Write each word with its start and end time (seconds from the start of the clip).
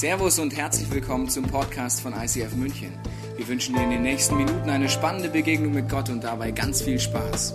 Servus 0.00 0.38
und 0.38 0.56
herzlich 0.56 0.90
willkommen 0.90 1.28
zum 1.28 1.44
Podcast 1.44 2.00
von 2.00 2.14
ICF 2.14 2.54
München. 2.54 2.98
Wir 3.36 3.46
wünschen 3.46 3.74
dir 3.74 3.82
in 3.82 3.90
den 3.90 4.00
nächsten 4.00 4.34
Minuten 4.34 4.70
eine 4.70 4.88
spannende 4.88 5.28
Begegnung 5.28 5.74
mit 5.74 5.90
Gott 5.90 6.08
und 6.08 6.24
dabei 6.24 6.52
ganz 6.52 6.80
viel 6.80 6.98
Spaß. 6.98 7.52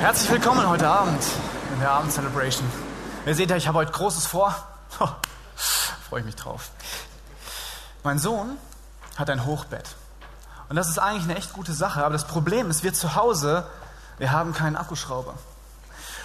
Herzlich 0.00 0.30
willkommen 0.30 0.68
heute 0.68 0.86
Abend 0.86 1.22
in 1.72 1.80
der 1.80 1.90
Abend-Celebration. 1.92 2.68
Ihr 3.24 3.34
seht 3.34 3.48
ja, 3.48 3.56
ich 3.56 3.66
habe 3.66 3.78
heute 3.78 3.92
Großes 3.92 4.26
vor. 4.26 4.54
Freue 6.10 6.20
ich 6.20 6.26
mich 6.26 6.36
drauf. 6.36 6.72
Mein 8.04 8.18
Sohn 8.18 8.58
hat 9.16 9.30
ein 9.30 9.46
Hochbett. 9.46 9.96
Und 10.68 10.76
das 10.76 10.88
ist 10.88 10.98
eigentlich 10.98 11.24
eine 11.24 11.36
echt 11.36 11.52
gute 11.52 11.72
Sache. 11.72 12.04
Aber 12.04 12.12
das 12.12 12.26
Problem 12.26 12.70
ist, 12.70 12.82
wir 12.82 12.92
zu 12.92 13.14
Hause, 13.14 13.66
wir 14.18 14.32
haben 14.32 14.52
keinen 14.52 14.76
Akkuschrauber. 14.76 15.34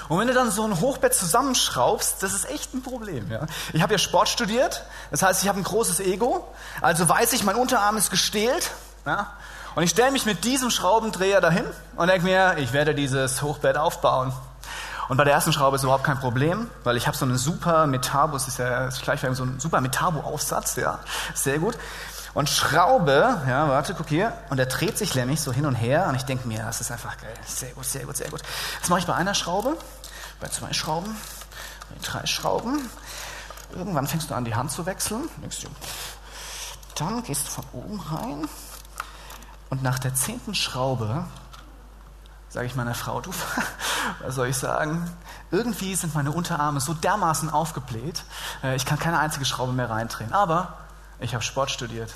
Und 0.09 0.19
wenn 0.19 0.27
du 0.27 0.33
dann 0.33 0.51
so 0.51 0.65
ein 0.65 0.79
Hochbett 0.81 1.13
zusammenschraubst, 1.13 2.21
das 2.21 2.33
ist 2.33 2.49
echt 2.49 2.73
ein 2.73 2.81
Problem. 2.81 3.31
Ja? 3.31 3.45
Ich 3.71 3.81
habe 3.81 3.93
ja 3.93 3.97
Sport 3.97 4.27
studiert, 4.27 4.83
das 5.11 5.21
heißt, 5.21 5.43
ich 5.43 5.49
habe 5.49 5.59
ein 5.59 5.63
großes 5.63 6.01
Ego. 6.01 6.45
Also 6.81 7.07
weiß 7.07 7.33
ich, 7.33 7.43
mein 7.43 7.55
Unterarm 7.55 7.95
ist 7.95 8.11
gestählt. 8.11 8.71
Ja? 9.05 9.31
Und 9.75 9.83
ich 9.83 9.91
stelle 9.91 10.11
mich 10.11 10.25
mit 10.25 10.43
diesem 10.43 10.69
Schraubendreher 10.69 11.41
dahin 11.41 11.65
und 11.95 12.07
denke 12.07 12.25
mir, 12.25 12.57
ich 12.57 12.73
werde 12.73 12.93
dieses 12.93 13.41
Hochbett 13.41 13.77
aufbauen. 13.77 14.33
Und 15.09 15.17
bei 15.17 15.23
der 15.23 15.33
ersten 15.33 15.51
Schraube 15.51 15.75
ist 15.75 15.83
überhaupt 15.83 16.03
kein 16.03 16.19
Problem, 16.19 16.69
weil 16.83 16.95
ich 16.95 17.07
habe 17.07 17.17
so 17.17 17.25
einen 17.25 17.37
super 17.37 17.87
Metabo, 17.87 18.33
das 18.33 18.47
ist 18.47 18.57
ja 18.57 18.89
gleich 19.03 19.21
so 19.33 19.43
ein 19.43 19.59
super 19.59 19.81
Metabo-Aufsatz, 19.81 20.77
ja, 20.77 20.99
sehr 21.33 21.59
gut. 21.59 21.75
Und 22.33 22.49
schraube, 22.49 23.41
ja, 23.47 23.69
warte, 23.69 23.93
guck 23.93 24.09
hier, 24.09 24.33
und 24.49 24.59
er 24.59 24.65
dreht 24.65 24.97
sich 24.97 25.13
nämlich 25.13 25.39
so 25.41 25.53
hin 25.53 25.67
und 25.67 25.75
her 25.75 26.07
und 26.09 26.15
ich 26.15 26.23
denke 26.23 26.47
mir, 26.47 26.63
das 26.63 26.81
ist 26.81 26.91
einfach 26.91 27.17
geil, 27.17 27.33
sehr 27.45 27.71
gut, 27.71 27.85
sehr 27.85 28.05
gut, 28.05 28.17
sehr 28.17 28.29
gut. 28.29 28.41
Das 28.79 28.89
mache 28.89 29.01
ich 29.01 29.05
bei 29.05 29.13
einer 29.13 29.35
Schraube, 29.35 29.77
bei 30.39 30.47
zwei 30.47 30.73
Schrauben, 30.73 31.15
bei 31.89 31.95
drei 32.03 32.25
Schrauben. 32.25 32.89
Irgendwann 33.75 34.07
fängst 34.07 34.31
du 34.31 34.35
an, 34.35 34.45
die 34.45 34.55
Hand 34.55 34.71
zu 34.71 34.85
wechseln. 34.85 35.29
Dann 36.95 37.23
gehst 37.23 37.47
du 37.47 37.51
von 37.51 37.65
oben 37.73 37.99
rein 37.99 38.47
und 39.69 39.83
nach 39.83 39.99
der 39.99 40.15
zehnten 40.15 40.55
Schraube 40.55 41.25
sage 42.49 42.67
ich 42.67 42.75
meiner 42.75 42.93
Frau, 42.93 43.19
du, 43.19 43.31
was 44.23 44.35
soll 44.35 44.47
ich 44.47 44.57
sagen? 44.57 45.09
Irgendwie 45.49 45.95
sind 45.95 46.13
meine 46.13 46.31
Unterarme 46.31 46.79
so 46.79 46.93
dermaßen 46.93 47.49
aufgebläht, 47.49 48.23
äh, 48.63 48.75
ich 48.75 48.85
kann 48.85 48.99
keine 48.99 49.17
einzige 49.17 49.45
Schraube 49.45 49.73
mehr 49.73 49.89
reindrehen. 49.89 50.33
Aber 50.33 50.77
ich 51.19 51.33
habe 51.33 51.43
Sport 51.43 51.71
studiert. 51.71 52.13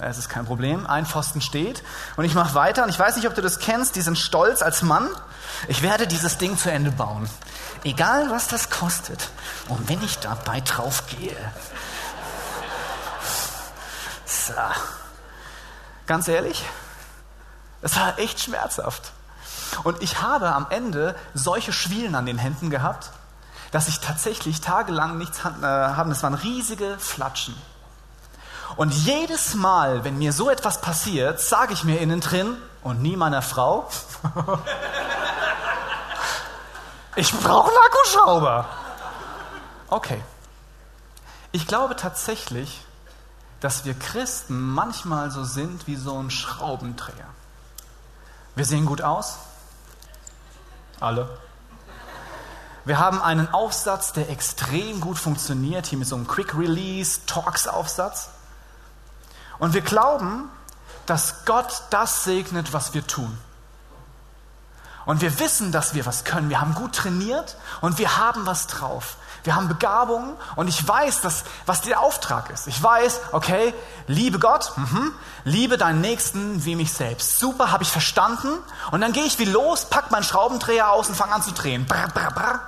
Es 0.00 0.18
ist 0.18 0.28
kein 0.28 0.46
Problem. 0.46 0.86
Ein 0.86 1.06
Pfosten 1.06 1.40
steht 1.40 1.82
und 2.16 2.24
ich 2.24 2.34
mache 2.34 2.54
weiter. 2.54 2.84
Und 2.84 2.88
ich 2.88 2.98
weiß 2.98 3.16
nicht, 3.16 3.28
ob 3.28 3.34
du 3.34 3.42
das 3.42 3.58
kennst, 3.58 3.96
diesen 3.96 4.16
Stolz 4.16 4.62
als 4.62 4.82
Mann. 4.82 5.08
Ich 5.68 5.82
werde 5.82 6.06
dieses 6.06 6.38
Ding 6.38 6.56
zu 6.56 6.70
Ende 6.70 6.90
bauen. 6.90 7.28
Egal, 7.84 8.30
was 8.30 8.48
das 8.48 8.70
kostet. 8.70 9.30
Und 9.68 9.88
wenn 9.88 10.02
ich 10.02 10.18
dabei 10.18 10.60
drauf 10.60 11.04
gehe. 11.06 11.36
So. 14.24 14.54
Ganz 16.06 16.28
ehrlich, 16.28 16.64
es 17.82 17.96
war 17.96 18.18
echt 18.18 18.40
schmerzhaft. 18.40 19.12
Und 19.84 20.02
ich 20.02 20.20
habe 20.20 20.52
am 20.52 20.66
Ende 20.70 21.14
solche 21.34 21.72
Schwielen 21.72 22.14
an 22.14 22.26
den 22.26 22.38
Händen 22.38 22.70
gehabt, 22.70 23.10
dass 23.70 23.88
ich 23.88 24.00
tatsächlich 24.00 24.60
tagelang 24.60 25.18
nichts 25.18 25.40
äh, 25.40 25.62
haben. 25.62 26.10
Das 26.10 26.22
waren 26.22 26.34
riesige 26.34 26.98
Flatschen. 26.98 27.54
Und 28.76 28.92
jedes 28.92 29.54
Mal, 29.54 30.04
wenn 30.04 30.18
mir 30.18 30.32
so 30.32 30.50
etwas 30.50 30.80
passiert, 30.80 31.40
sage 31.40 31.72
ich 31.72 31.84
mir 31.84 32.00
innen 32.00 32.20
drin 32.20 32.56
und 32.82 33.02
nie 33.02 33.16
meiner 33.16 33.42
Frau, 33.42 33.88
ich 37.16 37.32
brauche 37.32 37.68
einen 37.68 37.78
Akkuschrauber. 37.86 38.66
Okay. 39.88 40.22
Ich 41.52 41.66
glaube 41.66 41.96
tatsächlich, 41.96 42.80
dass 43.60 43.84
wir 43.84 43.94
Christen 43.94 44.60
manchmal 44.72 45.30
so 45.30 45.44
sind 45.44 45.86
wie 45.86 45.96
so 45.96 46.16
ein 46.18 46.30
Schraubendreher. 46.30 47.26
Wir 48.54 48.64
sehen 48.64 48.86
gut 48.86 49.02
aus. 49.02 49.38
Alle. 51.00 51.28
Wir 52.84 52.98
haben 52.98 53.20
einen 53.20 53.52
Aufsatz, 53.52 54.12
der 54.12 54.30
extrem 54.30 55.00
gut 55.00 55.18
funktioniert, 55.18 55.86
hier 55.86 55.98
mit 55.98 56.08
so 56.08 56.16
einem 56.16 56.26
Quick 56.26 56.56
Release 56.56 57.20
Talks 57.26 57.68
Aufsatz. 57.68 58.30
Und 59.60 59.74
wir 59.74 59.82
glauben, 59.82 60.50
dass 61.06 61.44
Gott 61.44 61.82
das 61.90 62.24
segnet, 62.24 62.72
was 62.72 62.94
wir 62.94 63.06
tun. 63.06 63.38
Und 65.06 65.20
wir 65.20 65.38
wissen, 65.38 65.72
dass 65.72 65.94
wir 65.94 66.06
was 66.06 66.24
können. 66.24 66.50
Wir 66.50 66.60
haben 66.60 66.74
gut 66.74 66.94
trainiert 66.94 67.56
und 67.80 67.98
wir 67.98 68.16
haben 68.16 68.46
was 68.46 68.66
drauf. 68.66 69.16
Wir 69.42 69.54
haben 69.54 69.68
Begabungen 69.68 70.34
und 70.56 70.68
ich 70.68 70.86
weiß, 70.86 71.22
dass, 71.22 71.44
was 71.66 71.80
der 71.80 72.00
Auftrag 72.00 72.50
ist. 72.50 72.66
Ich 72.66 72.82
weiß, 72.82 73.20
okay, 73.32 73.74
liebe 74.06 74.38
Gott, 74.38 74.72
mhm, 74.76 75.12
liebe 75.44 75.78
deinen 75.78 76.00
Nächsten 76.02 76.64
wie 76.64 76.76
mich 76.76 76.92
selbst. 76.92 77.38
Super, 77.38 77.72
habe 77.72 77.82
ich 77.82 77.90
verstanden. 77.90 78.48
Und 78.90 79.00
dann 79.00 79.12
gehe 79.12 79.24
ich 79.24 79.38
wie 79.38 79.46
los, 79.46 79.86
pack 79.86 80.10
meinen 80.10 80.24
Schraubendreher 80.24 80.90
aus 80.90 81.08
und 81.08 81.14
fange 81.14 81.32
an 81.32 81.42
zu 81.42 81.52
drehen. 81.52 81.86
Brr, 81.86 82.08
brr, 82.08 82.30
brr. 82.30 82.60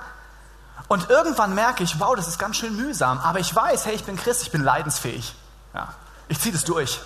Und 0.87 1.09
irgendwann 1.09 1.55
merke 1.55 1.83
ich, 1.83 1.99
wow, 1.99 2.15
das 2.15 2.27
ist 2.27 2.39
ganz 2.39 2.57
schön 2.57 2.75
mühsam. 2.75 3.19
Aber 3.19 3.39
ich 3.39 3.55
weiß, 3.55 3.85
hey, 3.85 3.93
ich 3.93 4.03
bin 4.03 4.17
Christ, 4.17 4.41
ich 4.41 4.51
bin 4.51 4.63
leidensfähig. 4.63 5.35
Ja, 5.73 5.93
ich 6.27 6.39
ziehe 6.39 6.53
das 6.53 6.63
durch. 6.63 6.99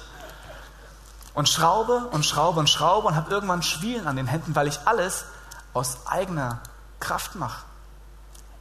Und 1.33 1.49
schraube 1.49 2.07
und 2.11 2.25
schraube 2.25 2.59
und 2.59 2.69
schraube 2.69 3.07
und 3.07 3.15
habe 3.15 3.29
irgendwann 3.29 3.61
Schwielen 3.61 4.07
an 4.07 4.15
den 4.15 4.27
Händen, 4.27 4.55
weil 4.55 4.67
ich 4.67 4.79
alles 4.85 5.25
aus 5.73 6.07
eigener 6.07 6.61
Kraft 6.99 7.35
mache. 7.35 7.63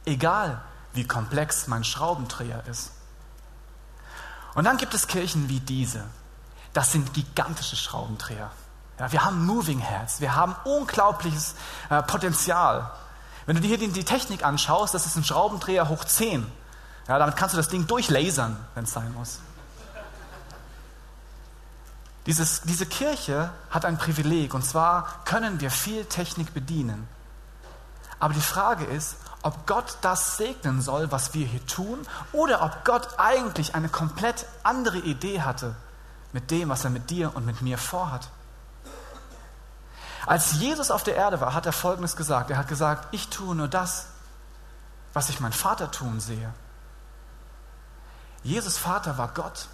Egal, 0.05 0.61
wie 0.93 1.05
komplex 1.05 1.67
mein 1.67 1.83
Schraubendreher 1.83 2.63
ist. 2.67 2.91
Und 4.55 4.63
dann 4.63 4.77
gibt 4.77 4.93
es 4.93 5.07
Kirchen 5.07 5.49
wie 5.49 5.59
diese. 5.59 6.03
Das 6.73 6.91
sind 6.91 7.13
gigantische 7.13 7.75
Schraubendreher. 7.75 8.51
Ja, 8.99 9.11
wir 9.11 9.23
haben 9.23 9.45
Moving 9.45 9.79
Heads, 9.79 10.21
wir 10.21 10.35
haben 10.35 10.55
unglaubliches 10.63 11.55
äh, 11.89 12.01
Potenzial. 12.01 12.91
Wenn 13.45 13.55
du 13.55 13.61
dir 13.61 13.69
hier 13.69 13.77
die, 13.77 13.91
die, 13.91 14.03
Technik 14.03 14.43
anschaust, 14.43 14.93
das 14.93 15.05
ist 15.05 15.15
ein 15.15 15.23
Schraubendreher 15.23 15.89
hoch 15.89 16.03
10. 16.03 16.45
Ja, 17.07 17.19
damit 17.19 17.35
kannst 17.35 17.53
du 17.53 17.57
das 17.57 17.69
Ding 17.69 17.87
durchlasern, 17.87 18.57
wenn 18.75 18.83
es 18.83 18.91
sein 18.91 19.13
muss. 19.13 19.39
Dieses, 22.27 22.61
diese 22.61 22.85
Kirche 22.85 23.51
hat 23.69 23.85
ein 23.85 23.97
Privileg 23.97 24.53
und 24.53 24.63
zwar 24.63 25.23
können 25.25 25.61
wir 25.61 25.71
viel 25.71 26.05
Technik 26.05 26.53
bedienen. 26.53 27.07
Aber 28.19 28.33
die 28.33 28.41
Frage 28.41 28.83
ist, 28.85 29.15
ob 29.43 29.65
Gott 29.65 29.97
das 30.01 30.35
segnen 30.35 30.81
soll, 30.81 31.11
was 31.11 31.33
wir 31.33 31.45
hier 31.47 31.65
tun, 31.67 32.05
oder 32.33 32.63
ob 32.63 32.83
Gott 32.83 33.07
eigentlich 33.17 33.75
eine 33.75 33.87
komplett 33.87 34.45
andere 34.63 34.97
Idee 34.97 35.41
hatte 35.41 35.75
mit 36.33 36.51
dem, 36.51 36.67
was 36.67 36.83
er 36.83 36.89
mit 36.89 37.09
dir 37.09 37.33
und 37.35 37.45
mit 37.45 37.61
mir 37.61 37.77
vorhat. 37.77 38.27
Als 40.25 40.53
Jesus 40.53 40.91
auf 40.91 41.03
der 41.03 41.15
Erde 41.15 41.39
war, 41.39 41.53
hat 41.53 41.65
er 41.65 41.71
Folgendes 41.71 42.17
gesagt. 42.17 42.51
Er 42.51 42.57
hat 42.57 42.67
gesagt, 42.67 43.07
ich 43.13 43.29
tue 43.29 43.55
nur 43.55 43.69
das, 43.69 44.07
was 45.13 45.29
ich 45.29 45.39
mein 45.39 45.53
Vater 45.53 45.89
tun 45.91 46.19
sehe. 46.19 46.53
Jesus 48.43 48.77
Vater 48.77 49.17
war 49.17 49.29
Gott. 49.29 49.69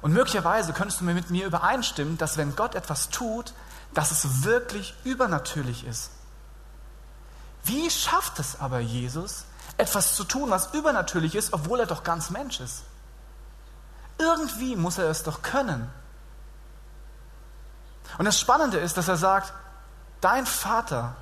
Und 0.00 0.12
möglicherweise 0.12 0.72
könntest 0.72 1.00
du 1.00 1.04
mir 1.04 1.14
mit 1.14 1.30
mir 1.30 1.46
übereinstimmen, 1.46 2.18
dass 2.18 2.36
wenn 2.36 2.54
Gott 2.54 2.74
etwas 2.74 3.10
tut, 3.10 3.52
dass 3.94 4.10
es 4.10 4.44
wirklich 4.44 4.94
übernatürlich 5.04 5.84
ist. 5.84 6.10
Wie 7.64 7.90
schafft 7.90 8.38
es 8.38 8.60
aber 8.60 8.78
Jesus, 8.80 9.44
etwas 9.76 10.14
zu 10.14 10.24
tun, 10.24 10.50
was 10.50 10.72
übernatürlich 10.74 11.34
ist, 11.34 11.52
obwohl 11.52 11.80
er 11.80 11.86
doch 11.86 12.04
ganz 12.04 12.30
Mensch 12.30 12.60
ist? 12.60 12.82
Irgendwie 14.18 14.76
muss 14.76 14.98
er 14.98 15.10
es 15.10 15.22
doch 15.22 15.42
können. 15.42 15.88
Und 18.16 18.24
das 18.24 18.40
Spannende 18.40 18.78
ist, 18.78 18.96
dass 18.96 19.08
er 19.08 19.16
sagt, 19.16 19.52
dein 20.20 20.46
Vater 20.46 21.16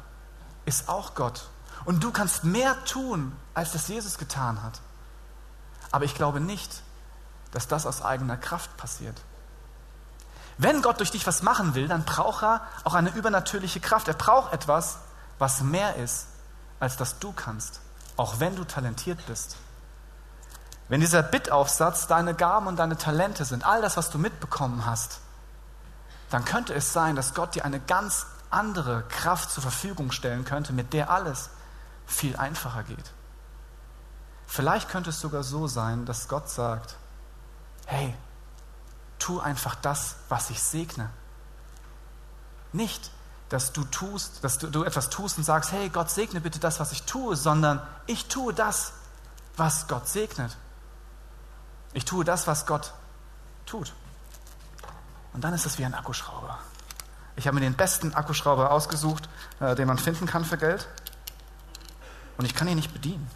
ist 0.65 0.89
auch 0.89 1.15
Gott 1.15 1.49
und 1.85 2.03
du 2.03 2.11
kannst 2.11 2.45
mehr 2.45 2.77
tun, 2.85 3.37
als 3.55 3.73
das 3.73 3.89
Jesus 3.89 4.19
getan 4.19 4.63
hat. 4.63 4.81
Aber 5.91 6.05
ich 6.05 6.15
glaube 6.15 6.41
nicht, 6.41 6.83
dass 7.57 7.69
das 7.69 7.87
aus 7.87 8.03
eigener 8.03 8.37
Kraft 8.37 8.77
passiert. 8.77 9.19
Wenn 10.59 10.83
Gott 10.83 11.01
durch 11.01 11.11
dich 11.11 11.27
was 11.27 11.43
machen 11.43 11.75
will, 11.75 11.89
dann 11.89 12.05
braucht 12.05 12.43
er 12.45 12.61
auch 12.85 12.95
eine 12.95 13.11
übernatürliche 13.11 13.81
Kraft. 13.81 14.09
Er 14.09 14.15
braucht 14.15 14.53
etwas, 14.53 14.99
was 15.39 15.63
mehr 15.63 15.97
ist, 15.97 16.27
als 16.81 16.99
dass 16.99 17.19
du 17.19 17.33
kannst, 17.33 17.81
auch 18.19 18.41
wenn 18.41 18.57
du 18.57 18.65
talentiert 18.65 19.25
bist. 19.27 19.57
Wenn 20.89 21.01
dieser 21.01 21.23
Bittaufsatz 21.23 22.07
deine 22.07 22.35
Gaben 22.35 22.67
und 22.67 22.77
deine 22.77 22.99
Talente 22.99 23.47
sind, 23.47 23.67
all 23.67 23.81
das, 23.81 23.97
was 23.97 24.11
du 24.11 24.19
mitbekommen 24.19 24.85
hast, 24.85 25.21
dann 26.31 26.45
könnte 26.45 26.75
es 26.75 26.93
sein, 26.93 27.17
dass 27.17 27.33
Gott 27.33 27.55
dir 27.55 27.65
eine 27.65 27.81
ganz 27.81 28.27
andere 28.51 29.03
Kraft 29.09 29.51
zur 29.51 29.63
Verfügung 29.63 30.13
stellen 30.13 30.45
könnte, 30.45 30.75
mit 30.75 30.93
der 30.93 31.11
alles 31.11 31.49
viel 32.07 32.37
einfacher 32.37 32.83
geht. 32.83 33.13
Vielleicht 34.47 34.89
könnte 34.89 35.11
es 35.11 35.21
sogar 35.21 35.43
so 35.43 35.67
sein, 35.67 36.05
dass 36.05 36.29
Gott 36.29 36.49
sagt, 36.49 36.97
hey, 37.87 38.15
tu 39.19 39.41
einfach 39.41 39.75
das, 39.77 40.17
was 40.29 40.51
ich 40.51 40.63
segne. 40.63 41.11
nicht, 42.73 43.11
dass 43.49 43.73
du 43.73 43.85
tust, 43.85 44.43
dass 44.45 44.59
du, 44.59 44.69
du 44.69 44.83
etwas 44.85 45.09
tust 45.09 45.39
und 45.39 45.45
sagst, 45.45 45.73
hey, 45.73 45.89
Gott 45.89 46.11
segne 46.11 46.41
bitte 46.41 46.59
das, 46.59 46.81
was 46.81 46.93
ich 46.93 47.05
tue, 47.05 47.37
sondern 47.37 47.81
ich 48.07 48.27
tue 48.27 48.53
das, 48.53 48.93
was 49.57 49.87
Gott 49.89 50.09
segnet. 50.09 50.57
Ich 51.93 52.05
tue 52.05 52.25
das, 52.25 52.47
was 52.47 52.67
Gott 52.67 52.93
tut. 53.65 53.95
Und 55.33 55.43
dann 55.45 55.55
ist 55.55 55.65
es 55.65 55.79
wie 55.79 55.85
ein 55.85 55.95
Akkuschrauber. 55.95 56.59
Ich 57.37 57.47
habe 57.47 57.55
mir 57.55 57.61
den 57.61 57.75
besten 57.75 58.15
Akkuschrauber 58.15 58.71
ausgesucht, 58.71 59.29
äh, 59.61 59.75
den 59.75 59.87
man 59.87 59.99
finden 59.99 60.27
kann 60.27 60.45
für 60.45 60.59
Geld. 60.59 60.89
Und 62.37 62.45
ich 62.45 62.55
kann 62.55 62.69
ihn 62.69 62.77
nicht 62.77 62.93
bedienen. 62.93 63.31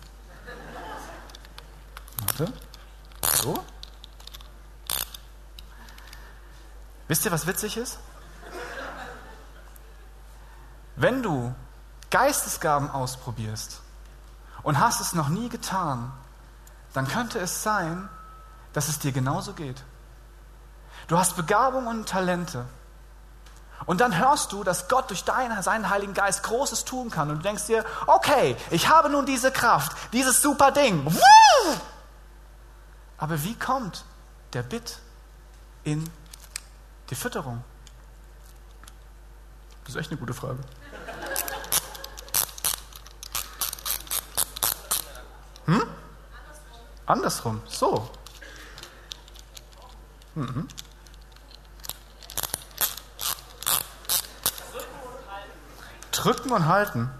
Warte. 2.26 2.52
So. 3.36 3.64
Wisst 7.10 7.24
ihr, 7.24 7.32
was 7.32 7.48
witzig 7.48 7.76
ist? 7.76 7.98
Wenn 10.94 11.24
du 11.24 11.52
Geistesgaben 12.08 12.88
ausprobierst 12.88 13.80
und 14.62 14.78
hast 14.78 15.00
es 15.00 15.12
noch 15.12 15.28
nie 15.28 15.48
getan, 15.48 16.12
dann 16.92 17.08
könnte 17.08 17.40
es 17.40 17.64
sein, 17.64 18.08
dass 18.74 18.86
es 18.86 19.00
dir 19.00 19.10
genauso 19.10 19.54
geht. 19.54 19.82
Du 21.08 21.18
hast 21.18 21.34
Begabung 21.34 21.88
und 21.88 22.08
Talente. 22.08 22.64
Und 23.86 24.00
dann 24.00 24.16
hörst 24.16 24.52
du, 24.52 24.62
dass 24.62 24.86
Gott 24.86 25.10
durch 25.10 25.24
deinen, 25.24 25.60
seinen 25.64 25.90
Heiligen 25.90 26.14
Geist 26.14 26.44
Großes 26.44 26.84
tun 26.84 27.10
kann. 27.10 27.28
Und 27.28 27.38
du 27.38 27.42
denkst 27.42 27.66
dir, 27.66 27.84
okay, 28.06 28.56
ich 28.70 28.88
habe 28.88 29.10
nun 29.10 29.26
diese 29.26 29.50
Kraft, 29.50 29.96
dieses 30.12 30.40
super 30.40 30.70
Ding. 30.70 31.12
Aber 33.18 33.42
wie 33.42 33.58
kommt 33.58 34.04
der 34.52 34.62
Bitt 34.62 35.00
in 35.82 36.08
die 37.10 37.14
Fütterung? 37.16 37.64
Das 39.84 39.94
ist 39.94 40.00
echt 40.00 40.10
eine 40.10 40.20
gute 40.20 40.32
Frage. 40.32 40.58
Hm? 45.66 45.82
Andersrum. 47.06 47.60
So. 47.66 48.08
Mhm. 50.36 50.68
Drücken 56.12 56.52
und 56.52 56.66
halten. 56.66 57.10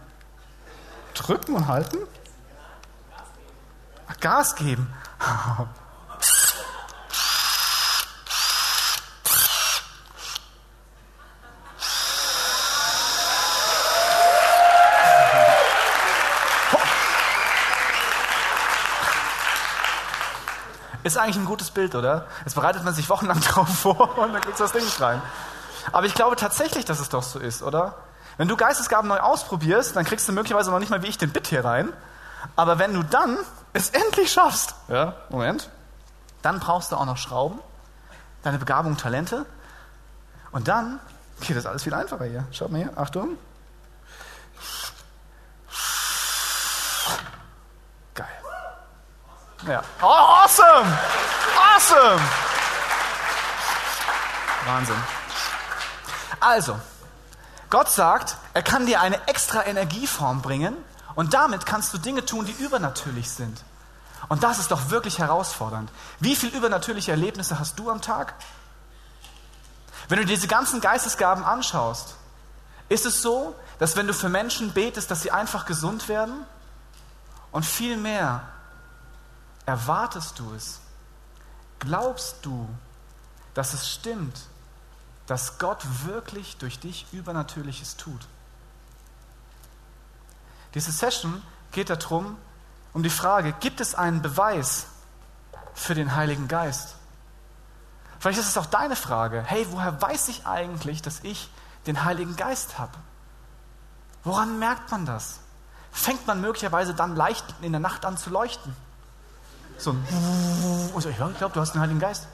Drücken 1.15 1.57
und 1.57 1.67
halten? 1.67 1.99
Ach, 4.07 4.21
Gas 4.21 4.55
geben. 4.55 4.93
Ist 21.11 21.19
eigentlich 21.19 21.39
ein 21.39 21.45
gutes 21.45 21.73
Bild, 21.73 21.97
oder? 21.97 22.27
Jetzt 22.45 22.55
bereitet 22.55 22.85
man 22.85 22.95
sich 22.95 23.11
wochenlang 23.11 23.41
drauf 23.49 23.69
vor 23.69 24.17
und 24.17 24.33
dann 24.33 24.41
kriegst 24.41 24.61
du 24.61 24.65
das 24.65 24.71
Ding 24.71 24.85
rein. 25.05 25.21
Aber 25.91 26.07
ich 26.07 26.15
glaube 26.15 26.37
tatsächlich, 26.37 26.85
dass 26.85 27.01
es 27.01 27.09
doch 27.09 27.25
so 27.25 27.41
ist, 27.41 27.65
oder? 27.65 27.97
Wenn 28.37 28.47
du 28.47 28.57
Geistesgaben 28.57 29.09
neu 29.09 29.19
ausprobierst, 29.19 29.97
dann 29.97 30.05
kriegst 30.05 30.29
du 30.29 30.33
möglicherweise 30.33 30.71
noch 30.71 30.79
nicht 30.79 30.91
mal 30.91 31.03
wie 31.03 31.09
ich 31.09 31.19
den 31.19 31.31
Bit 31.31 31.49
hier 31.49 31.65
rein. 31.65 31.93
Aber 32.55 32.79
wenn 32.79 32.95
du 32.95 33.03
dann 33.03 33.39
es 33.73 33.91
endlich 33.91 34.31
schaffst, 34.31 34.77
ja, 34.87 35.15
Moment, 35.31 35.69
dann 36.43 36.61
brauchst 36.61 36.93
du 36.93 36.97
auch 36.97 37.07
noch 37.07 37.17
Schrauben, 37.17 37.59
deine 38.45 38.59
Begabung, 38.59 38.97
Talente. 38.97 39.47
Und 40.53 40.69
dann 40.69 41.01
geht 41.41 41.57
das 41.57 41.67
alles 41.67 41.83
viel 41.83 41.93
einfacher 41.93 42.27
hier. 42.27 42.45
Schaut 42.53 42.71
mal 42.71 42.79
hier, 42.79 42.93
Achtung. 42.97 43.37
Ja. 49.67 49.83
Oh, 50.01 50.07
awesome! 50.07 50.99
Awesome! 51.75 52.21
Wahnsinn. 54.67 54.97
Also, 56.41 56.79
Gott 57.69 57.91
sagt, 57.91 58.37
er 58.55 58.63
kann 58.63 58.87
dir 58.87 59.01
eine 59.01 59.29
extra 59.29 59.65
Energieform 59.67 60.41
bringen 60.41 60.77
und 61.15 61.35
damit 61.35 61.67
kannst 61.67 61.93
du 61.93 61.99
Dinge 61.99 62.25
tun, 62.25 62.47
die 62.47 62.53
übernatürlich 62.53 63.31
sind. 63.31 63.63
Und 64.29 64.43
das 64.43 64.59
ist 64.59 64.71
doch 64.71 64.91
wirklich 64.91 65.19
herausfordernd. 65.19 65.91
Wie 66.21 66.37
viele 66.37 66.57
übernatürliche 66.57 67.11
Erlebnisse 67.11 67.59
hast 67.59 67.79
du 67.79 67.91
am 67.91 68.01
Tag? 68.01 68.35
Wenn 70.09 70.19
du 70.19 70.25
diese 70.25 70.49
ganzen 70.49 70.81
Geistesgaben 70.81 71.45
anschaust, 71.45 72.17
ist 72.89 73.07
es 73.07 73.21
so, 73.21 73.55
dass 73.79 73.97
wenn 73.97 74.07
du 74.07 74.15
für 74.15 74.29
Menschen 74.29 74.73
betest, 74.73 75.11
dass 75.11 75.21
sie 75.21 75.31
einfach 75.31 75.67
gesund 75.67 76.09
werden 76.09 76.47
und 77.53 77.65
viel 77.65 77.97
mehr 77.97 78.43
Erwartest 79.71 80.41
du 80.41 80.53
es? 80.53 80.81
Glaubst 81.79 82.39
du, 82.43 82.69
dass 83.55 83.73
es 83.73 83.89
stimmt, 83.89 84.49
dass 85.29 85.59
Gott 85.59 85.87
wirklich 86.07 86.57
durch 86.57 86.81
dich 86.81 87.07
Übernatürliches 87.13 87.97
tut? 87.97 88.27
Diese 90.75 90.91
Session 90.91 91.41
geht 91.71 91.89
darum, 91.89 92.37
um 92.95 93.05
die 93.05 93.11
Frage, 93.11 93.53
gibt 93.61 93.81
es 93.81 93.95
einen 93.95 94.23
Beweis 94.23 94.87
für 95.73 95.95
den 95.95 96.17
Heiligen 96.17 96.49
Geist? 96.49 96.97
Vielleicht 98.19 98.41
ist 98.41 98.49
es 98.49 98.59
auch 98.59 98.67
deine 98.67 98.97
Frage, 98.97 99.45
hey, 99.47 99.69
woher 99.71 100.03
weiß 100.03 100.27
ich 100.31 100.49
eigentlich, 100.49 101.01
dass 101.01 101.21
ich 101.23 101.49
den 101.87 102.03
Heiligen 102.05 102.35
Geist 102.35 102.81
habe? 102.81 102.99
Woran 104.25 104.59
merkt 104.59 104.91
man 104.91 105.07
das? 105.07 105.39
Fängt 105.93 106.27
man 106.27 106.41
möglicherweise 106.41 106.93
dann 106.93 107.15
leicht 107.15 107.45
in 107.63 107.71
der 107.71 107.81
Nacht 107.81 108.05
an 108.05 108.19
zu 108.19 108.31
leuchten? 108.31 108.75
So 109.81 109.93
ein 109.93 110.07
und 110.93 111.01
so, 111.01 111.09
ich 111.09 111.17
glaube, 111.17 111.55
du 111.55 111.61
hast 111.61 111.73
den 111.73 111.81
Heiligen 111.81 112.01
Geist. 112.01 112.29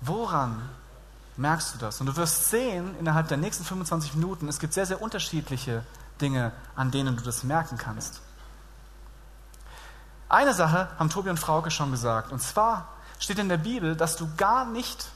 Woran 0.00 0.68
merkst 1.36 1.74
du 1.74 1.78
das? 1.78 2.00
Und 2.00 2.06
du 2.06 2.16
wirst 2.16 2.50
sehen, 2.50 2.96
innerhalb 2.98 3.28
der 3.28 3.36
nächsten 3.36 3.64
25 3.64 4.14
Minuten, 4.14 4.48
es 4.48 4.58
gibt 4.58 4.74
sehr, 4.74 4.84
sehr 4.84 5.00
unterschiedliche 5.00 5.84
Dinge, 6.20 6.50
an 6.74 6.90
denen 6.90 7.16
du 7.16 7.22
das 7.22 7.44
merken 7.44 7.78
kannst. 7.78 8.20
Eine 10.28 10.54
Sache 10.54 10.88
haben 10.98 11.08
Tobi 11.08 11.30
und 11.30 11.38
Frauke 11.38 11.70
schon 11.70 11.92
gesagt. 11.92 12.32
Und 12.32 12.40
zwar 12.40 12.88
steht 13.20 13.38
in 13.38 13.48
der 13.48 13.58
Bibel, 13.58 13.94
dass 13.94 14.16
du 14.16 14.28
gar 14.36 14.64
nicht 14.64 15.06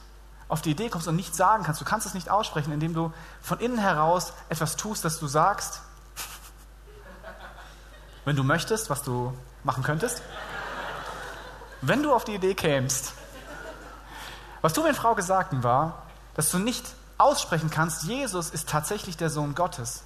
auf 0.47 0.61
die 0.61 0.71
Idee 0.71 0.87
kommst 0.87 1.09
und 1.09 1.17
nichts 1.17 1.35
sagen 1.35 1.65
kannst. 1.65 1.81
Du 1.81 1.85
kannst 1.85 2.07
es 2.07 2.13
nicht 2.13 2.29
aussprechen, 2.29 2.71
indem 2.71 2.93
du 2.93 3.11
von 3.41 3.59
innen 3.59 3.77
heraus 3.77 4.31
etwas 4.47 4.77
tust, 4.77 5.03
das 5.03 5.19
du 5.19 5.27
sagst. 5.27 5.81
Wenn 8.25 8.37
du 8.37 8.45
möchtest, 8.45 8.89
was 8.89 9.03
du 9.03 9.33
machen 9.69 9.83
könntest? 9.83 10.23
Wenn 11.81 12.01
du 12.01 12.11
auf 12.11 12.25
die 12.25 12.33
Idee 12.33 12.55
kämst, 12.55 13.13
was 14.61 14.73
du, 14.73 14.83
wenn 14.83 14.95
Frau 14.95 15.13
gesagten 15.13 15.63
war, 15.63 16.07
dass 16.33 16.49
du 16.49 16.57
nicht 16.57 16.83
aussprechen 17.19 17.69
kannst, 17.69 18.01
Jesus 18.03 18.49
ist 18.49 18.67
tatsächlich 18.67 19.15
der 19.15 19.29
Sohn 19.29 19.53
Gottes, 19.53 20.01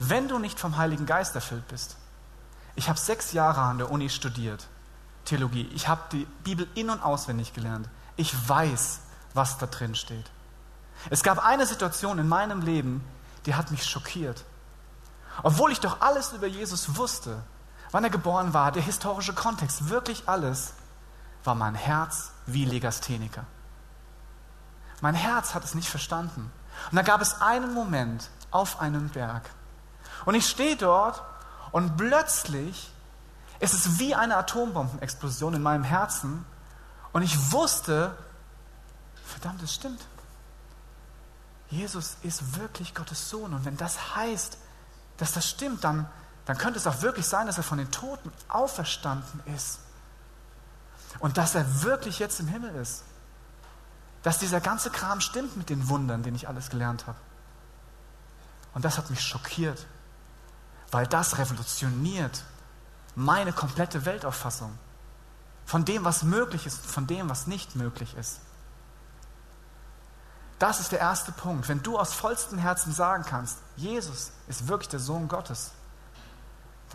wenn 0.00 0.26
du 0.26 0.40
nicht 0.40 0.58
vom 0.58 0.76
Heiligen 0.76 1.06
Geist 1.06 1.36
erfüllt 1.36 1.68
bist. 1.68 1.96
Ich 2.74 2.88
habe 2.88 2.98
sechs 2.98 3.32
Jahre 3.32 3.60
an 3.60 3.78
der 3.78 3.92
Uni 3.92 4.10
studiert, 4.10 4.66
Theologie. 5.24 5.70
Ich 5.72 5.86
habe 5.86 6.00
die 6.10 6.26
Bibel 6.42 6.66
in 6.74 6.90
und 6.90 7.00
auswendig 7.00 7.52
gelernt. 7.52 7.88
Ich 8.16 8.34
weiß, 8.48 9.02
was 9.34 9.56
da 9.58 9.66
drin 9.66 9.94
steht. 9.94 10.30
Es 11.10 11.22
gab 11.22 11.44
eine 11.44 11.66
Situation 11.66 12.18
in 12.18 12.26
meinem 12.26 12.60
Leben, 12.60 13.04
die 13.44 13.54
hat 13.54 13.70
mich 13.70 13.86
schockiert. 13.86 14.44
Obwohl 15.44 15.70
ich 15.70 15.78
doch 15.78 16.00
alles 16.00 16.32
über 16.32 16.48
Jesus 16.48 16.96
wusste, 16.96 17.44
wann 17.90 18.04
er 18.04 18.10
geboren 18.10 18.54
war, 18.54 18.72
der 18.72 18.82
historische 18.82 19.34
Kontext, 19.34 19.88
wirklich 19.88 20.28
alles, 20.28 20.74
war 21.44 21.54
mein 21.54 21.74
Herz 21.74 22.32
wie 22.46 22.64
Legastheniker. 22.64 23.44
Mein 25.00 25.14
Herz 25.14 25.54
hat 25.54 25.64
es 25.64 25.74
nicht 25.74 25.88
verstanden. 25.88 26.50
Und 26.90 26.96
da 26.96 27.02
gab 27.02 27.20
es 27.20 27.40
einen 27.40 27.72
Moment 27.74 28.30
auf 28.50 28.80
einem 28.80 29.08
Berg. 29.10 29.48
Und 30.24 30.34
ich 30.34 30.48
stehe 30.48 30.76
dort 30.76 31.22
und 31.72 31.96
plötzlich 31.96 32.90
ist 33.58 33.74
es 33.74 33.98
wie 33.98 34.14
eine 34.14 34.36
Atombombenexplosion 34.36 35.54
in 35.54 35.62
meinem 35.62 35.84
Herzen. 35.84 36.44
Und 37.12 37.22
ich 37.22 37.52
wusste, 37.52 38.16
verdammt, 39.24 39.62
es 39.62 39.74
stimmt. 39.74 40.00
Jesus 41.70 42.16
ist 42.22 42.58
wirklich 42.58 42.94
Gottes 42.94 43.28
Sohn. 43.30 43.52
Und 43.54 43.64
wenn 43.64 43.76
das 43.76 44.16
heißt, 44.16 44.58
dass 45.16 45.32
das 45.32 45.48
stimmt, 45.48 45.84
dann, 45.84 46.08
dann 46.46 46.56
könnte 46.56 46.78
es 46.78 46.86
auch 46.86 47.02
wirklich 47.02 47.26
sein, 47.26 47.46
dass 47.46 47.58
er 47.58 47.64
von 47.64 47.78
den 47.78 47.90
Toten 47.90 48.32
auferstanden 48.48 49.42
ist. 49.54 49.80
Und 51.18 51.36
dass 51.38 51.54
er 51.54 51.82
wirklich 51.82 52.18
jetzt 52.18 52.40
im 52.40 52.46
Himmel 52.46 52.74
ist. 52.76 53.02
Dass 54.22 54.38
dieser 54.38 54.60
ganze 54.60 54.90
Kram 54.90 55.20
stimmt 55.20 55.56
mit 55.56 55.70
den 55.70 55.88
Wundern, 55.88 56.22
den 56.22 56.34
ich 56.34 56.48
alles 56.48 56.70
gelernt 56.70 57.06
habe. 57.06 57.18
Und 58.74 58.84
das 58.84 58.96
hat 58.96 59.10
mich 59.10 59.22
schockiert, 59.22 59.86
weil 60.90 61.06
das 61.06 61.38
revolutioniert 61.38 62.44
meine 63.14 63.52
komplette 63.52 64.04
Weltauffassung. 64.04 64.78
Von 65.64 65.84
dem, 65.84 66.04
was 66.04 66.22
möglich 66.22 66.66
ist, 66.66 66.84
von 66.84 67.06
dem, 67.06 67.28
was 67.28 67.46
nicht 67.46 67.74
möglich 67.74 68.14
ist. 68.16 68.40
Das 70.58 70.78
ist 70.78 70.92
der 70.92 71.00
erste 71.00 71.32
Punkt. 71.32 71.68
Wenn 71.68 71.82
du 71.82 71.98
aus 71.98 72.14
vollstem 72.14 72.58
Herzen 72.58 72.92
sagen 72.92 73.24
kannst, 73.28 73.58
Jesus 73.76 74.30
ist 74.46 74.68
wirklich 74.68 74.88
der 74.88 75.00
Sohn 75.00 75.28
Gottes, 75.28 75.72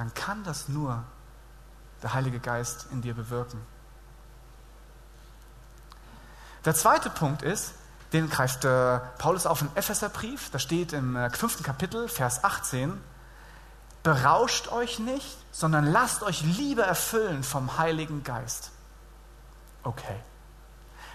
dann 0.01 0.15
kann 0.15 0.43
das 0.43 0.67
nur 0.67 1.03
der 2.01 2.15
Heilige 2.15 2.39
Geist 2.39 2.88
in 2.91 3.03
dir 3.03 3.13
bewirken. 3.13 3.62
Der 6.65 6.74
zweite 6.74 7.12
Punkt 7.12 7.43
ist, 7.43 7.75
den 8.12 8.27
greift 8.27 8.65
äh, 8.65 9.00
Paulus 9.20 9.46
auf 9.46 9.62
im 9.62 9.70
Epheserbrief, 9.75 10.50
da 10.50 10.58
steht 10.58 10.93
im 10.93 11.15
äh, 11.15 11.29
fünften 11.29 11.62
Kapitel, 11.62 12.10
Vers 12.10 12.43
18, 12.43 13.00
berauscht 14.01 14.70
euch 14.70 14.98
nicht, 14.98 15.38
sondern 15.51 15.86
lasst 15.86 16.24
euch 16.24 16.41
lieber 16.41 16.84
erfüllen 16.84 17.43
vom 17.43 17.77
Heiligen 17.77 18.24
Geist. 18.24 18.72
Okay. 19.84 20.20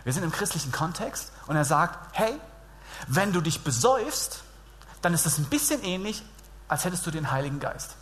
Wir 0.04 0.12
sind 0.12 0.22
im 0.22 0.30
christlichen 0.30 0.70
Kontext 0.70 1.32
und 1.48 1.56
er 1.56 1.64
sagt, 1.64 1.98
hey, 2.12 2.38
wenn 3.08 3.32
du 3.32 3.40
dich 3.40 3.64
besäufst, 3.64 4.44
dann 5.02 5.12
ist 5.12 5.26
das 5.26 5.38
ein 5.38 5.46
bisschen 5.46 5.82
ähnlich, 5.82 6.22
als 6.68 6.84
hättest 6.84 7.04
du 7.04 7.10
den 7.10 7.32
Heiligen 7.32 7.58
Geist. 7.58 7.96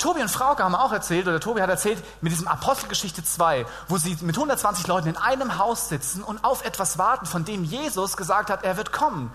Tobi 0.00 0.22
und 0.22 0.30
Frauke 0.30 0.64
haben 0.64 0.74
auch 0.74 0.92
erzählt, 0.92 1.28
oder 1.28 1.40
Tobi 1.40 1.60
hat 1.60 1.68
erzählt, 1.68 2.02
mit 2.22 2.32
diesem 2.32 2.48
Apostelgeschichte 2.48 3.22
2, 3.22 3.66
wo 3.86 3.98
sie 3.98 4.16
mit 4.22 4.34
120 4.34 4.86
Leuten 4.86 5.08
in 5.08 5.16
einem 5.18 5.58
Haus 5.58 5.90
sitzen 5.90 6.24
und 6.24 6.42
auf 6.42 6.64
etwas 6.64 6.96
warten, 6.96 7.26
von 7.26 7.44
dem 7.44 7.64
Jesus 7.64 8.16
gesagt 8.16 8.48
hat, 8.48 8.64
er 8.64 8.78
wird 8.78 8.92
kommen. 8.92 9.30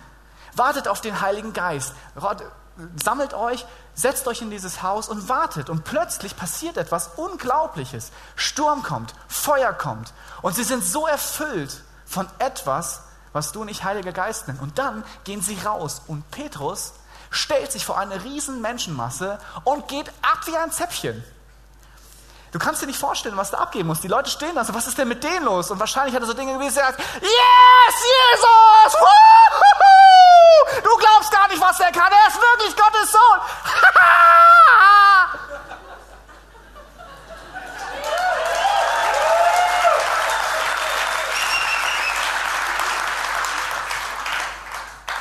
Wartet 0.56 0.88
auf 0.88 1.02
den 1.02 1.22
Heiligen 1.22 1.54
Geist. 1.54 1.94
Sammelt 3.02 3.36
euch, 3.36 3.64
setzt 3.94 4.28
euch 4.28 4.42
in 4.42 4.50
dieses 4.50 4.82
Haus 4.82 5.08
und 5.08 5.30
wartet. 5.30 5.70
Und 5.70 5.84
plötzlich 5.84 6.36
passiert 6.36 6.78
etwas 6.78 7.12
Unglaubliches. 7.16 8.12
Sturm 8.36 8.82
kommt, 8.82 9.14
Feuer 9.28 9.72
kommt. 9.72 10.14
Und 10.42 10.56
sie 10.56 10.64
sind 10.64 10.84
so 10.84 11.06
erfüllt 11.06 11.84
von 12.08 12.28
etwas, 12.40 13.04
was 13.34 13.52
du 13.52 13.66
nicht 13.66 13.84
Heiliger 13.84 14.14
Geist 14.14 14.48
nennst. 14.48 14.64
Und 14.64 14.80
dann 14.80 15.04
gehen 15.26 15.42
sie 15.44 15.60
raus. 15.64 16.02
Und 16.08 16.32
Petrus 16.32 16.94
stellt 17.36 17.72
sich 17.72 17.86
vor 17.86 17.98
eine 17.98 18.24
riesen 18.24 18.62
Menschenmasse 18.62 19.40
und 19.64 19.88
geht 19.88 20.10
ab 20.22 20.40
wie 20.46 20.56
ein 20.58 20.72
Zäpfchen. 20.72 21.24
Du 22.52 22.60
kannst 22.60 22.82
dir 22.82 22.88
nicht 22.88 23.00
vorstellen, 23.00 23.36
was 23.36 23.52
da 23.52 23.58
abgehen 23.58 23.86
muss. 23.86 24.00
Die 24.00 24.08
Leute 24.08 24.30
stehen 24.30 24.56
da 24.56 24.64
so, 24.64 24.74
was 24.74 24.88
ist 24.88 24.98
denn 24.98 25.10
mit 25.10 25.24
denen 25.24 25.44
los? 25.44 25.72
Und 25.72 25.80
wahrscheinlich 25.80 26.16
hat 26.16 26.24
er 26.24 26.28
so 26.28 26.34
Dinge 26.34 26.54
gewesen, 26.54 26.78
er 26.78 26.86
sagt, 26.86 27.00
Yes, 27.22 27.96
Jesus! 28.02 28.94
Woohoo! 28.94 30.82
Du 30.82 30.98
glaubst 30.98 31.32
gar 31.32 31.48
nicht, 31.50 31.62
was 31.62 31.80
er 31.82 31.92
kann. 31.92 32.12
Er 32.12 32.28
ist 32.30 32.40
wirklich 32.40 32.76
Gottes 32.76 33.12
Sohn. 33.12 33.40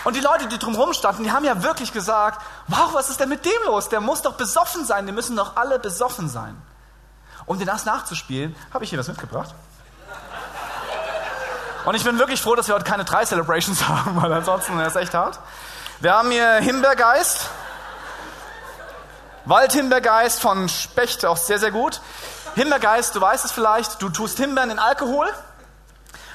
Und 0.04 0.14
die 0.14 0.20
Leute, 0.20 0.46
die 0.46 0.58
drumherum 0.58 0.92
standen, 0.92 1.24
die 1.24 1.32
haben 1.32 1.44
ja 1.44 1.62
wirklich 1.62 1.92
gesagt, 1.92 2.44
wow, 2.68 2.92
was 2.92 3.08
ist 3.08 3.20
denn 3.20 3.30
mit 3.30 3.44
dem 3.44 3.62
los? 3.64 3.88
Der 3.88 4.00
muss 4.00 4.20
doch 4.22 4.34
besoffen 4.34 4.84
sein, 4.84 5.06
die 5.06 5.12
müssen 5.12 5.34
doch 5.34 5.56
alle 5.56 5.78
besoffen 5.78 6.28
sein. 6.28 6.60
Um 7.46 7.58
dir 7.58 7.66
das 7.66 7.86
nachzuspielen, 7.86 8.54
habe 8.72 8.84
ich 8.84 8.90
hier 8.90 8.98
was 8.98 9.08
mitgebracht. 9.08 9.54
Und 11.86 11.94
ich 11.94 12.04
bin 12.04 12.18
wirklich 12.18 12.40
froh, 12.40 12.54
dass 12.54 12.68
wir 12.68 12.74
heute 12.74 12.84
keine 12.84 13.04
drei 13.04 13.24
Celebrations 13.24 13.88
haben, 13.88 14.20
weil 14.22 14.32
ansonsten 14.32 14.76
wäre 14.78 14.88
es 14.88 14.96
echt 14.96 15.14
hart. 15.14 15.38
Wir 16.00 16.14
haben 16.14 16.30
hier 16.30 16.56
Himbeergeist, 16.56 17.48
Waldhimbeergeist 19.46 20.40
von 20.40 20.68
Specht, 20.68 21.24
auch 21.24 21.36
sehr, 21.36 21.58
sehr 21.58 21.70
gut. 21.70 22.00
Himbeergeist, 22.54 23.14
du 23.14 23.20
weißt 23.20 23.44
es 23.44 23.52
vielleicht, 23.52 24.00
du 24.00 24.10
tust 24.10 24.38
Himbeeren 24.38 24.70
in 24.70 24.78
Alkohol 24.78 25.28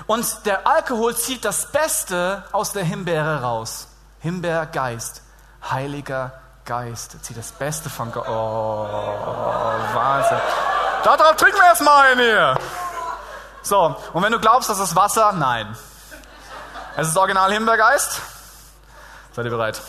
und 0.09 0.45
der 0.47 0.65
Alkohol 0.65 1.15
zieht 1.15 1.45
das 1.45 1.71
Beste 1.71 2.43
aus 2.51 2.73
der 2.73 2.83
Himbeere 2.83 3.43
raus. 3.43 3.89
Himbeergeist, 4.21 5.21
Heiliger 5.69 6.33
Geist, 6.65 7.23
zieht 7.23 7.37
das 7.37 7.51
Beste 7.51 7.91
von 7.91 8.11
Gott. 8.11 8.27
Oh, 8.27 8.87
Wahnsinn. 9.93 10.39
Darauf 11.03 11.35
trinken 11.35 11.59
wir 11.59 11.65
erstmal 11.65 12.07
einen 12.07 12.21
hier. 12.21 12.55
So, 13.61 13.95
und 14.13 14.23
wenn 14.23 14.31
du 14.31 14.39
glaubst, 14.39 14.67
das 14.67 14.79
ist 14.79 14.95
Wasser, 14.95 15.31
nein. 15.33 15.77
Es 16.97 17.07
ist 17.07 17.15
original 17.15 17.51
Himbeergeist. 17.53 18.19
Seid 19.35 19.45
ihr 19.45 19.51
bereit? 19.51 19.79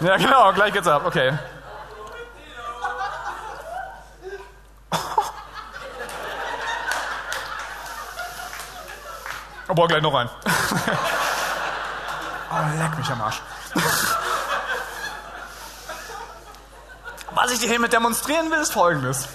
Ja, 0.00 0.16
genau, 0.16 0.54
gleich 0.54 0.72
geht's 0.72 0.88
ab. 0.88 1.02
Okay. 1.04 1.38
Aber 9.68 9.86
gleich 9.88 10.02
noch 10.02 10.14
ein. 10.14 10.30
oh, 12.50 12.78
leck 12.78 12.96
mich 12.98 13.10
am 13.10 13.20
Arsch. 13.20 13.40
Was 17.34 17.52
ich 17.52 17.58
dir 17.58 17.68
hiermit 17.68 17.92
demonstrieren 17.92 18.50
will, 18.50 18.58
ist 18.58 18.72
folgendes. 18.72 19.28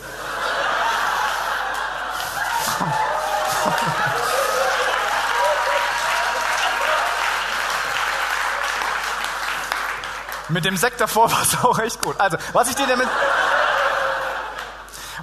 Mit 10.51 10.65
dem 10.65 10.75
Sekt 10.75 10.99
davor 10.99 11.31
war 11.31 11.41
es 11.43 11.63
auch 11.63 11.79
echt 11.79 12.01
gut. 12.01 12.19
Also, 12.19 12.37
was 12.53 12.69
ich 12.69 12.75
dir 12.75 12.87
damit. 12.87 13.07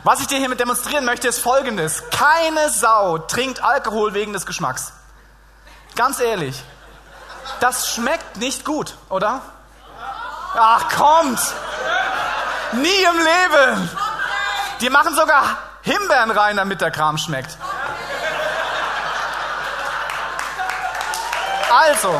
Was 0.04 0.20
ich 0.20 0.26
dir 0.26 0.38
hiermit 0.38 0.60
demonstrieren 0.60 1.04
möchte, 1.04 1.28
ist 1.28 1.40
folgendes. 1.40 2.02
Keine 2.10 2.70
Sau 2.70 3.18
trinkt 3.18 3.62
Alkohol 3.62 4.14
wegen 4.14 4.32
des 4.32 4.46
Geschmacks. 4.46 4.92
Ganz 5.94 6.20
ehrlich, 6.20 6.62
das 7.60 7.92
schmeckt 7.92 8.36
nicht 8.36 8.64
gut, 8.64 8.94
oder? 9.08 9.40
Ach, 10.54 10.88
kommt! 10.96 11.40
Nie 12.72 13.02
im 13.02 13.18
Leben! 13.18 13.90
Die 14.80 14.90
machen 14.90 15.14
sogar 15.14 15.58
Himbeeren 15.82 16.30
rein, 16.30 16.56
damit 16.56 16.80
der 16.80 16.90
Kram 16.90 17.18
schmeckt. 17.18 17.56
Also, 21.70 22.18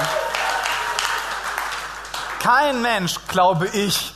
kein 2.43 2.83
Mensch, 2.83 3.17
glaube 3.29 3.67
ich, 3.69 4.15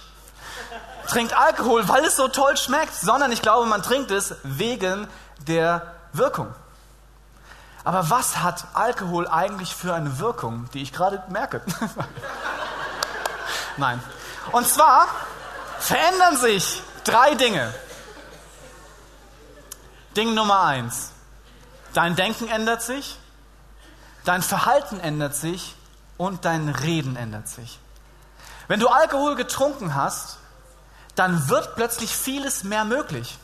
trinkt 1.09 1.35
Alkohol, 1.35 1.89
weil 1.89 2.05
es 2.05 2.17
so 2.17 2.29
toll 2.29 2.57
schmeckt, 2.57 2.95
sondern 2.95 3.33
ich 3.33 3.43
glaube, 3.43 3.67
man 3.67 3.83
trinkt 3.83 4.11
es 4.11 4.35
wegen 4.43 5.09
der 5.39 5.95
Wirkung. 6.13 6.55
Aber 7.85 8.11
was 8.11 8.39
hat 8.39 8.67
Alkohol 8.75 9.27
eigentlich 9.27 9.75
für 9.75 9.95
eine 9.95 10.19
Wirkung, 10.19 10.69
die 10.73 10.83
ich 10.83 10.93
gerade 10.93 11.23
merke? 11.29 11.63
Nein. 13.77 14.01
Und 14.53 14.69
zwar 14.69 15.07
verändern 15.79 16.37
sich 16.37 16.83
drei 17.05 17.35
Dinge. 17.35 17.73
Ding 20.17 20.35
Nummer 20.35 20.63
eins. 20.63 21.11
Dein 21.93 22.17
Denken 22.17 22.49
ändert 22.49 22.83
sich, 22.83 23.19
dein 24.25 24.43
Verhalten 24.43 24.99
ändert 25.01 25.35
sich 25.35 25.75
und 26.17 26.45
dein 26.45 26.69
Reden 26.69 27.17
ändert 27.17 27.49
sich. 27.49 27.79
Wenn 28.69 28.81
du 28.81 28.89
Alkohol 28.89 29.35
getrunken 29.35 29.95
hast, 29.95 30.39
dann 31.17 31.49
wird 31.49 31.75
plötzlich 31.75 32.17
vieles 32.17 32.65
mehr 32.65 32.85
möglich 32.85 33.39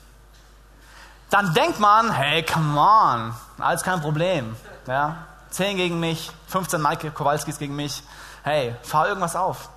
dann 1.31 1.53
denkt 1.55 1.79
man, 1.79 2.11
hey, 2.11 2.43
come 2.43 2.79
on, 2.79 3.35
alles 3.59 3.83
kein 3.83 4.01
Problem. 4.01 4.57
Ja? 4.87 5.27
10 5.51 5.77
gegen 5.77 6.01
mich, 6.01 6.31
15 6.49 6.81
Maike 6.81 7.11
Kowalskis 7.11 7.59
gegen 7.59 7.77
mich. 7.77 8.03
Hey, 8.43 8.75
fahr 8.83 9.09
irgendwas 9.09 9.37
auf. 9.37 9.69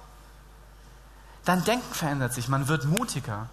Dein 1.46 1.64
Denken 1.64 1.94
verändert 1.94 2.34
sich, 2.34 2.48
man 2.48 2.68
wird 2.68 2.86
mutiger. 2.86 3.48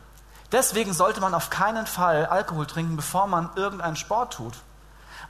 Deswegen 0.52 0.92
sollte 0.92 1.20
man 1.20 1.34
auf 1.34 1.50
keinen 1.50 1.86
Fall 1.86 2.26
Alkohol 2.26 2.66
trinken, 2.66 2.96
bevor 2.96 3.26
man 3.26 3.50
irgendeinen 3.56 3.96
Sport 3.96 4.34
tut. 4.34 4.54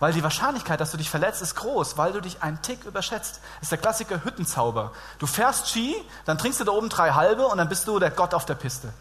Weil 0.00 0.12
die 0.12 0.22
Wahrscheinlichkeit, 0.22 0.80
dass 0.80 0.92
du 0.92 0.96
dich 0.96 1.10
verletzt, 1.10 1.42
ist 1.42 1.56
groß, 1.56 1.96
weil 1.96 2.12
du 2.12 2.20
dich 2.20 2.42
einen 2.42 2.62
Tick 2.62 2.84
überschätzt. 2.84 3.40
Das 3.54 3.62
ist 3.62 3.72
der 3.72 3.78
Klassiker 3.78 4.25
Hüttenzauber. 4.25 4.92
Du 5.18 5.26
fährst 5.26 5.68
Ski, 5.68 5.96
dann 6.25 6.38
trinkst 6.38 6.60
du 6.60 6.64
da 6.64 6.72
oben 6.72 6.88
drei 6.88 7.12
halbe 7.12 7.46
und 7.46 7.58
dann 7.58 7.68
bist 7.68 7.88
du 7.88 7.98
der 7.98 8.10
Gott 8.10 8.32
auf 8.32 8.46
der 8.46 8.54
Piste. 8.54 8.92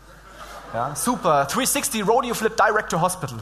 Ja, 0.77 0.95
super. 0.95 1.45
360 1.45 2.07
Rodeo 2.07 2.35
Flip 2.35 2.55
Direct 2.55 2.91
to 2.91 3.01
Hospital. 3.01 3.39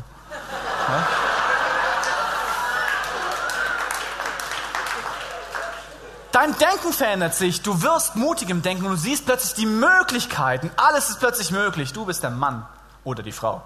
Dein 6.32 6.58
Denken 6.58 6.94
verändert 6.94 7.36
sich, 7.36 7.62
du 7.62 7.82
wirst 7.82 8.16
mutig 8.16 8.50
im 8.50 8.62
Denken 8.62 8.86
und 8.86 8.92
du 8.92 8.98
siehst 8.98 9.26
plötzlich 9.26 9.54
die 9.56 9.66
Möglichkeiten. 9.66 10.72
Alles 10.78 11.10
ist 11.10 11.20
plötzlich 11.20 11.52
möglich. 11.52 11.92
Du 11.92 12.06
bist 12.06 12.24
der 12.24 12.30
Mann 12.30 12.66
oder 13.04 13.22
die 13.22 13.34
Frau. 13.34 13.62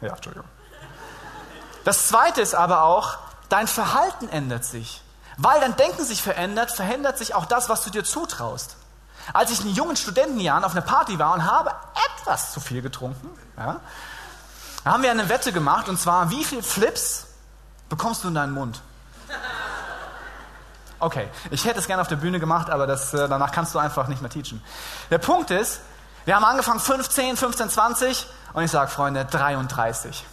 Ja, 0.00 0.14
Entschuldigung. 0.14 0.48
Das 1.84 2.08
zweite 2.08 2.40
ist 2.40 2.56
aber 2.56 2.82
auch, 2.82 3.16
dein 3.48 3.68
Verhalten 3.68 4.28
ändert 4.28 4.64
sich. 4.64 5.02
Weil 5.36 5.60
dein 5.60 5.76
Denken 5.76 6.04
sich 6.04 6.20
verändert, 6.20 6.72
verändert 6.72 7.16
sich 7.16 7.36
auch 7.36 7.46
das, 7.46 7.68
was 7.68 7.84
du 7.84 7.90
dir 7.90 8.02
zutraust. 8.02 8.74
Als 9.32 9.50
ich 9.50 9.60
in 9.60 9.70
jungen 9.70 9.96
Studentenjahren 9.96 10.64
auf 10.64 10.72
einer 10.72 10.82
Party 10.82 11.18
war 11.18 11.34
und 11.34 11.44
habe 11.44 11.72
etwas 12.18 12.52
zu 12.52 12.60
viel 12.60 12.82
getrunken, 12.82 13.28
ja, 13.56 13.80
haben 14.84 15.02
wir 15.02 15.10
eine 15.10 15.28
Wette 15.28 15.52
gemacht 15.52 15.88
und 15.88 16.00
zwar, 16.00 16.30
wie 16.30 16.44
viele 16.44 16.62
Flips 16.62 17.26
bekommst 17.88 18.24
du 18.24 18.28
in 18.28 18.34
deinen 18.34 18.52
Mund? 18.52 18.80
Okay, 20.98 21.28
ich 21.50 21.64
hätte 21.64 21.80
es 21.80 21.86
gerne 21.86 22.00
auf 22.00 22.08
der 22.08 22.16
Bühne 22.16 22.38
gemacht, 22.38 22.70
aber 22.70 22.86
das, 22.86 23.12
äh, 23.12 23.28
danach 23.28 23.50
kannst 23.50 23.74
du 23.74 23.78
einfach 23.80 24.06
nicht 24.06 24.22
mehr 24.22 24.30
teachen. 24.30 24.62
Der 25.10 25.18
Punkt 25.18 25.50
ist, 25.50 25.80
wir 26.24 26.36
haben 26.36 26.44
angefangen 26.44 26.78
15, 26.78 27.36
15, 27.36 27.70
20 27.70 28.26
und 28.52 28.62
ich 28.62 28.70
sage, 28.70 28.88
Freunde, 28.88 29.24
33. 29.24 30.24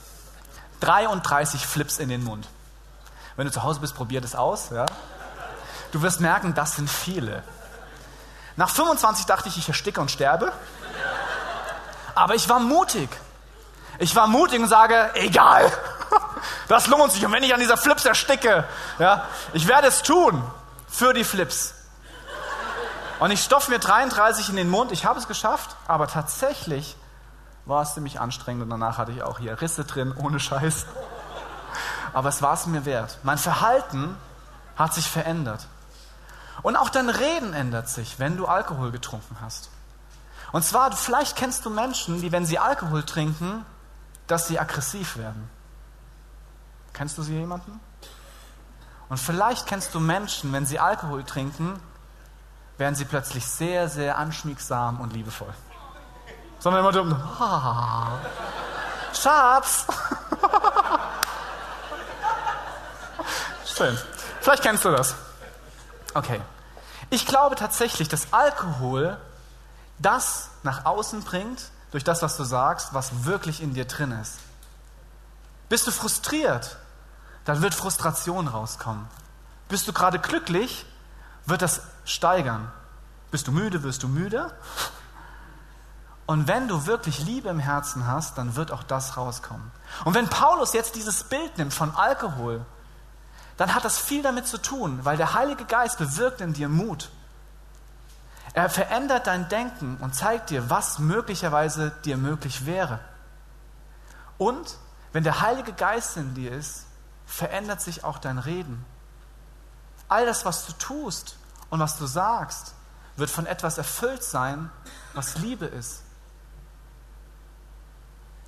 33 0.79 1.65
Flips 1.65 1.98
in 1.98 2.10
den 2.10 2.24
Mund. 2.24 2.48
Wenn 3.36 3.48
du 3.48 3.51
zu 3.51 3.63
Hause 3.63 3.79
bist, 3.79 3.96
probier 3.96 4.22
das 4.22 4.36
aus. 4.36 4.69
Ja? 4.69 4.86
Du 5.91 6.01
wirst 6.01 6.19
merken, 6.19 6.53
das 6.53 6.75
sind 6.75 6.89
viele. 6.89 7.43
Nach 8.60 8.70
25 8.70 9.25
dachte 9.25 9.48
ich, 9.48 9.58
ich 9.58 9.70
ersticke 9.70 10.01
und 10.01 10.12
sterbe. 10.12 10.51
Aber 12.13 12.36
ich 12.36 12.50
war 12.50 12.60
mutig. 12.60 13.10
Ich 14.00 14.13
war 14.18 14.28
mutig 14.28 14.60
und 14.60 14.68
sage, 14.68 15.12
egal, 15.13 15.72
das 16.68 16.88
lohnt 16.88 17.13
sich. 17.13 17.25
Und 17.25 17.32
wenn 17.32 17.42
ich 17.42 17.54
an 17.54 17.62
dieser 17.62 17.78
Flips 17.78 18.04
ersticke, 18.04 18.66
ja, 18.98 19.25
ich 19.54 19.70
werde 19.70 19.88
es 19.88 20.01
tun 20.01 20.44
für 20.89 21.13
die 21.13 21.24
Flips. 21.24 21.74
Und 23.20 23.32
ich 23.32 23.42
stopfe 23.42 23.72
mir 23.72 23.80
33 23.80 24.50
in 24.50 24.58
den 24.58 24.70
Mund. 24.70 24.92
Ich 24.92 25.06
habe 25.06 25.18
es 25.18 25.30
geschafft, 25.30 25.78
aber 25.88 26.08
tatsächlich 26.08 26.98
war 27.63 27.84
es 27.84 27.94
ziemlich 27.94 28.20
anstrengend 28.20 28.63
und 28.63 28.70
danach 28.72 28.98
hatte 28.98 29.13
ich 29.13 29.24
auch 29.24 29.39
hier 29.39 29.62
Risse 29.62 29.86
drin, 29.86 30.13
ohne 30.18 30.42
Scheiß. 30.42 30.86
Aber 32.12 32.28
es 32.28 32.42
war 32.42 32.56
es 32.56 32.66
mir 32.66 32.84
wert. 32.84 33.20
Mein 33.24 33.38
Verhalten 33.38 34.18
hat 34.75 34.94
sich 34.94 35.10
verändert. 35.10 35.66
Und 36.62 36.75
auch 36.75 36.89
dein 36.89 37.10
Reden 37.10 37.54
ändert 37.54 37.89
sich, 37.89 38.20
wenn 38.20 38.38
du 38.38 38.46
Alkohol 38.46 38.92
getrunken 38.92 39.38
hast. 39.42 39.70
Und 40.51 40.63
zwar, 40.63 40.92
vielleicht 40.92 41.36
kennst 41.36 41.66
du 41.66 41.70
Menschen, 41.70 42.22
die, 42.22 42.32
wenn 42.32 42.46
sie 42.46 42.60
Alkohol 42.60 43.04
trinken, 43.04 43.66
dass 44.28 44.48
sie 44.48 44.60
aggressiv 44.60 45.18
werden. 45.18 45.50
Kennst 46.94 47.18
du 47.18 47.24
sie 47.24 47.34
jemanden? 47.34 47.80
Und 49.10 49.18
vielleicht 49.18 49.68
kennst 49.68 49.94
du 49.94 50.00
Menschen, 50.00 50.54
wenn 50.54 50.66
sie 50.66 50.80
Alkohol 50.80 51.24
trinken, 51.24 51.80
werden 52.78 52.96
sie 52.96 53.06
plötzlich 53.06 53.46
sehr, 53.46 53.89
sehr 53.89 54.18
anschmiegsam 54.18 55.01
und 55.01 55.13
liebevoll. 55.13 55.54
Sondern 56.60 56.82
immer 56.82 56.92
dumm, 56.92 57.13
ah, 57.13 58.20
Schatz. 59.13 59.86
Schön. 63.66 63.98
Vielleicht 64.42 64.63
kennst 64.63 64.86
du 64.86 64.92
das. 64.92 65.16
Okay. 66.13 66.42
Ich 67.10 67.25
glaube 67.25 67.56
tatsächlich, 67.56 68.08
dass 68.10 68.34
Alkohol 68.34 69.18
das 69.98 70.50
nach 70.63 70.86
außen 70.86 71.24
bringt, 71.24 71.72
durch 71.92 72.04
das, 72.04 72.22
was 72.22 72.38
du 72.38 72.44
sagst, 72.44 72.94
was 72.94 73.25
wirklich 73.25 73.62
in 73.62 73.74
dir 73.74 73.86
drin 73.86 74.12
ist. 74.12 74.38
Bist 75.70 75.88
du 75.88 75.92
frustriert, 75.92 76.78
dann 77.46 77.62
wird 77.62 77.74
Frustration 77.74 78.48
rauskommen. 78.48 79.08
Bist 79.68 79.88
du 79.88 79.94
gerade 79.94 80.20
glücklich, 80.20 80.86
wird 81.46 81.62
das 81.62 81.82
steigern. 82.06 82.72
Bist 83.32 83.48
du 83.48 83.51
müde, 83.51 83.84
wirst 83.84 84.04
du 84.04 84.08
müde. 84.08 84.51
Und 86.25 86.48
wenn 86.48 86.68
du 86.68 86.86
wirklich 86.86 87.20
Liebe 87.25 87.50
im 87.50 87.60
Herzen 87.60 88.06
hast, 88.06 88.38
dann 88.38 88.56
wird 88.56 88.72
auch 88.72 88.84
das 88.84 89.18
rauskommen. 89.18 89.72
Und 90.06 90.13
wenn 90.13 90.28
Paulus 90.28 90.74
jetzt 90.74 90.96
dieses 90.96 91.24
Bild 91.24 91.58
nimmt 91.58 91.74
von 91.74 91.96
Alkohol, 91.96 92.66
dann 93.60 93.75
hat 93.75 93.84
das 93.84 94.00
viel 94.00 94.24
damit 94.24 94.48
zu 94.48 94.58
tun, 94.58 95.04
weil 95.04 95.18
der 95.18 95.34
Heilige 95.34 95.66
Geist 95.66 95.98
bewirkt 95.98 96.39
in 96.39 96.54
dir 96.54 96.70
Mut. 96.70 97.10
Er 98.54 98.70
verändert 98.70 99.28
dein 99.28 99.50
Denken 99.50 99.98
und 99.98 100.16
zeigt 100.16 100.50
dir, 100.50 100.70
was 100.70 100.98
möglicherweise 100.98 101.92
dir 102.06 102.16
möglich 102.16 102.66
wäre. 102.66 103.01
Und 104.38 104.78
wenn 105.12 105.25
der 105.25 105.42
Heilige 105.42 105.74
Geist 105.74 106.16
in 106.16 106.36
dir 106.36 106.54
ist, 106.54 106.86
verändert 107.25 107.82
sich 107.82 108.06
auch 108.06 108.20
dein 108.20 108.38
Reden. 108.38 108.86
All 110.08 110.25
das, 110.25 110.46
was 110.46 110.66
du 110.66 110.72
tust 110.72 111.36
und 111.70 111.82
was 111.82 111.98
du 111.98 112.06
sagst, 112.06 112.76
wird 113.17 113.30
von 113.30 113.45
etwas 113.45 113.78
erfüllt 113.78 114.24
sein, 114.24 114.72
was 115.13 115.38
Liebe 115.38 115.65
ist. 115.65 116.04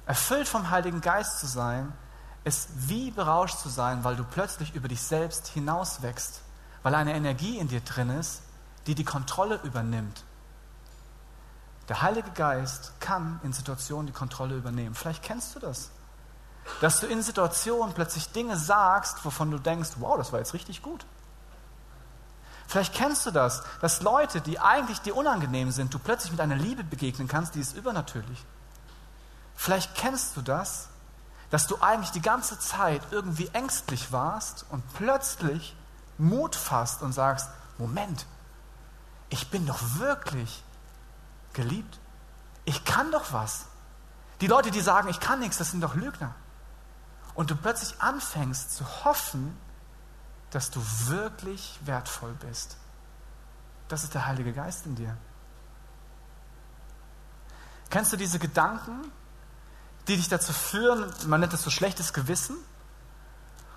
Erfüllt 0.05 0.47
vom 0.47 0.69
Heiligen 0.69 1.01
Geist 1.01 1.41
zu 1.41 1.47
sein, 1.47 1.91
ist 2.43 2.69
wie 2.87 3.11
berauscht 3.11 3.59
zu 3.59 3.69
sein, 3.69 4.03
weil 4.03 4.15
du 4.15 4.23
plötzlich 4.23 4.73
über 4.73 4.87
dich 4.87 5.01
selbst 5.01 5.47
hinauswächst, 5.47 6.41
weil 6.83 6.95
eine 6.95 7.13
Energie 7.13 7.57
in 7.57 7.67
dir 7.67 7.81
drin 7.81 8.09
ist, 8.09 8.41
die 8.87 8.95
die 8.95 9.03
Kontrolle 9.03 9.59
übernimmt. 9.63 10.23
Der 11.87 12.01
Heilige 12.01 12.31
Geist 12.31 12.93
kann 12.99 13.39
in 13.43 13.53
Situationen 13.53 14.07
die 14.07 14.13
Kontrolle 14.13 14.55
übernehmen. 14.55 14.95
Vielleicht 14.95 15.23
kennst 15.23 15.55
du 15.55 15.59
das. 15.59 15.91
Dass 16.79 16.99
du 16.99 17.07
in 17.07 17.21
Situationen 17.21 17.93
plötzlich 17.93 18.31
Dinge 18.31 18.55
sagst, 18.55 19.25
wovon 19.25 19.51
du 19.51 19.59
denkst, 19.59 19.91
wow, 19.97 20.17
das 20.17 20.31
war 20.31 20.39
jetzt 20.39 20.53
richtig 20.53 20.81
gut. 20.81 21.05
Vielleicht 22.67 22.93
kennst 22.93 23.25
du 23.25 23.31
das, 23.31 23.63
dass 23.81 24.01
Leute, 24.01 24.39
die 24.39 24.57
eigentlich 24.57 25.01
dir 25.01 25.17
unangenehm 25.17 25.71
sind, 25.71 25.93
du 25.93 25.99
plötzlich 25.99 26.31
mit 26.31 26.39
einer 26.39 26.55
Liebe 26.55 26.83
begegnen 26.85 27.27
kannst, 27.27 27.55
die 27.55 27.59
ist 27.59 27.75
übernatürlich. 27.75 28.45
Vielleicht 29.55 29.93
kennst 29.95 30.37
du 30.37 30.41
das, 30.41 30.87
dass 31.51 31.67
du 31.67 31.79
eigentlich 31.81 32.11
die 32.11 32.21
ganze 32.21 32.57
Zeit 32.57 33.01
irgendwie 33.11 33.49
ängstlich 33.49 34.11
warst 34.11 34.65
und 34.69 34.81
plötzlich 34.93 35.75
Mut 36.17 36.55
fasst 36.55 37.01
und 37.01 37.13
sagst, 37.13 37.49
Moment, 37.77 38.25
ich 39.29 39.49
bin 39.51 39.67
doch 39.67 39.79
wirklich 39.99 40.63
geliebt. 41.53 41.99
Ich 42.63 42.85
kann 42.85 43.11
doch 43.11 43.33
was. 43.33 43.65
Die 44.39 44.47
Leute, 44.47 44.71
die 44.71 44.81
sagen, 44.81 45.09
ich 45.09 45.19
kann 45.19 45.39
nichts, 45.39 45.57
das 45.57 45.71
sind 45.71 45.81
doch 45.81 45.93
Lügner. 45.93 46.33
Und 47.33 47.51
du 47.51 47.55
plötzlich 47.55 48.01
anfängst 48.01 48.75
zu 48.75 48.85
hoffen, 49.03 49.57
dass 50.51 50.71
du 50.71 50.81
wirklich 51.07 51.79
wertvoll 51.83 52.33
bist. 52.33 52.77
Das 53.87 54.03
ist 54.03 54.13
der 54.13 54.25
Heilige 54.25 54.53
Geist 54.53 54.85
in 54.85 54.95
dir. 54.95 55.17
Kennst 57.89 58.13
du 58.13 58.17
diese 58.17 58.39
Gedanken, 58.39 59.11
die 60.07 60.17
dich 60.17 60.29
dazu 60.29 60.53
führen, 60.53 61.11
man 61.27 61.39
nennt 61.39 61.53
das 61.53 61.63
so 61.63 61.69
schlechtes 61.69 62.13
Gewissen? 62.13 62.57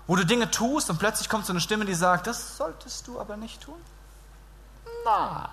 Wo 0.07 0.15
du 0.15 0.25
Dinge 0.25 0.51
tust 0.51 0.89
und 0.89 0.99
plötzlich 0.99 1.29
kommt 1.29 1.45
so 1.45 1.53
eine 1.53 1.59
Stimme, 1.59 1.85
die 1.85 1.95
sagt, 1.95 2.27
das 2.27 2.57
solltest 2.57 3.07
du 3.07 3.19
aber 3.19 3.37
nicht 3.37 3.61
tun? 3.61 3.79
Na. 5.03 5.49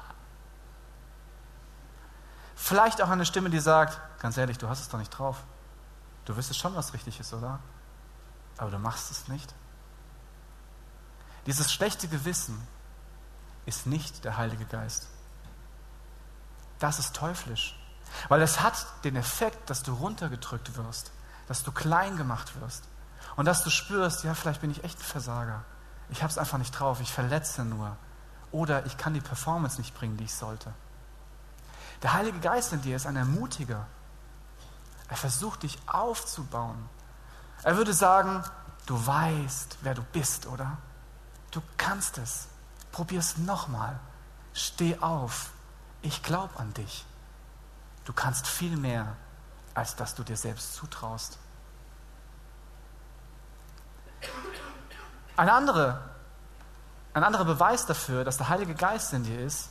Vielleicht 2.54 3.00
auch 3.02 3.08
eine 3.08 3.26
Stimme, 3.26 3.50
die 3.50 3.60
sagt, 3.60 3.98
ganz 4.20 4.36
ehrlich, 4.36 4.58
du 4.58 4.68
hast 4.68 4.80
es 4.80 4.88
doch 4.88 4.98
nicht 4.98 5.10
drauf. 5.10 5.38
Du 6.24 6.36
wüsstest 6.36 6.60
schon, 6.60 6.74
was 6.76 6.92
richtig 6.92 7.18
ist, 7.18 7.32
oder? 7.32 7.58
Aber 8.58 8.70
du 8.70 8.78
machst 8.78 9.10
es 9.10 9.28
nicht. 9.28 9.52
Dieses 11.46 11.72
schlechte 11.72 12.06
Gewissen 12.06 12.66
ist 13.66 13.86
nicht 13.86 14.24
der 14.24 14.36
Heilige 14.36 14.64
Geist. 14.64 15.08
Das 16.78 16.98
ist 16.98 17.16
teuflisch. 17.16 17.78
Weil 18.28 18.42
es 18.42 18.60
hat 18.60 18.86
den 19.04 19.16
Effekt, 19.16 19.70
dass 19.70 19.82
du 19.82 19.94
runtergedrückt 19.94 20.76
wirst, 20.76 21.12
dass 21.48 21.62
du 21.62 21.72
klein 21.72 22.16
gemacht 22.16 22.60
wirst 22.60 22.84
und 23.36 23.44
dass 23.44 23.64
du 23.64 23.70
spürst, 23.70 24.24
ja, 24.24 24.34
vielleicht 24.34 24.60
bin 24.60 24.70
ich 24.70 24.84
echt 24.84 24.98
ein 24.98 25.04
Versager. 25.04 25.64
Ich 26.10 26.22
habe 26.22 26.30
es 26.30 26.38
einfach 26.38 26.58
nicht 26.58 26.72
drauf, 26.72 27.00
ich 27.00 27.12
verletze 27.12 27.64
nur. 27.64 27.96
Oder 28.50 28.84
ich 28.84 28.98
kann 28.98 29.14
die 29.14 29.20
Performance 29.20 29.78
nicht 29.78 29.94
bringen, 29.94 30.16
die 30.18 30.24
ich 30.24 30.34
sollte. 30.34 30.72
Der 32.02 32.12
Heilige 32.12 32.40
Geist 32.40 32.72
in 32.72 32.82
dir 32.82 32.96
ist 32.96 33.06
ein 33.06 33.16
Ermutiger. 33.16 33.86
Er 35.08 35.16
versucht 35.16 35.62
dich 35.62 35.78
aufzubauen. 35.86 36.88
Er 37.62 37.76
würde 37.76 37.94
sagen, 37.94 38.44
du 38.86 39.06
weißt, 39.06 39.78
wer 39.82 39.94
du 39.94 40.02
bist, 40.02 40.46
oder? 40.46 40.78
Du 41.50 41.62
kannst 41.76 42.18
es. 42.18 42.48
Probier 42.90 43.20
es 43.20 43.38
nochmal. 43.38 43.98
Steh 44.52 44.98
auf. 44.98 45.50
Ich 46.02 46.22
glaube 46.22 46.58
an 46.58 46.74
dich. 46.74 47.06
Du 48.04 48.12
kannst 48.12 48.46
viel 48.46 48.76
mehr, 48.76 49.16
als 49.74 49.96
dass 49.96 50.14
du 50.14 50.22
dir 50.22 50.36
selbst 50.36 50.74
zutraust. 50.74 51.38
Eine 55.36 55.52
andere 55.52 56.12
ein 57.14 57.24
anderer 57.24 57.44
Beweis 57.44 57.86
dafür, 57.86 58.24
dass 58.24 58.38
der 58.38 58.48
Heilige 58.48 58.74
Geist 58.74 59.12
in 59.12 59.24
dir 59.24 59.40
ist, 59.40 59.70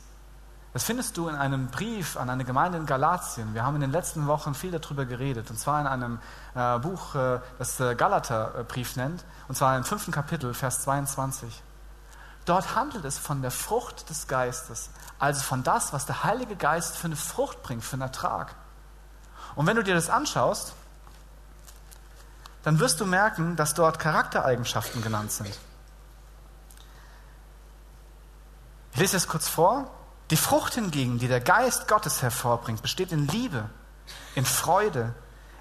das 0.72 0.84
findest 0.84 1.16
du 1.16 1.28
in 1.28 1.34
einem 1.34 1.66
Brief 1.66 2.16
an 2.16 2.30
eine 2.30 2.44
Gemeinde 2.44 2.78
in 2.78 2.86
Galatien. 2.86 3.52
Wir 3.52 3.62
haben 3.62 3.74
in 3.74 3.82
den 3.82 3.90
letzten 3.90 4.26
Wochen 4.26 4.54
viel 4.54 4.70
darüber 4.70 5.04
geredet, 5.04 5.50
und 5.50 5.58
zwar 5.58 5.80
in 5.80 5.86
einem 5.86 6.18
äh, 6.54 6.78
Buch, 6.78 7.14
äh, 7.14 7.40
das 7.58 7.78
äh, 7.80 7.94
Galaterbrief 7.94 8.96
nennt, 8.96 9.24
und 9.48 9.54
zwar 9.56 9.76
im 9.76 9.84
fünften 9.84 10.12
Kapitel, 10.12 10.54
Vers 10.54 10.82
22. 10.82 11.62
Dort 12.44 12.74
handelt 12.74 13.04
es 13.04 13.18
von 13.18 13.40
der 13.40 13.52
Frucht 13.52 14.10
des 14.10 14.26
Geistes, 14.26 14.90
also 15.18 15.42
von 15.42 15.62
das, 15.62 15.92
was 15.92 16.06
der 16.06 16.24
Heilige 16.24 16.56
Geist 16.56 16.96
für 16.96 17.06
eine 17.06 17.16
Frucht 17.16 17.62
bringt, 17.62 17.84
für 17.84 17.94
einen 17.94 18.02
Ertrag. 18.02 18.54
Und 19.54 19.66
wenn 19.66 19.76
du 19.76 19.84
dir 19.84 19.94
das 19.94 20.10
anschaust, 20.10 20.74
dann 22.62 22.78
wirst 22.78 23.00
du 23.00 23.06
merken, 23.06 23.56
dass 23.56 23.74
dort 23.74 23.98
Charaktereigenschaften 23.98 25.02
genannt 25.02 25.32
sind. 25.32 25.56
Ich 28.92 29.00
lese 29.00 29.16
es 29.16 29.28
kurz 29.28 29.48
vor. 29.48 29.90
Die 30.30 30.36
Frucht 30.36 30.74
hingegen, 30.74 31.18
die 31.18 31.28
der 31.28 31.40
Geist 31.40 31.88
Gottes 31.88 32.22
hervorbringt, 32.22 32.82
besteht 32.82 33.12
in 33.12 33.26
Liebe, 33.28 33.68
in 34.34 34.44
Freude, 34.44 35.14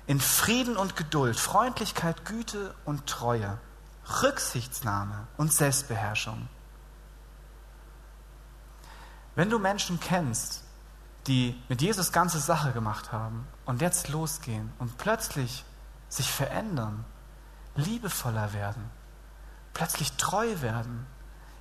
in 0.07 0.19
Frieden 0.19 0.77
und 0.77 0.95
Geduld, 0.95 1.39
Freundlichkeit, 1.39 2.25
Güte 2.25 2.73
und 2.85 3.07
Treue, 3.07 3.57
Rücksichtsnahme 4.21 5.27
und 5.37 5.53
Selbstbeherrschung. 5.53 6.47
Wenn 9.41 9.49
du 9.49 9.57
Menschen 9.57 9.99
kennst, 9.99 10.61
die 11.25 11.59
mit 11.67 11.81
Jesus 11.81 12.11
ganze 12.11 12.37
Sache 12.37 12.73
gemacht 12.73 13.11
haben 13.11 13.47
und 13.65 13.81
jetzt 13.81 14.09
losgehen 14.09 14.71
und 14.77 14.99
plötzlich 14.99 15.65
sich 16.09 16.31
verändern, 16.31 17.03
liebevoller 17.75 18.53
werden, 18.53 18.87
plötzlich 19.73 20.11
treu 20.17 20.61
werden, 20.61 21.07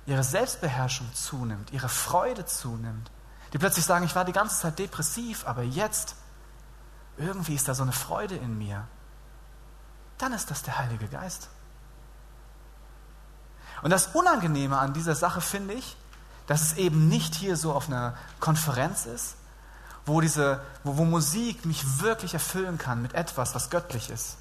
ihre 0.05 0.23
Selbstbeherrschung 0.23 1.11
zunimmt, 1.15 1.71
ihre 1.71 1.89
Freude 1.89 2.45
zunimmt, 2.45 3.09
die 3.51 3.57
plötzlich 3.57 3.85
sagen, 3.85 4.05
ich 4.05 4.13
war 4.13 4.25
die 4.25 4.31
ganze 4.31 4.61
Zeit 4.61 4.77
depressiv, 4.77 5.47
aber 5.47 5.63
jetzt 5.63 6.15
irgendwie 7.17 7.55
ist 7.55 7.67
da 7.67 7.73
so 7.73 7.81
eine 7.81 7.93
Freude 7.93 8.35
in 8.35 8.59
mir, 8.59 8.87
dann 10.19 10.33
ist 10.33 10.51
das 10.51 10.61
der 10.61 10.77
Heilige 10.77 11.07
Geist. 11.07 11.49
Und 13.81 13.89
das 13.89 14.13
Unangenehme 14.13 14.77
an 14.77 14.93
dieser 14.93 15.15
Sache 15.15 15.41
finde 15.41 15.73
ich, 15.73 15.97
dass 16.51 16.63
es 16.63 16.73
eben 16.73 17.07
nicht 17.07 17.33
hier 17.33 17.55
so 17.55 17.71
auf 17.71 17.87
einer 17.87 18.13
Konferenz 18.41 19.05
ist, 19.05 19.37
wo, 20.05 20.19
diese, 20.19 20.61
wo, 20.83 20.97
wo 20.97 21.05
Musik 21.05 21.63
mich 21.63 22.01
wirklich 22.01 22.33
erfüllen 22.33 22.77
kann 22.77 23.01
mit 23.01 23.13
etwas, 23.13 23.55
was 23.55 23.69
göttlich 23.69 24.09
ist, 24.09 24.35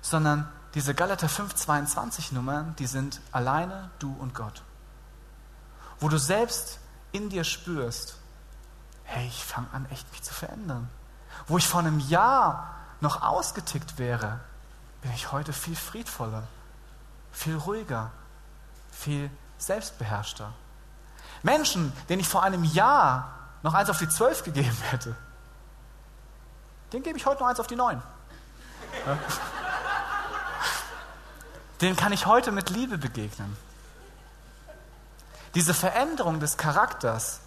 sondern 0.00 0.50
diese 0.74 0.96
Galater 0.96 1.28
5,22 1.28 2.34
Nummern, 2.34 2.74
die 2.80 2.88
sind 2.88 3.20
alleine 3.30 3.88
du 4.00 4.12
und 4.18 4.34
Gott. 4.34 4.64
Wo 6.00 6.08
du 6.08 6.18
selbst 6.18 6.80
in 7.12 7.28
dir 7.28 7.44
spürst, 7.44 8.16
hey, 9.04 9.28
ich 9.28 9.44
fange 9.44 9.68
an, 9.72 9.86
echt 9.90 10.10
mich 10.10 10.24
zu 10.24 10.34
verändern. 10.34 10.88
Wo 11.46 11.56
ich 11.56 11.68
vor 11.68 11.78
einem 11.78 12.00
Jahr 12.00 12.74
noch 13.00 13.22
ausgetickt 13.22 13.96
wäre, 13.96 14.40
bin 15.02 15.12
ich 15.12 15.30
heute 15.30 15.52
viel 15.52 15.76
friedvoller, 15.76 16.48
viel 17.30 17.58
ruhiger, 17.58 18.10
viel 18.90 19.30
selbstbeherrschter. 19.58 20.52
Menschen, 21.42 21.92
denen 22.08 22.20
ich 22.20 22.28
vor 22.28 22.42
einem 22.42 22.64
Jahr 22.64 23.38
noch 23.62 23.74
eins 23.74 23.90
auf 23.90 23.98
die 23.98 24.08
zwölf 24.08 24.44
gegeben 24.44 24.76
hätte, 24.90 25.16
den 26.92 27.02
gebe 27.02 27.18
ich 27.18 27.26
heute 27.26 27.40
noch 27.40 27.48
eins 27.48 27.60
auf 27.60 27.66
die 27.66 27.76
neun. 27.76 28.02
Ja. 29.06 29.16
Den 31.80 31.96
kann 31.96 32.12
ich 32.12 32.26
heute 32.26 32.52
mit 32.52 32.70
Liebe 32.70 32.96
begegnen. 32.96 33.56
Diese 35.54 35.74
Veränderung 35.74 36.38
des 36.38 36.56
Charakters 36.56 37.40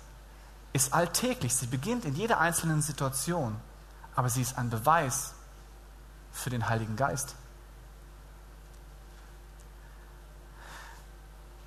ist 0.74 0.94
alltäglich. 0.94 1.56
Sie 1.56 1.68
beginnt 1.68 2.04
in 2.04 2.16
jeder 2.16 2.40
einzelnen 2.40 2.82
Situation, 2.82 3.56
aber 4.16 4.30
sie 4.30 4.42
ist 4.42 4.58
ein 4.58 4.70
Beweis 4.70 5.34
für 6.34 6.50
den 6.50 6.68
Heiligen 6.68 6.98
Geist. 6.98 7.36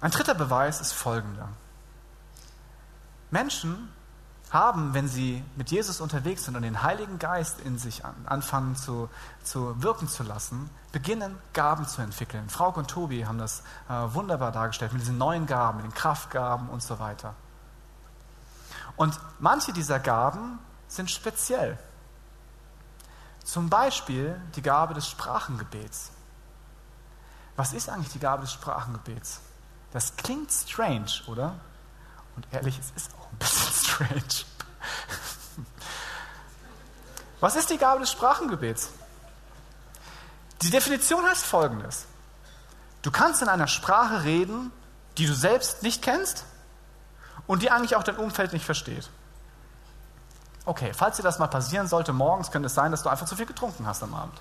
Ein 0.03 0.11
dritter 0.11 0.35
Beweis 0.35 0.81
ist 0.81 0.93
folgender. 0.93 1.49
Menschen 3.31 3.93
haben, 4.51 4.95
wenn 4.95 5.09
sie 5.09 5.45
mit 5.57 5.71
Jesus 5.71 6.01
unterwegs 6.01 6.45
sind 6.45 6.57
und 6.57 6.63
den 6.63 6.83
Heiligen 6.83 7.19
Geist 7.19 7.61
in 7.61 7.79
sich 7.79 8.03
anfangen 8.25 8.77
zu, 8.77 9.11
zu 9.43 9.81
wirken 9.83 10.09
zu 10.09 10.23
lassen, 10.23 10.71
beginnen 10.91 11.37
Gaben 11.53 11.87
zu 11.87 12.01
entwickeln. 12.01 12.49
Frau 12.49 12.71
und 12.71 12.89
Tobi 12.89 13.27
haben 13.27 13.39
das 13.39 13.63
äh, 13.89 13.93
wunderbar 14.15 14.53
dargestellt 14.53 14.93
mit 14.93 15.03
diesen 15.03 15.19
neuen 15.19 15.47
Gaben, 15.47 15.79
mit 15.79 15.87
den 15.87 15.95
Kraftgaben 15.95 16.69
und 16.71 16.83
so 16.83 16.99
weiter. 16.99 17.35
Und 18.97 19.19
manche 19.39 19.73
dieser 19.73 20.01
Gaben 20.01 20.59
sind 20.89 21.11
speziell. 21.11 21.79
Zum 23.45 23.71
Beispiel 23.71 24.41
die 24.57 24.63
Gabe 24.63 24.95
des 24.95 25.09
Sprachengebets. 25.09 26.11
Was 27.57 27.73
ist 27.73 27.89
eigentlich 27.89 28.13
die 28.13 28.19
Gabe 28.19 28.43
des 28.43 28.53
Sprachengebets? 28.53 29.41
Das 29.93 30.17
klingt 30.17 30.51
strange, 30.53 31.11
oder? 31.27 31.55
Und 32.39 32.47
ehrlich, 32.53 32.79
es 32.79 32.93
ist 32.95 33.11
auch 33.19 33.33
ein 33.33 33.39
bisschen 33.39 33.73
strange. 33.73 34.45
Was 37.41 37.57
ist 37.57 37.69
die 37.69 37.79
Gabe 37.79 37.99
des 37.99 38.13
Sprachengebets? 38.13 38.91
Die 40.63 40.71
Definition 40.71 41.27
heißt 41.27 41.45
folgendes. 41.45 42.07
Du 43.03 43.11
kannst 43.11 43.43
in 43.43 43.49
einer 43.49 43.67
Sprache 43.67 44.23
reden, 44.23 44.71
die 45.17 45.27
du 45.27 45.35
selbst 45.35 45.83
nicht 45.83 46.01
kennst 46.01 46.45
und 47.49 47.63
die 47.63 47.73
eigentlich 47.73 47.97
auch 47.97 48.05
dein 48.05 48.19
Umfeld 48.19 48.53
nicht 48.53 48.65
versteht. 48.65 49.11
Okay, 50.65 50.93
falls 50.95 51.17
dir 51.17 51.25
das 51.25 51.41
mal 51.41 51.49
passieren 51.49 51.89
sollte, 51.89 52.13
morgens 52.13 52.53
könnte 52.53 52.67
es 52.67 52.75
sein, 52.75 52.93
dass 52.93 53.03
du 53.03 53.09
einfach 53.09 53.27
zu 53.27 53.35
viel 53.35 53.47
getrunken 53.47 53.85
hast 53.85 54.05
am 54.05 54.15
Abend. 54.15 54.41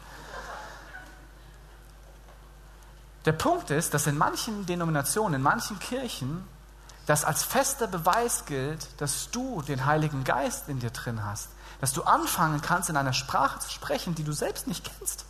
Der 3.26 3.32
Punkt 3.32 3.72
ist, 3.72 3.96
dass 3.96 4.06
in 4.06 4.20
manchen 4.20 4.68
Denominationen, 4.68 5.34
in 5.34 5.42
manchen 5.42 5.80
Kirchen 5.80 6.48
das 7.08 7.26
als 7.26 7.44
fester 7.44 7.88
Beweis 7.88 8.46
gilt, 8.46 9.02
dass 9.02 9.32
du 9.32 9.64
den 9.64 9.86
Heiligen 9.86 10.24
Geist 10.24 10.70
in 10.70 10.80
dir 10.80 10.92
drin 10.92 11.26
hast. 11.26 11.50
Dass 11.82 11.94
du 11.94 12.04
anfangen 12.04 12.62
kannst, 12.62 12.90
in 12.90 12.98
einer 12.98 13.14
Sprache 13.14 13.60
zu 13.60 13.72
sprechen, 13.72 14.14
die 14.14 14.24
du 14.24 14.34
selbst 14.34 14.68
nicht 14.68 14.86
kennst. 14.86 15.26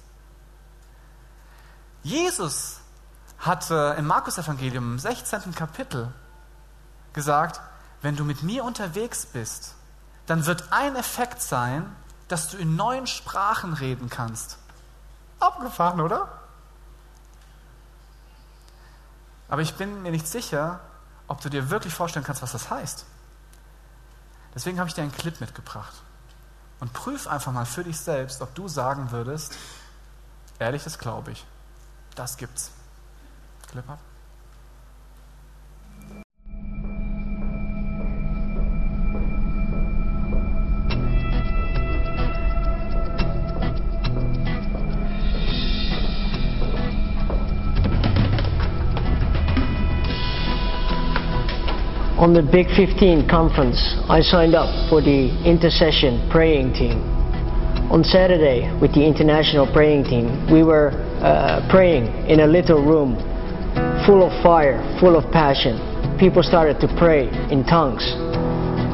Jesus 2.04 2.80
hat 3.38 3.70
im 3.70 4.08
Markus-Evangelium 4.08 4.94
im 4.94 5.00
16. 5.00 5.54
Kapitel 5.54 6.12
gesagt, 7.14 7.62
wenn 8.02 8.16
du 8.16 8.24
mit 8.24 8.44
mir 8.44 8.64
unterwegs 8.64 9.28
bist, 9.28 9.76
dann 10.26 10.46
wird 10.46 10.72
ein 10.72 10.96
Effekt 10.96 11.42
sein, 11.42 11.96
dass 12.28 12.50
du 12.50 12.58
in 12.58 12.76
neuen 12.76 13.08
Sprachen 13.08 13.74
reden 13.74 14.10
kannst. 14.10 14.58
Abgefahren, 15.40 16.02
oder? 16.02 16.28
Aber 19.48 19.62
ich 19.62 19.76
bin 19.76 20.02
mir 20.02 20.12
nicht 20.12 20.28
sicher, 20.28 20.80
ob 21.28 21.42
du 21.42 21.50
dir 21.50 21.70
wirklich 21.70 21.94
vorstellen 21.94 22.26
kannst, 22.26 22.42
was 22.42 22.52
das 22.52 22.70
heißt. 22.70 23.06
Deswegen 24.56 24.80
habe 24.80 24.90
ich 24.90 24.96
dir 24.96 25.02
einen 25.02 25.12
Clip 25.12 25.40
mitgebracht. 25.40 25.94
Und 26.80 26.94
prüf 26.94 27.28
einfach 27.28 27.52
mal 27.52 27.66
für 27.66 27.84
dich 27.84 28.00
selbst, 28.00 28.42
ob 28.42 28.54
du 28.56 28.68
sagen 28.68 29.12
würdest, 29.12 29.56
ehrlich, 30.60 30.84
das 30.84 31.00
glaube 31.00 31.32
ich. 31.32 31.46
Das 32.16 32.38
gibt's. 32.38 32.72
Clip 33.68 33.88
ab. 33.90 34.00
On 52.18 52.34
the 52.34 52.42
Big 52.42 52.66
15 52.74 53.30
conference, 53.30 53.78
I 54.10 54.22
signed 54.22 54.56
up 54.56 54.90
for 54.90 55.02
the 55.02 55.30
intercession 55.46 56.28
praying 56.32 56.74
team. 56.74 56.98
On 57.94 58.04
Saturday, 58.04 58.74
with 58.82 58.92
the 58.96 59.06
international 59.06 59.72
praying 59.72 60.06
team, 60.06 60.26
we 60.52 60.64
were 60.64 60.98
uh, 61.22 61.62
praying 61.70 62.08
in 62.26 62.40
a 62.40 62.48
little 62.48 62.82
room 62.82 63.14
full 64.10 64.26
of 64.26 64.34
fire, 64.42 64.82
full 65.00 65.16
of 65.16 65.32
passion. 65.32 65.78
People 66.18 66.42
started 66.42 66.82
to 66.82 66.88
pray 66.98 67.30
in 67.54 67.64
tongues. 67.64 68.02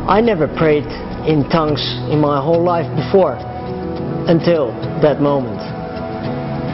I 0.03 0.19
never 0.19 0.45
prayed 0.59 0.83
in 1.23 1.47
tongues 1.47 1.79
in 2.11 2.19
my 2.19 2.43
whole 2.43 2.61
life 2.61 2.91
before 2.91 3.39
until 4.27 4.75
that 4.99 5.21
moment. 5.21 5.63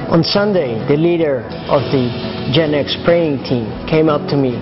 On 0.09 0.23
Sunday, 0.23 0.81
the 0.87 0.97
leader 0.97 1.45
of 1.69 1.85
the 1.93 2.09
Gen 2.51 2.73
X 2.73 2.97
praying 3.05 3.43
team 3.43 3.69
came 3.85 4.09
up 4.09 4.27
to 4.29 4.35
me 4.35 4.57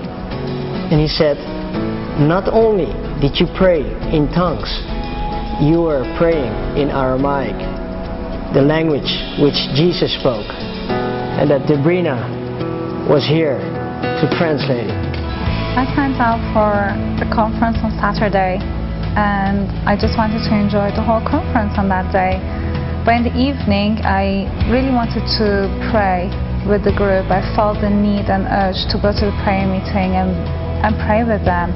and 0.91 1.00
he 1.00 1.08
said, 1.08 1.56
not 2.19 2.49
only 2.49 2.89
did 3.21 3.38
you 3.38 3.45
pray 3.58 3.86
in 4.10 4.25
tongues, 4.34 4.69
you 5.62 5.86
were 5.86 6.01
praying 6.17 6.49
in 6.77 6.89
Aramaic, 6.89 7.58
the 8.53 8.62
language 8.62 9.10
which 9.38 9.58
Jesus 9.77 10.13
spoke, 10.17 10.49
and 11.38 11.49
that 11.49 11.69
Debrina 11.69 12.17
was 13.06 13.21
here 13.21 13.62
to 14.17 14.25
translate 14.34 14.89
it. 14.89 15.08
I 15.77 15.86
signed 15.93 16.17
up 16.17 16.41
for 16.58 16.89
the 17.21 17.30
conference 17.30 17.77
on 17.86 17.93
Saturday 18.01 18.58
and 19.17 19.69
I 19.86 19.93
just 19.93 20.17
wanted 20.17 20.41
to 20.45 20.53
enjoy 20.53 20.89
the 20.97 21.06
whole 21.06 21.21
conference 21.21 21.77
on 21.77 21.89
that 21.89 22.10
day. 22.10 22.41
But 23.06 23.21
in 23.21 23.23
the 23.30 23.36
evening, 23.38 24.01
I 24.01 24.49
really 24.69 24.89
wanted 24.89 25.25
to 25.38 25.69
pray 25.93 26.30
with 26.65 26.82
the 26.82 26.93
group. 26.93 27.30
I 27.30 27.41
felt 27.56 27.82
the 27.82 27.89
need 27.89 28.30
and 28.30 28.45
urge 28.45 28.89
to 28.89 28.97
go 28.97 29.13
to 29.13 29.25
the 29.30 29.38
prayer 29.41 29.65
meeting 29.65 30.17
and, 30.17 30.34
and 30.83 30.97
pray 31.05 31.23
with 31.23 31.43
them. 31.45 31.73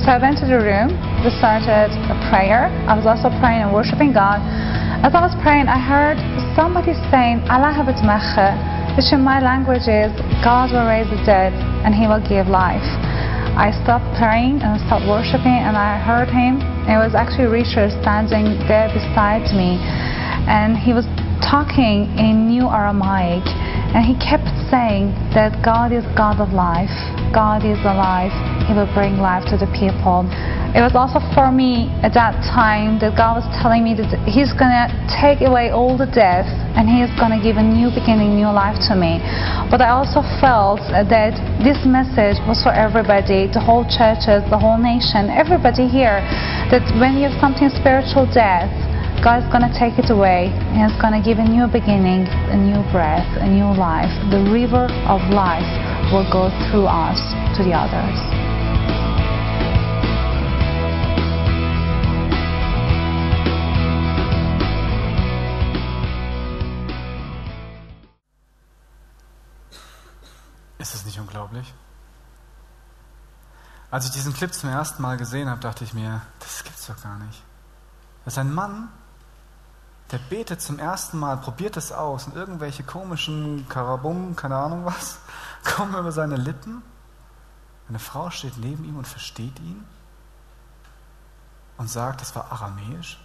So 0.00 0.12
I 0.12 0.18
went 0.18 0.40
to 0.40 0.48
the 0.48 0.56
room, 0.56 0.96
we 1.20 1.28
started 1.36 1.92
a 2.08 2.16
prayer. 2.32 2.72
I 2.88 2.96
was 2.96 3.04
also 3.04 3.28
praying 3.40 3.60
and 3.60 3.70
worshiping 3.70 4.16
God. 4.16 4.40
As 5.04 5.12
I 5.12 5.20
was 5.20 5.36
praying, 5.44 5.68
I 5.68 5.76
heard 5.76 6.16
somebody 6.56 6.96
saying, 7.12 7.44
Allah 7.52 7.76
which 8.96 9.12
in 9.12 9.20
my 9.20 9.40
language 9.40 9.86
is, 9.88 10.10
God 10.42 10.72
will 10.72 10.88
raise 10.88 11.08
the 11.08 11.20
dead 11.24 11.52
and 11.84 11.94
He 11.94 12.08
will 12.08 12.20
give 12.20 12.48
life. 12.48 12.84
I 13.60 13.76
stopped 13.84 14.08
praying 14.16 14.64
and 14.64 14.80
stopped 14.88 15.04
worshiping 15.04 15.52
and 15.52 15.76
I 15.76 16.00
heard 16.00 16.32
him. 16.32 16.64
It 16.88 16.96
was 16.96 17.12
actually 17.12 17.52
Richard 17.52 17.92
standing 18.00 18.56
there 18.64 18.88
beside 18.88 19.52
me 19.52 19.76
and 20.48 20.78
he 20.78 20.96
was 20.96 21.04
talking 21.44 22.08
in 22.16 22.48
New 22.48 22.70
Aramaic 22.72 23.44
And 23.90 24.06
he 24.06 24.14
kept 24.22 24.46
saying 24.70 25.10
that 25.34 25.58
God 25.66 25.90
is 25.90 26.06
God 26.14 26.38
of 26.38 26.54
life. 26.54 26.94
God 27.34 27.66
is 27.66 27.78
alive. 27.82 28.30
He 28.70 28.74
will 28.74 28.90
bring 28.94 29.18
life 29.18 29.42
to 29.50 29.58
the 29.58 29.66
people. 29.74 30.30
It 30.70 30.78
was 30.78 30.94
also 30.94 31.18
for 31.34 31.50
me 31.50 31.90
at 32.06 32.14
that 32.14 32.38
time 32.46 33.02
that 33.02 33.18
God 33.18 33.42
was 33.42 33.46
telling 33.58 33.82
me 33.82 33.98
that 33.98 34.06
He's 34.22 34.54
going 34.54 34.70
to 34.70 34.86
take 35.10 35.42
away 35.42 35.74
all 35.74 35.98
the 35.98 36.06
death 36.06 36.46
and 36.78 36.86
He's 36.86 37.10
going 37.18 37.34
to 37.34 37.42
give 37.42 37.58
a 37.58 37.66
new 37.66 37.90
beginning, 37.90 38.38
new 38.38 38.54
life 38.54 38.78
to 38.86 38.94
me. 38.94 39.18
But 39.66 39.82
I 39.82 39.90
also 39.90 40.22
felt 40.38 40.78
that 40.94 41.34
this 41.58 41.82
message 41.82 42.38
was 42.46 42.62
for 42.62 42.70
everybody, 42.70 43.50
the 43.50 43.58
whole 43.58 43.82
churches, 43.82 44.46
the 44.46 44.58
whole 44.58 44.78
nation, 44.78 45.26
everybody 45.26 45.90
here, 45.90 46.22
that 46.70 46.86
when 47.02 47.18
you 47.18 47.26
have 47.26 47.38
something 47.42 47.66
spiritual 47.74 48.30
death, 48.30 48.70
God 49.22 49.42
is 49.44 49.48
going 49.52 49.70
to 49.70 49.78
take 49.78 49.98
it 49.98 50.08
away 50.08 50.48
and 50.48 50.90
He's 50.90 50.98
going 50.98 51.12
to 51.12 51.20
give 51.20 51.38
a 51.38 51.44
new 51.44 51.66
beginning, 51.66 52.24
a 52.48 52.56
new 52.56 52.80
breath, 52.90 53.28
a 53.36 53.46
new 53.46 53.68
life. 53.76 54.08
The 54.30 54.40
river 54.50 54.88
of 55.04 55.20
life 55.28 55.68
will 56.10 56.24
go 56.32 56.48
through 56.70 56.86
us 56.86 57.20
to 57.54 57.62
the 57.62 57.74
others. 57.76 58.16
Ist 70.78 70.94
es 70.94 71.04
nicht 71.04 71.20
unglaublich? 71.20 71.74
Als 73.90 74.06
ich 74.06 74.12
diesen 74.12 74.32
Clip 74.32 74.54
zum 74.54 74.70
ersten 74.70 75.02
Mal 75.02 75.18
gesehen 75.18 75.50
habe, 75.50 75.60
dachte 75.60 75.84
ich 75.84 75.92
mir, 75.92 76.22
das 76.38 76.64
gibt's 76.64 76.86
doch 76.86 77.02
gar 77.02 77.18
nicht. 77.18 77.42
Das 78.24 78.32
ist 78.34 78.38
ein 78.38 78.54
Mann, 78.54 78.88
der 80.10 80.18
betet 80.18 80.60
zum 80.60 80.78
ersten 80.78 81.18
Mal, 81.18 81.36
probiert 81.36 81.76
es 81.76 81.92
aus 81.92 82.26
und 82.26 82.34
irgendwelche 82.34 82.82
komischen 82.82 83.68
Karabum, 83.68 84.34
keine 84.34 84.56
Ahnung 84.56 84.84
was, 84.84 85.18
kommen 85.64 85.94
über 85.94 86.12
seine 86.12 86.36
Lippen. 86.36 86.82
Eine 87.88 87.98
Frau 87.98 88.30
steht 88.30 88.56
neben 88.58 88.84
ihm 88.84 88.96
und 88.96 89.06
versteht 89.06 89.58
ihn 89.60 89.84
und 91.76 91.88
sagt, 91.88 92.20
das 92.20 92.34
war 92.34 92.50
aramäisch. 92.52 93.18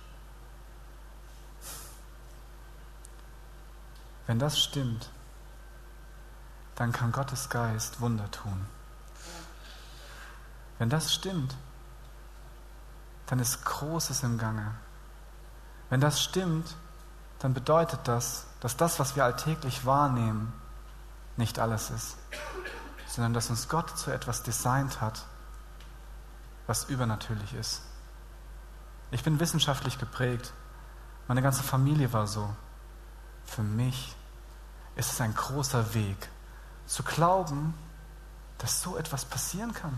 Wenn 4.27 4.39
das 4.39 4.59
stimmt, 4.59 5.09
dann 6.75 6.91
kann 6.91 7.11
Gottes 7.11 7.49
Geist 7.49 8.01
Wunder 8.01 8.29
tun. 8.31 8.65
Wenn 10.77 10.89
das 10.89 11.13
stimmt, 11.13 11.55
dann 13.27 13.39
ist 13.39 13.63
Großes 13.63 14.23
im 14.23 14.37
Gange. 14.37 14.73
Wenn 15.95 16.01
das 16.01 16.21
stimmt, 16.21 16.75
dann 17.39 17.53
bedeutet 17.53 18.01
das, 18.03 18.47
dass 18.59 18.75
das, 18.75 18.99
was 18.99 19.15
wir 19.15 19.23
alltäglich 19.23 19.85
wahrnehmen, 19.85 20.51
nicht 21.37 21.57
alles 21.57 21.89
ist, 21.89 22.17
sondern 23.07 23.33
dass 23.33 23.49
uns 23.49 23.69
Gott 23.69 23.97
zu 23.97 24.11
etwas 24.11 24.43
designt 24.43 24.99
hat, 24.99 25.23
was 26.67 26.89
übernatürlich 26.89 27.53
ist. 27.53 27.81
Ich 29.11 29.23
bin 29.23 29.39
wissenschaftlich 29.39 29.97
geprägt. 29.97 30.51
Meine 31.29 31.41
ganze 31.41 31.63
Familie 31.63 32.11
war 32.11 32.27
so. 32.27 32.53
Für 33.45 33.63
mich 33.63 34.17
ist 34.97 35.13
es 35.13 35.21
ein 35.21 35.33
großer 35.33 35.93
Weg, 35.93 36.27
zu 36.87 37.03
glauben, 37.03 37.73
dass 38.57 38.81
so 38.81 38.97
etwas 38.97 39.23
passieren 39.23 39.73
kann. 39.73 39.97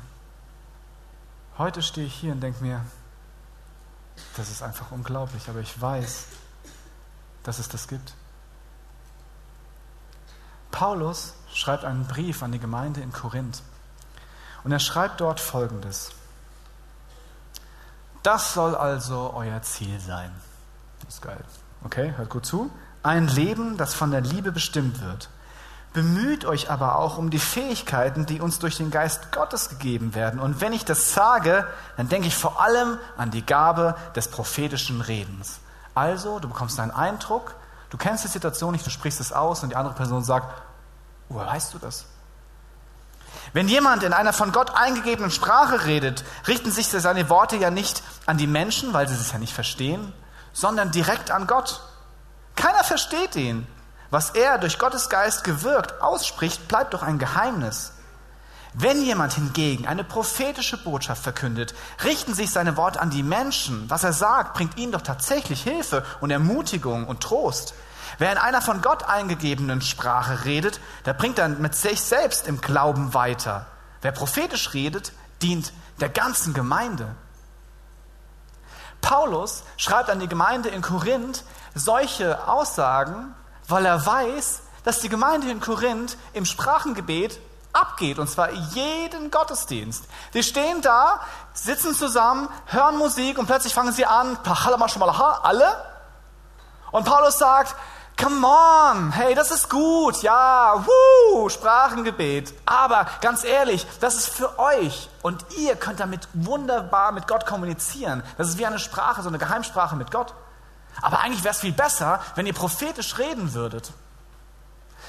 Heute 1.57 1.81
stehe 1.81 2.05
ich 2.05 2.13
hier 2.13 2.33
und 2.33 2.41
denke 2.41 2.63
mir, 2.63 2.85
das 4.35 4.49
ist 4.49 4.61
einfach 4.61 4.91
unglaublich, 4.91 5.49
aber 5.49 5.59
ich 5.59 5.79
weiß, 5.79 6.25
dass 7.43 7.59
es 7.59 7.69
das 7.69 7.87
gibt. 7.87 8.13
Paulus 10.71 11.33
schreibt 11.53 11.85
einen 11.85 12.05
Brief 12.05 12.43
an 12.43 12.51
die 12.51 12.59
Gemeinde 12.59 13.01
in 13.01 13.11
Korinth 13.11 13.63
und 14.63 14.71
er 14.71 14.79
schreibt 14.79 15.21
dort 15.21 15.39
Folgendes. 15.39 16.11
Das 18.23 18.53
soll 18.53 18.75
also 18.75 19.33
euer 19.33 19.61
Ziel 19.61 19.99
sein. 19.99 20.31
Das 21.05 21.15
ist 21.15 21.21
geil. 21.21 21.43
Okay, 21.83 22.13
hört 22.17 22.29
gut 22.29 22.45
zu. 22.45 22.69
Ein 23.01 23.27
Leben, 23.27 23.77
das 23.77 23.93
von 23.93 24.11
der 24.11 24.21
Liebe 24.21 24.51
bestimmt 24.51 25.01
wird. 25.01 25.29
Bemüht 25.93 26.45
euch 26.45 26.69
aber 26.69 26.97
auch 26.97 27.17
um 27.17 27.29
die 27.29 27.39
Fähigkeiten, 27.39 28.25
die 28.25 28.39
uns 28.39 28.59
durch 28.59 28.77
den 28.77 28.91
Geist 28.91 29.31
Gottes 29.31 29.69
gegeben 29.69 30.13
werden. 30.13 30.39
Und 30.39 30.61
wenn 30.61 30.73
ich 30.73 30.85
das 30.85 31.13
sage, 31.13 31.67
dann 31.95 32.09
denke 32.09 32.27
ich 32.27 32.35
vor 32.35 32.61
allem 32.61 32.99
an 33.17 33.31
die 33.31 33.45
Gabe 33.45 33.95
des 34.15 34.27
prophetischen 34.27 35.01
Redens. 35.01 35.59
Also, 35.95 36.39
du 36.39 36.47
bekommst 36.47 36.79
einen 36.79 36.91
Eindruck, 36.91 37.55
du 37.89 37.97
kennst 37.97 38.23
die 38.23 38.27
Situation 38.27 38.73
nicht, 38.73 38.85
du 38.85 38.91
sprichst 38.91 39.19
es 39.19 39.33
aus 39.33 39.63
und 39.63 39.69
die 39.69 39.75
andere 39.75 39.95
Person 39.95 40.23
sagt, 40.23 40.61
woher 41.29 41.47
weißt 41.47 41.73
du 41.73 41.79
das? 41.79 42.05
Wenn 43.53 43.67
jemand 43.67 44.03
in 44.03 44.13
einer 44.13 44.33
von 44.33 44.51
Gott 44.51 44.75
eingegebenen 44.75 45.31
Sprache 45.31 45.85
redet, 45.85 46.23
richten 46.47 46.71
sich 46.71 46.87
seine 46.87 47.29
Worte 47.29 47.55
ja 47.55 47.71
nicht 47.71 48.03
an 48.25 48.37
die 48.37 48.47
Menschen, 48.47 48.93
weil 48.93 49.07
sie 49.07 49.15
es 49.15 49.31
ja 49.31 49.39
nicht 49.39 49.53
verstehen, 49.53 50.13
sondern 50.53 50.91
direkt 50.91 51.31
an 51.31 51.47
Gott. 51.47 51.81
Keiner 52.55 52.83
versteht 52.83 53.35
ihn. 53.35 53.67
Was 54.09 54.31
er 54.31 54.57
durch 54.57 54.79
Gottes 54.79 55.09
Geist 55.09 55.43
gewirkt 55.43 56.01
ausspricht, 56.01 56.67
bleibt 56.67 56.93
doch 56.93 57.03
ein 57.03 57.19
Geheimnis. 57.19 57.93
Wenn 58.73 59.01
jemand 59.01 59.33
hingegen 59.33 59.87
eine 59.87 60.03
prophetische 60.03 60.77
Botschaft 60.77 61.23
verkündet, 61.23 61.73
richten 62.03 62.33
sich 62.33 62.51
seine 62.51 62.77
Worte 62.77 62.99
an 62.99 63.09
die 63.09 63.23
Menschen. 63.23 63.89
Was 63.89 64.03
er 64.03 64.13
sagt, 64.13 64.53
bringt 64.53 64.77
ihnen 64.77 64.91
doch 64.91 65.01
tatsächlich 65.01 65.63
Hilfe 65.63 66.05
und 66.21 66.29
Ermutigung 66.29 67.07
und 67.07 67.21
Trost. 67.21 67.73
Wer 68.19 68.31
in 68.31 68.37
einer 68.37 68.61
von 68.61 68.81
Gott 68.81 69.03
eingegebenen 69.03 69.81
Sprache 69.81 70.45
redet, 70.45 70.79
der 71.05 71.13
bringt 71.13 71.37
dann 71.39 71.61
mit 71.61 71.75
sich 71.75 72.01
selbst 72.01 72.47
im 72.47 72.61
Glauben 72.61 73.13
weiter. 73.13 73.65
Wer 74.01 74.11
prophetisch 74.11 74.73
redet, 74.73 75.11
dient 75.41 75.73
der 75.99 76.09
ganzen 76.09 76.53
Gemeinde. 76.53 77.15
Paulus 79.01 79.63
schreibt 79.77 80.09
an 80.09 80.19
die 80.19 80.27
Gemeinde 80.27 80.69
in 80.69 80.81
Korinth 80.81 81.43
solche 81.75 82.47
Aussagen, 82.47 83.33
weil 83.67 83.85
er 83.85 84.05
weiß, 84.05 84.61
dass 84.83 84.99
die 85.01 85.09
Gemeinde 85.09 85.49
in 85.49 85.59
Korinth 85.59 86.17
im 86.33 86.45
Sprachengebet 86.45 87.39
abgeht, 87.73 88.19
und 88.19 88.29
zwar 88.29 88.51
jeden 88.51 89.29
Gottesdienst. 89.31 90.05
Die 90.33 90.43
stehen 90.43 90.81
da, 90.81 91.21
sitzen 91.53 91.93
zusammen, 91.93 92.49
hören 92.67 92.97
Musik 92.97 93.37
und 93.37 93.45
plötzlich 93.45 93.73
fangen 93.73 93.93
sie 93.93 94.05
an, 94.05 94.37
alle. 94.43 95.83
Und 96.91 97.05
Paulus 97.05 97.37
sagt, 97.37 97.75
come 98.19 98.47
on, 98.47 99.11
hey, 99.11 99.35
das 99.35 99.51
ist 99.51 99.69
gut, 99.69 100.21
ja, 100.23 100.83
wuh, 100.85 101.49
Sprachengebet. 101.49 102.53
Aber 102.65 103.05
ganz 103.21 103.43
ehrlich, 103.43 103.85
das 103.99 104.15
ist 104.15 104.29
für 104.29 104.57
euch 104.57 105.09
und 105.21 105.45
ihr 105.57 105.75
könnt 105.75 105.99
damit 105.99 106.27
wunderbar 106.33 107.11
mit 107.11 107.27
Gott 107.27 107.45
kommunizieren. 107.45 108.23
Das 108.37 108.47
ist 108.47 108.57
wie 108.57 108.65
eine 108.65 108.79
Sprache, 108.79 109.21
so 109.21 109.29
eine 109.29 109.37
Geheimsprache 109.37 109.95
mit 109.95 110.11
Gott. 110.11 110.33
Aber 111.01 111.19
eigentlich 111.19 111.43
wäre 111.43 111.53
es 111.53 111.59
viel 111.59 111.71
besser, 111.71 112.21
wenn 112.35 112.45
ihr 112.45 112.53
prophetisch 112.53 113.17
reden 113.17 113.53
würdet. 113.53 113.91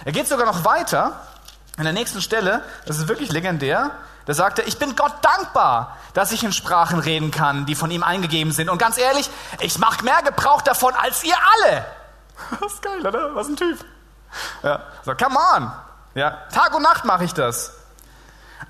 Er 0.04 0.12
geht 0.12 0.28
sogar 0.28 0.46
noch 0.46 0.64
weiter. 0.64 1.20
In 1.76 1.84
der 1.84 1.92
nächsten 1.92 2.20
Stelle, 2.20 2.62
das 2.86 2.98
ist 2.98 3.08
wirklich 3.08 3.30
legendär, 3.30 3.92
da 4.26 4.34
sagt 4.34 4.58
er, 4.58 4.66
ich 4.66 4.78
bin 4.78 4.94
Gott 4.94 5.14
dankbar, 5.22 5.96
dass 6.12 6.32
ich 6.32 6.44
in 6.44 6.52
Sprachen 6.52 6.98
reden 6.98 7.30
kann, 7.30 7.64
die 7.64 7.74
von 7.74 7.90
ihm 7.90 8.02
eingegeben 8.02 8.52
sind. 8.52 8.68
Und 8.68 8.76
ganz 8.76 8.98
ehrlich, 8.98 9.30
ich 9.60 9.78
mache 9.78 10.04
mehr 10.04 10.22
Gebrauch 10.22 10.60
davon 10.60 10.92
als 10.94 11.24
ihr 11.24 11.36
alle. 11.54 11.86
Das 12.60 12.74
ist 12.74 12.82
geil, 12.82 13.04
oder? 13.04 13.34
Was 13.34 13.48
ein 13.48 13.56
Typ. 13.56 13.84
Ja, 14.62 14.82
so, 15.04 15.14
come 15.14 15.38
on. 15.56 15.72
Ja, 16.14 16.42
Tag 16.52 16.74
und 16.74 16.82
Nacht 16.82 17.04
mache 17.04 17.24
ich 17.24 17.32
das. 17.32 17.77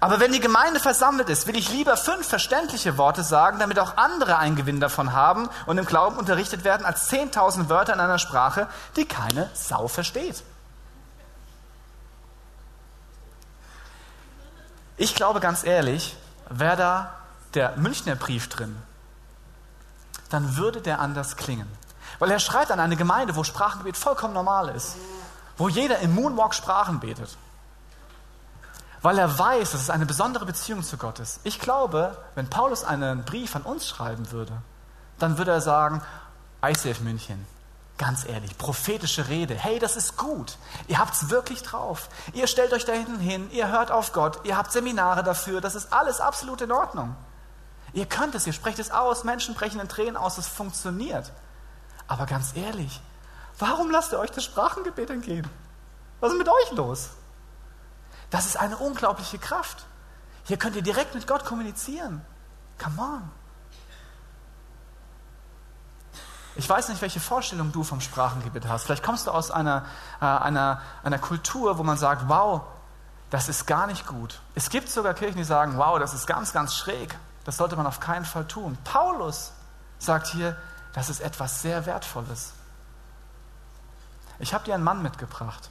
Aber 0.01 0.21
wenn 0.21 0.33
die 0.33 0.41
Gemeinde 0.41 0.81
versammelt 0.81 1.29
ist, 1.29 1.47
will 1.47 1.57
ich 1.57 1.71
lieber 1.71 1.97
fünf 1.97 2.29
verständliche 2.29 2.99
Worte 2.99 3.23
sagen, 3.23 3.59
damit 3.59 3.79
auch 3.79 3.97
andere 3.97 4.37
einen 4.37 4.55
Gewinn 4.55 4.81
davon 4.81 5.13
haben 5.13 5.49
und 5.67 5.79
im 5.79 5.87
Glauben 5.87 6.19
unterrichtet 6.19 6.63
werden, 6.65 6.87
als 6.87 7.09
zehntausend 7.09 7.69
Wörter 7.69 7.95
in 7.95 8.01
einer 8.01 8.19
Sprache, 8.19 8.69
die 8.97 9.07
keine 9.07 9.51
Sau 9.55 9.89
versteht. 9.89 10.45
Ich 14.97 15.15
glaube 15.15 15.41
ganz 15.41 15.65
ehrlich, 15.65 16.17
wäre 16.51 16.77
da 16.77 17.15
der 17.55 17.77
Münchner 17.77 18.15
Brief 18.15 18.49
drin, 18.49 18.77
dann 20.29 20.57
würde 20.57 20.83
der 20.83 21.01
anders 21.01 21.37
klingen. 21.37 21.69
Weil 22.19 22.31
er 22.31 22.41
schreibt 22.41 22.71
an 22.71 22.81
eine 22.81 22.97
Gemeinde, 22.97 23.37
wo 23.37 23.45
Sprachengebet 23.45 23.97
vollkommen 23.97 24.35
normal 24.35 24.69
ist, 24.71 24.97
wo 25.57 25.69
jeder 25.69 26.01
im 26.01 26.15
Moonwalk 26.15 26.55
Sprachen 26.55 27.01
betet 27.01 27.37
weil 29.03 29.19
er 29.19 29.39
weiß, 29.39 29.73
dass 29.73 29.83
es 29.83 29.91
eine 29.91 30.07
besondere 30.07 30.47
Beziehung 30.47 30.83
zu 30.83 30.97
Gott 30.97 31.21
ist. 31.21 31.41
Ich 31.45 31.61
glaube, 31.61 32.17
wenn 32.35 32.51
Paulus 32.51 32.85
einen 32.85 33.25
Brief 33.25 33.55
an 33.55 33.63
uns 33.63 33.87
schreiben 33.87 34.31
würde, 34.33 34.53
dann 35.19 35.39
würde 35.39 35.53
er 35.53 35.61
sagen, 35.61 36.03
ICF 36.65 37.01
München, 37.01 37.47
ganz 37.99 38.25
ehrlich, 38.25 38.57
prophetische 38.59 39.29
Rede, 39.29 39.55
hey, 39.55 39.79
das 39.79 39.97
ist 39.97 40.17
gut. 40.17 40.57
Ihr 40.87 40.99
habt 40.99 41.15
es 41.15 41.31
wirklich 41.31 41.63
drauf. 41.63 42.09
Ihr 42.33 42.47
stellt 42.47 42.73
euch 42.73 42.85
da 42.85 42.93
hinten 42.93 43.19
hin, 43.19 43.51
ihr 43.53 43.69
hört 43.69 43.91
auf 43.91 44.13
Gott, 44.13 44.41
ihr 44.45 44.57
habt 44.57 44.73
Seminare 44.73 45.23
dafür, 45.23 45.61
das 45.61 45.75
ist 45.75 45.93
alles 45.93 46.21
absolut 46.21 46.61
in 46.61 46.73
Ordnung. 46.73 47.15
Ihr 47.93 48.07
könnt 48.07 48.35
es, 48.35 48.47
ihr 48.47 48.53
sprecht 48.53 48.79
es 48.79 48.91
aus, 48.91 49.25
Menschen 49.25 49.55
brechen 49.55 49.81
in 49.81 49.89
Tränen 49.89 50.17
aus, 50.17 50.39
es 50.39 50.47
funktioniert. 50.47 51.33
Aber 52.07 52.27
ganz 52.27 52.55
ehrlich, 52.57 53.01
warum 53.59 53.91
lasst 53.91 54.13
ihr 54.13 54.19
euch 54.19 54.31
das 54.31 54.45
Sprachengebet 54.45 55.11
entgehen? 55.11 55.49
Was 56.21 56.33
ist 56.33 56.39
mit 56.39 56.49
euch 56.49 56.73
los? 56.73 57.11
Das 58.31 58.47
ist 58.47 58.57
eine 58.57 58.77
unglaubliche 58.77 59.39
Kraft. 59.39 59.87
Hier 60.45 60.57
könnt 60.57 60.77
ihr 60.77 60.83
direkt 60.83 61.15
mit 61.15 61.27
Gott 61.27 61.45
kommunizieren. 61.45 62.25
Come 62.79 63.01
on. 63.01 63.31
Ich 66.57 66.69
weiß 66.69 66.89
nicht, 66.89 67.01
welche 67.03 67.21
Vorstellung 67.21 67.71
du 67.71 67.85
vom 67.85 68.01
Sprachengebet 68.01 68.67
hast. 68.67 68.85
Vielleicht 68.85 69.05
kommst 69.05 69.27
du 69.27 69.31
aus 69.31 69.51
einer, 69.51 69.85
äh, 70.21 70.25
einer, 70.25 70.83
einer 71.05 71.19
Kultur, 71.19 71.79
wo 71.79 71.85
man 71.85 71.97
sagt, 71.97 72.29
wow, 72.29 72.63
das 73.31 73.49
ist 73.49 73.67
gar 73.67 73.87
nicht 73.87 74.07
gut. 74.07 74.41
Es 74.55 74.69
gibt 74.69 74.89
sogar 74.89 75.15
Kirchen, 75.15 75.37
die 75.37 75.45
sagen, 75.45 75.77
wow, 75.77 75.99
das 75.99 76.15
ist 76.15 76.27
ganz, 76.27 76.53
ganz 76.53 76.75
schräg. 76.75 77.17
Das 77.45 77.59
sollte 77.59 77.77
man 77.77 77.87
auf 77.87 78.01
keinen 78.01 78.25
Fall 78.25 78.47
tun. 78.47 78.77
Paulus 78.85 79.53
sagt 79.99 80.27
hier, 80.29 80.57
das 80.95 81.11
ist 81.11 81.21
etwas 81.21 81.63
sehr 81.63 81.87
Wertvolles. 81.87 82.55
Ich 84.41 84.55
habe 84.55 84.65
dir 84.65 84.75
einen 84.75 84.85
Mann 84.85 85.03
mitgebracht. 85.03 85.71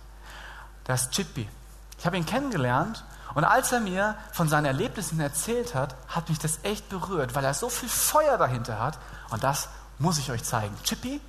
Das 0.85 1.03
ist 1.03 1.11
Chippy. 1.11 1.49
Ich 1.97 2.05
habe 2.05 2.17
ihn 2.17 2.25
kennengelernt 2.25 3.03
und 3.33 3.43
als 3.43 3.71
er 3.71 3.79
mir 3.79 4.15
von 4.31 4.49
seinen 4.49 4.65
Erlebnissen 4.65 5.19
erzählt 5.19 5.75
hat, 5.75 5.95
hat 6.07 6.29
mich 6.29 6.39
das 6.39 6.59
echt 6.63 6.89
berührt, 6.89 7.35
weil 7.35 7.43
er 7.43 7.53
so 7.53 7.69
viel 7.69 7.89
Feuer 7.89 8.37
dahinter 8.37 8.79
hat. 8.79 8.97
Und 9.29 9.43
das 9.43 9.69
muss 9.99 10.17
ich 10.17 10.31
euch 10.31 10.43
zeigen. 10.43 10.75
Chippy, 10.83 11.21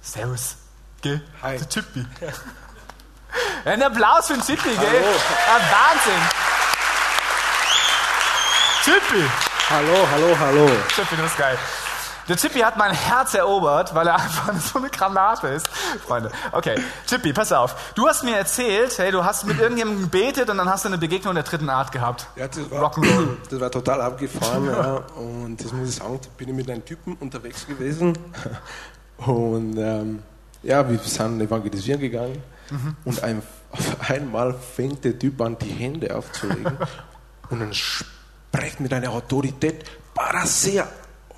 Servus. 0.00 0.56
Gell? 1.00 1.22
Hi. 1.42 1.58
Der 1.58 1.68
Chippy. 1.68 2.06
Ein 3.64 3.82
Applaus 3.82 4.26
für 4.26 4.34
den 4.34 4.42
Chippy, 4.42 4.74
gell? 4.74 5.02
Ja, 5.02 5.60
Wahnsinn. 5.70 6.22
Chippy. 8.84 9.30
Hallo, 9.70 10.06
hallo, 10.10 10.36
hallo. 10.38 10.70
Chippy, 10.88 11.16
das 11.16 11.26
ist 11.26 11.38
geil. 11.38 11.58
Der 12.28 12.36
Chippy 12.36 12.60
hat 12.60 12.76
mein 12.76 12.92
Herz 12.92 13.34
erobert, 13.34 13.94
weil 13.94 14.06
er 14.06 14.14
einfach 14.14 14.54
so 14.60 14.78
eine 14.78 14.90
Granate 14.90 15.48
ist. 15.48 15.68
Freunde, 16.06 16.30
okay. 16.52 16.76
Chippy, 17.06 17.32
pass 17.32 17.52
auf. 17.52 17.92
Du 17.94 18.06
hast 18.06 18.22
mir 18.22 18.36
erzählt, 18.36 18.96
hey, 18.98 19.10
du 19.10 19.24
hast 19.24 19.44
mit 19.44 19.60
irgendjemandem 19.60 20.04
gebetet 20.04 20.48
und 20.48 20.58
dann 20.58 20.68
hast 20.68 20.84
du 20.84 20.88
eine 20.88 20.98
Begegnung 20.98 21.34
der 21.34 21.42
dritten 21.42 21.68
Art 21.68 21.92
gehabt. 21.92 22.26
Ja, 22.36 22.48
das 22.48 22.70
war, 22.70 22.92
das 23.50 23.60
war 23.60 23.70
total 23.70 24.00
abgefahren. 24.00 24.66
ja. 24.66 24.96
Und 25.16 25.62
das 25.62 25.72
muss 25.72 25.88
ich 25.88 25.96
sagen, 25.96 26.20
bin 26.36 26.48
ich 26.48 26.54
mit 26.54 26.70
einem 26.70 26.84
Typen 26.84 27.16
unterwegs 27.16 27.66
gewesen. 27.66 28.16
Und 29.18 29.76
ähm, 29.78 30.22
ja, 30.62 30.88
wir 30.88 30.98
sind 30.98 31.40
evangelisieren 31.40 32.00
gegangen. 32.00 32.42
Und 33.04 33.22
ein, 33.22 33.42
auf 33.70 34.10
einmal 34.10 34.54
fängt 34.54 35.04
der 35.04 35.18
Typ 35.18 35.40
an, 35.40 35.58
die 35.58 35.70
Hände 35.70 36.16
aufzulegen. 36.16 36.76
und 37.50 37.60
dann 37.60 37.72
spricht 37.74 38.80
mit 38.80 38.92
einer 38.92 39.10
Autorität, 39.10 39.84
Parasea. 40.14 40.88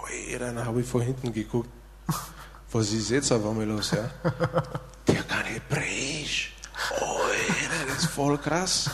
Ui, 0.05 0.39
dann 0.39 0.65
habe 0.65 0.81
ich 0.81 0.87
von 0.89 1.01
hinten 1.01 1.33
geguckt. 1.33 1.69
Was 2.73 2.91
ist 2.91 3.11
jetzt 3.11 3.31
auf 3.33 3.45
einmal 3.47 3.67
los? 3.67 3.93
Ja? 3.93 4.11
Der 5.07 5.23
kann 5.23 5.45
Hebräisch. 5.45 6.53
Ui, 7.01 7.87
das 7.89 7.99
ist 8.05 8.11
voll 8.11 8.37
krass. 8.39 8.91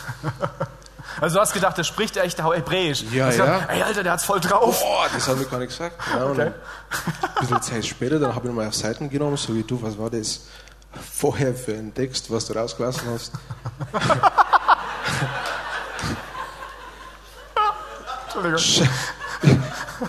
Also 1.19 1.35
du 1.35 1.41
hast 1.41 1.53
gedacht, 1.53 1.77
der 1.77 1.83
spricht 1.83 2.15
echt 2.17 2.41
Hebräisch. 2.43 3.03
Ja, 3.11 3.25
hast 3.25 3.37
ja. 3.37 3.45
Gedacht, 3.45 3.69
Ey, 3.69 3.81
Alter, 3.81 4.03
der 4.03 4.13
hat's 4.13 4.23
voll 4.23 4.39
drauf. 4.39 4.79
Boah, 4.81 5.07
das 5.13 5.27
hat 5.27 5.37
mir 5.37 5.45
gar 5.45 5.59
nicht 5.59 5.69
gesagt. 5.69 5.95
Ja, 6.13 6.25
Okay. 6.25 6.51
Ein 6.51 7.39
bisschen 7.41 7.61
Zeit 7.61 7.85
später, 7.85 8.19
dann 8.19 8.33
habe 8.35 8.47
ich 8.47 8.53
mal 8.53 8.67
auf 8.67 8.75
Seiten 8.75 9.09
genommen, 9.09 9.37
so 9.37 9.53
wie 9.55 9.63
du, 9.63 9.81
was 9.81 9.97
war 9.97 10.09
das 10.09 10.41
vorher 11.13 11.53
für 11.55 11.73
ein 11.73 11.93
Text, 11.93 12.29
was 12.31 12.45
du 12.45 12.53
rausgelassen 12.53 13.09
hast? 13.09 13.31
Entschuldigung. 18.25 18.57
Sch 18.59 18.81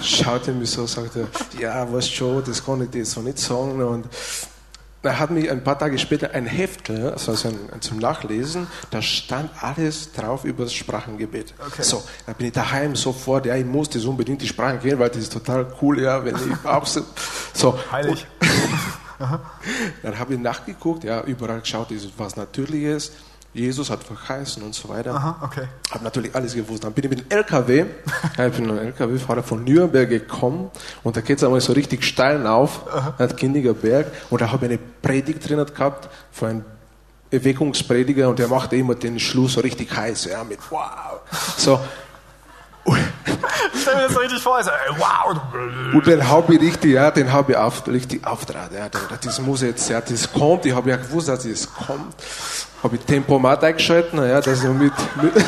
Schaut 0.00 0.48
er 0.48 0.54
mich 0.54 0.70
so, 0.70 0.86
sagt 0.86 1.16
er, 1.16 1.26
ja, 1.60 1.92
was 1.92 2.08
schon, 2.08 2.42
das 2.44 2.64
kann 2.64 2.82
ich 2.82 2.90
dir 2.90 3.04
so 3.04 3.20
nicht 3.20 3.38
sagen. 3.38 3.82
Und 3.82 4.06
er 5.02 5.18
hat 5.18 5.30
mich 5.30 5.50
ein 5.50 5.64
paar 5.64 5.78
Tage 5.78 5.98
später 5.98 6.30
ein 6.32 6.46
Heftel, 6.46 7.10
also 7.10 7.32
ein, 7.48 7.80
zum 7.80 7.98
Nachlesen, 7.98 8.66
da 8.90 9.02
stand 9.02 9.50
alles 9.60 10.12
drauf 10.12 10.44
über 10.44 10.64
das 10.64 10.74
Sprachengebet. 10.74 11.54
Okay. 11.66 11.82
So, 11.82 12.02
dann 12.26 12.36
bin 12.36 12.46
ich 12.48 12.52
daheim 12.52 12.94
sofort, 12.94 13.46
ja, 13.46 13.56
ich 13.56 13.66
muss 13.66 13.90
das 13.90 14.04
unbedingt 14.04 14.40
die 14.42 14.46
Sprache 14.46 14.78
gehen, 14.78 14.98
weil 14.98 15.08
das 15.08 15.18
ist 15.18 15.32
total 15.32 15.66
cool, 15.82 16.00
ja, 16.00 16.24
wenn 16.24 16.36
ich 16.36 16.64
auch 16.64 16.86
so, 16.86 17.02
so. 17.52 17.78
Heilig. 17.90 18.26
Dann 20.02 20.18
habe 20.18 20.34
ich 20.34 20.40
nachgeguckt, 20.40 21.04
ja, 21.04 21.22
überall 21.22 21.60
geschaut, 21.60 21.92
ist 21.92 22.08
was 22.16 22.34
Natürliches. 22.34 23.12
Jesus 23.54 23.90
hat 23.90 24.02
verheißen 24.02 24.62
und 24.62 24.74
so 24.74 24.88
weiter. 24.88 25.14
Aha, 25.14 25.36
okay. 25.42 25.66
Habe 25.90 26.04
natürlich 26.04 26.34
alles 26.34 26.54
gewusst. 26.54 26.84
Dann 26.84 26.92
bin 26.92 27.04
ich 27.04 27.10
mit 27.10 27.20
dem 27.20 27.38
LKW, 27.38 27.84
ja, 28.38 28.46
ich 28.46 28.54
bin 28.54 28.70
ein 28.70 28.78
LKW-Fahrer 28.78 29.42
von 29.42 29.64
Nürnberg 29.64 30.08
gekommen 30.08 30.70
und 31.02 31.16
da 31.16 31.20
geht 31.20 31.38
es 31.38 31.44
einmal 31.44 31.60
so 31.60 31.72
richtig 31.72 32.04
steil 32.04 32.46
auf, 32.46 32.86
hat 33.18 33.36
Kindiger 33.36 33.74
Berg 33.74 34.06
und 34.30 34.40
da 34.40 34.50
habe 34.50 34.66
ich 34.66 34.72
eine 34.72 34.78
Predigt 35.02 35.48
drin 35.48 35.64
gehabt 35.64 36.08
von 36.30 36.48
einem 36.48 36.64
Erweckungsprediger 37.30 38.28
und 38.28 38.38
der 38.38 38.48
machte 38.48 38.76
immer 38.76 38.94
den 38.94 39.18
Schluss 39.18 39.54
so 39.54 39.60
richtig 39.60 39.94
heiß, 39.94 40.26
ja, 40.26 40.44
mit 40.44 40.58
wow. 40.70 41.20
So. 41.56 41.78
Stell 43.80 43.96
mir 43.96 44.08
das 44.08 44.18
richtig 44.18 44.42
vor. 44.42 44.56
Also, 44.56 44.70
ey, 44.70 44.96
wow. 44.98 45.36
Und 45.92 46.06
den 46.06 46.28
habe 46.28 46.54
ich 46.54 46.60
richtig, 46.60 46.92
ja, 46.92 47.10
den 47.10 47.32
habe 47.32 47.52
ich 47.52 47.58
auf, 47.58 47.86
richtig 47.86 48.26
auftrat. 48.26 48.72
Ja, 48.72 48.88
das 48.88 49.40
muss 49.40 49.62
jetzt, 49.62 49.88
ja, 49.88 50.00
das 50.00 50.32
kommt. 50.32 50.66
Ich 50.66 50.74
habe 50.74 50.90
ja 50.90 50.96
gewusst, 50.96 51.28
dass 51.28 51.42
das 51.42 51.72
kommt. 51.72 52.14
Habe 52.82 52.96
ich 52.96 53.02
Tempomat 53.02 53.62
eingeschalten, 53.64 54.18
ja, 54.18 54.40
dass 54.40 54.62
ich 54.62 54.70
mit, 54.70 54.92
mit 55.20 55.32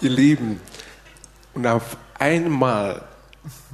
Ihr 0.00 0.10
Lieben. 0.10 0.60
Und 1.54 1.66
auf 1.66 1.96
einmal, 2.18 3.02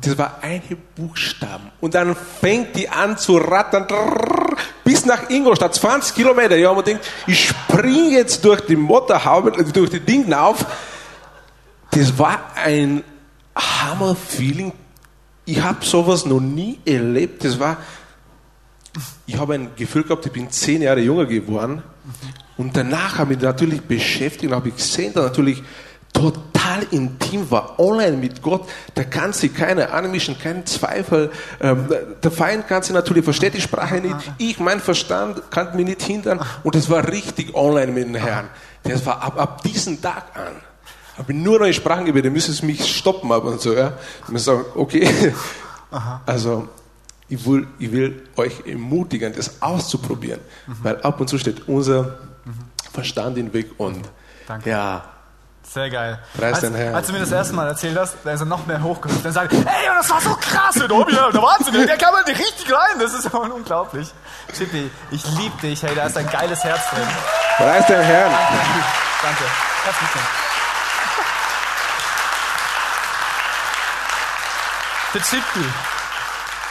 das 0.00 0.18
war 0.18 0.38
eine 0.42 0.76
Buchstaben. 0.96 1.70
Und 1.80 1.94
dann 1.94 2.14
fängt 2.14 2.76
die 2.76 2.88
an 2.88 3.16
zu 3.16 3.36
rattern, 3.36 3.86
drrrr, 3.86 4.47
bis 4.88 5.04
nach 5.04 5.28
Ingolstadt, 5.28 5.74
20 5.74 6.14
Kilometer. 6.14 6.56
Ja, 6.56 6.72
man 6.72 6.82
denkt, 6.82 7.06
ich 7.26 7.50
springe 7.50 8.08
jetzt 8.08 8.42
durch 8.42 8.62
die 8.62 8.74
Motorhaube, 8.74 9.50
äh, 9.50 9.64
durch 9.64 9.90
die 9.90 10.00
Ding 10.00 10.32
auf. 10.32 10.64
Das 11.90 12.18
war 12.18 12.40
ein 12.54 13.04
Hammer-Feeling. 13.54 14.72
Ich 15.44 15.60
habe 15.60 15.84
sowas 15.84 16.24
noch 16.24 16.40
nie 16.40 16.78
erlebt. 16.86 17.44
Das 17.44 17.60
war, 17.60 17.76
ich 19.26 19.36
habe 19.36 19.56
ein 19.56 19.68
Gefühl 19.76 20.04
gehabt, 20.04 20.24
ich 20.24 20.32
bin 20.32 20.50
zehn 20.50 20.80
Jahre 20.80 21.00
jünger 21.00 21.26
geworden. 21.26 21.82
Und 22.56 22.74
danach 22.74 23.18
habe 23.18 23.34
ich 23.34 23.38
mich 23.40 23.44
natürlich 23.44 23.82
beschäftigt 23.82 24.50
und 24.50 24.56
habe 24.56 24.70
gesehen, 24.70 25.12
dass 25.12 25.24
natürlich 25.24 25.62
total 26.12 26.82
intim 26.90 27.50
war, 27.50 27.78
online 27.78 28.16
mit 28.16 28.42
Gott. 28.42 28.68
Da 28.94 29.04
kann 29.04 29.32
sich 29.32 29.54
keiner 29.54 29.92
anmischen, 29.92 30.38
kein 30.38 30.66
Zweifel. 30.66 31.30
Ähm, 31.60 31.88
der 32.22 32.30
Feind 32.30 32.66
kann 32.66 32.82
sich 32.82 32.92
natürlich, 32.92 33.24
versteht 33.24 33.54
die 33.54 33.60
Sprache 33.60 34.00
nicht. 34.00 34.32
Ich, 34.38 34.58
mein 34.58 34.80
Verstand, 34.80 35.50
kann 35.50 35.76
mich 35.76 35.86
nicht 35.86 36.02
hindern. 36.02 36.40
Und 36.64 36.74
es 36.74 36.90
war 36.90 37.06
richtig 37.08 37.54
online 37.54 37.92
mit 37.92 38.04
dem 38.04 38.14
Herrn. 38.14 38.48
Das 38.82 39.04
war 39.06 39.22
ab, 39.22 39.40
ab 39.40 39.62
diesem 39.62 40.00
Tag 40.00 40.24
an. 40.34 40.56
Habe 41.16 41.32
ich 41.32 41.38
nur 41.38 41.58
neue 41.58 41.72
Sprachen 41.74 42.04
gebetet, 42.04 42.32
müsst 42.32 42.48
es 42.48 42.62
mich 42.62 42.86
stoppen 42.86 43.32
ab 43.32 43.44
und 43.44 43.60
so, 43.60 43.74
ja. 43.74 43.94
Ich 44.24 44.28
muss 44.28 44.44
sagen, 44.44 44.64
okay. 44.74 45.34
Also, 46.26 46.68
ich 47.28 47.44
will, 47.44 47.66
ich 47.78 47.90
will 47.90 48.22
euch 48.36 48.66
ermutigen, 48.66 49.32
das 49.34 49.60
auszuprobieren, 49.60 50.40
weil 50.82 51.00
ab 51.02 51.20
und 51.20 51.28
zu 51.28 51.38
steht 51.38 51.68
unser 51.68 52.18
Verstand 52.92 53.36
im 53.38 53.52
Weg 53.52 53.70
und 53.78 54.08
Danke. 54.46 54.70
ja, 54.70 55.04
Sehr 55.72 55.90
geil. 55.90 56.18
Preis 56.36 56.54
als, 56.54 56.60
den 56.60 56.74
Herrn. 56.74 56.94
als 56.94 57.06
du 57.06 57.12
mir 57.12 57.20
das 57.20 57.30
erste 57.30 57.54
Mal 57.54 57.68
erzählt 57.68 57.98
hast, 57.98 58.16
da 58.24 58.32
ist 58.32 58.40
er 58.40 58.46
noch 58.46 58.64
mehr 58.66 58.82
hochgehoben. 58.82 59.22
Dann 59.22 59.32
sagt 59.32 59.52
er, 59.52 59.58
ey, 59.58 59.86
das 59.96 60.08
war 60.08 60.20
so 60.20 60.34
krass, 60.34 60.74
der 60.74 60.88
Wahnsinn, 60.88 61.86
der 61.86 61.98
kam 61.98 62.14
halt 62.14 62.26
richtig 62.26 62.72
rein. 62.72 62.98
Das 62.98 63.12
ist 63.12 63.26
aber 63.26 63.52
unglaublich. 63.54 64.08
Chippy, 64.56 64.90
ich 65.10 65.24
liebe 65.36 65.60
dich, 65.60 65.82
hey, 65.82 65.94
da 65.94 66.06
ist 66.06 66.16
ein 66.16 66.28
geiles 66.30 66.64
Herz 66.64 66.88
drin. 66.90 67.06
preis 67.58 67.86
den 67.86 68.00
Herrn. 68.00 68.32
Danke. 69.22 69.44
Herzlich 69.84 70.14
willkommen. 70.14 70.48
Der 75.14 75.22
Chippy. 75.22 75.64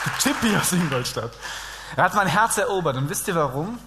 Der 0.06 0.18
Chippy 0.18 0.56
aus 0.56 0.72
Ingolstadt. 0.72 1.32
Er 1.96 2.04
hat 2.04 2.14
mein 2.14 2.26
Herz 2.26 2.58
erobert. 2.58 2.96
Und 2.96 3.08
wisst 3.10 3.28
ihr 3.28 3.34
warum? 3.34 3.78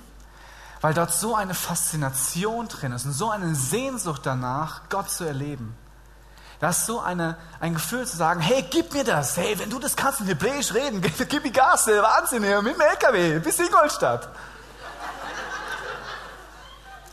Weil 0.82 0.96
dort 0.96 1.14
so 1.14 1.36
eine 1.36 1.54
Faszination 1.54 2.68
drin 2.68 2.92
ist 2.92 3.06
und 3.06 3.14
so 3.14 3.30
eine 3.30 3.54
Sehnsucht 3.54 4.22
danach, 4.26 4.90
Gott 4.90 5.10
zu 5.10 5.24
erleben. 5.24 5.76
Da 6.60 6.70
ist 6.70 6.86
so 6.86 7.00
eine, 7.00 7.38
ein 7.60 7.74
Gefühl 7.74 8.06
zu 8.06 8.18
sagen, 8.18 8.40
hey, 8.40 8.66
gib 8.70 8.94
mir 8.94 9.04
das. 9.04 9.38
Hey, 9.38 9.58
wenn 9.58 9.70
du 9.70 9.80
das 9.80 9.96
kannst 9.96 10.22
in 10.22 10.28
Hebräisch 10.28 10.74
reden, 10.74 11.02
gib, 11.02 11.18
gib 11.30 11.44
mir 11.44 11.52
Gas, 11.52 11.88
ey, 11.88 12.02
Wahnsinn, 12.02 12.44
hier, 12.44 12.62
mit 12.62 12.76
dem 12.76 12.82
LKW, 12.82 13.40
bis 13.40 13.60
Ingolstadt. 13.60 14.30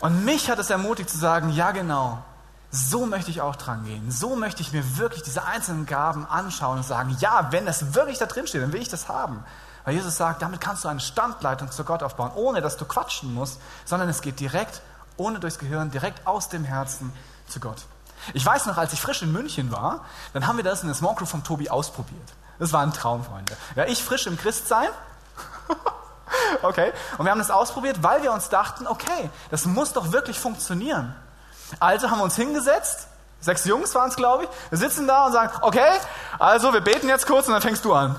Und 0.01 0.25
mich 0.25 0.51
hat 0.51 0.59
es 0.59 0.71
ermutigt 0.71 1.11
zu 1.11 1.19
sagen, 1.19 1.51
ja 1.51 1.73
genau, 1.73 2.23
so 2.71 3.07
möchte 3.07 3.31
ich 3.31 3.41
auch 3.41 3.57
dran 3.57 3.85
gehen. 3.85 4.11
So 4.11 4.37
möchte 4.37 4.63
ich 4.63 4.73
mir 4.73 4.99
wirklich 4.99 5.23
diese 5.23 5.45
einzelnen 5.45 5.87
Gaben 5.87 6.27
anschauen 6.27 6.79
und 6.79 6.85
sagen, 6.85 7.17
ja, 7.21 7.49
wenn 7.51 7.67
das 7.67 7.95
wirklich 7.95 8.19
da 8.19 8.27
drin 8.27 8.47
steht, 8.47 8.63
dann 8.63 8.73
will 8.73 8.83
ich 8.83 8.89
das 8.89 9.09
haben. 9.09 9.43
Weil 9.85 9.95
Jesus 9.95 10.17
sagt, 10.17 10.43
damit 10.43 10.61
kannst 10.61 10.85
du 10.85 10.89
eine 10.89 11.01
Standleitung 11.01 11.71
zu 11.71 11.85
Gott 11.85 12.03
aufbauen, 12.03 12.33
ohne 12.35 12.61
dass 12.61 12.77
du 12.77 12.85
quatschen 12.85 13.33
musst, 13.35 13.61
sondern 13.85 14.09
es 14.09 14.21
geht 14.21 14.41
direkt, 14.41 14.83
ohne 15.17 15.41
durchs 15.41 15.59
Gehirn, 15.59 15.91
direkt 15.91 16.27
aus 16.27 16.49
dem 16.49 16.65
Herzen 16.65 17.13
zu 17.49 17.61
Gott. 17.61 17.79
Ich 18.35 18.45
weiß 18.45 18.67
noch, 18.67 18.77
als 18.77 18.93
ich 18.93 19.01
frisch 19.01 19.23
in 19.23 19.33
München 19.33 19.73
war, 19.73 20.05
dann 20.33 20.47
haben 20.47 20.57
wir 20.57 20.65
das 20.65 20.83
in 20.83 20.89
der 20.89 20.95
Small 20.95 21.15
Group 21.15 21.29
vom 21.29 21.45
Tobi 21.45 21.71
ausprobiert. 21.71 22.35
Das 22.59 22.73
war 22.73 22.83
ein 22.83 22.93
Traum, 22.93 23.25
Freunde. 23.25 23.57
Ja, 23.77 23.85
ich 23.87 24.03
frisch 24.03 24.27
im 24.27 24.37
Christsein 24.37 24.89
Okay. 26.63 26.93
Und 27.17 27.27
wir 27.27 27.31
haben 27.31 27.39
das 27.39 27.51
ausprobiert, 27.51 28.03
weil 28.03 28.23
wir 28.23 28.33
uns 28.33 28.49
dachten, 28.49 28.87
okay, 28.87 29.31
das 29.51 29.67
muss 29.67 29.93
doch 29.93 30.13
wirklich 30.13 30.39
funktionieren. 30.39 31.15
Also 31.81 32.11
haben 32.11 32.19
wir 32.19 32.25
uns 32.25 32.37
hingesetzt, 32.37 33.09
sechs 33.41 33.65
Jungs 33.65 33.95
waren 33.95 34.09
es, 34.09 34.17
glaube 34.17 34.45
ich, 34.45 34.51
wir 34.71 34.79
sitzen 34.79 35.07
da 35.07 35.27
und 35.27 35.33
sagen, 35.33 35.53
okay, 35.63 35.99
also 36.39 36.73
wir 36.73 36.81
beten 36.81 37.09
jetzt 37.09 37.27
kurz 37.27 37.47
und 37.47 37.53
dann 37.53 37.63
fängst 37.63 37.85
du 37.85 37.93
an. 37.93 38.17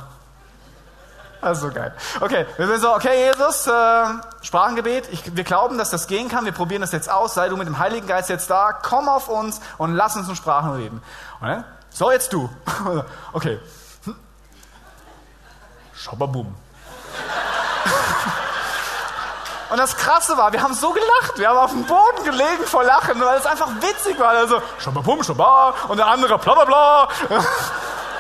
Also 1.41 1.71
geil. 1.71 1.93
Okay, 2.19 2.45
wir 2.57 2.67
sind 2.67 2.81
so, 2.81 2.93
okay, 2.93 3.27
Jesus, 3.27 3.65
äh, 3.67 4.03
Sprachengebet, 4.41 5.07
ich, 5.11 5.37
wir 5.37 5.45
glauben, 5.45 5.77
dass 5.77 5.89
das 5.89 6.07
gehen 6.07 6.27
kann, 6.27 6.43
wir 6.43 6.51
probieren 6.51 6.81
das 6.81 6.91
jetzt 6.91 7.09
aus, 7.09 7.33
sei 7.33 7.47
du 7.47 7.55
mit 7.55 7.67
dem 7.67 7.79
Heiligen 7.79 8.07
Geist 8.07 8.29
jetzt 8.29 8.49
da, 8.49 8.73
komm 8.73 9.07
auf 9.07 9.29
uns 9.29 9.61
und 9.77 9.95
lass 9.95 10.17
uns 10.17 10.27
in 10.27 10.35
Sprachen 10.35 10.73
reden. 10.73 11.01
dann, 11.41 11.63
so, 11.89 12.11
jetzt 12.11 12.33
du. 12.33 12.49
Okay. 13.33 13.59
Schababum. 15.93 16.55
Und 19.69 19.77
das 19.77 19.95
Krasse 19.97 20.37
war, 20.37 20.51
wir 20.51 20.63
haben 20.63 20.73
so 20.73 20.91
gelacht. 20.91 21.37
Wir 21.37 21.49
haben 21.49 21.57
auf 21.57 21.71
dem 21.71 21.85
Boden 21.85 22.23
gelegen 22.23 22.65
vor 22.65 22.83
Lachen, 22.83 23.19
weil 23.19 23.37
es 23.37 23.45
einfach 23.45 23.67
witzig 23.81 24.19
war. 24.19 24.29
Also, 24.29 24.61
Schababum, 24.79 25.23
Schabba 25.23 25.75
und 25.89 25.97
der 25.97 26.07
andere, 26.07 26.39
bla 26.39 26.55
bla 26.55 26.65
bla. 26.65 27.07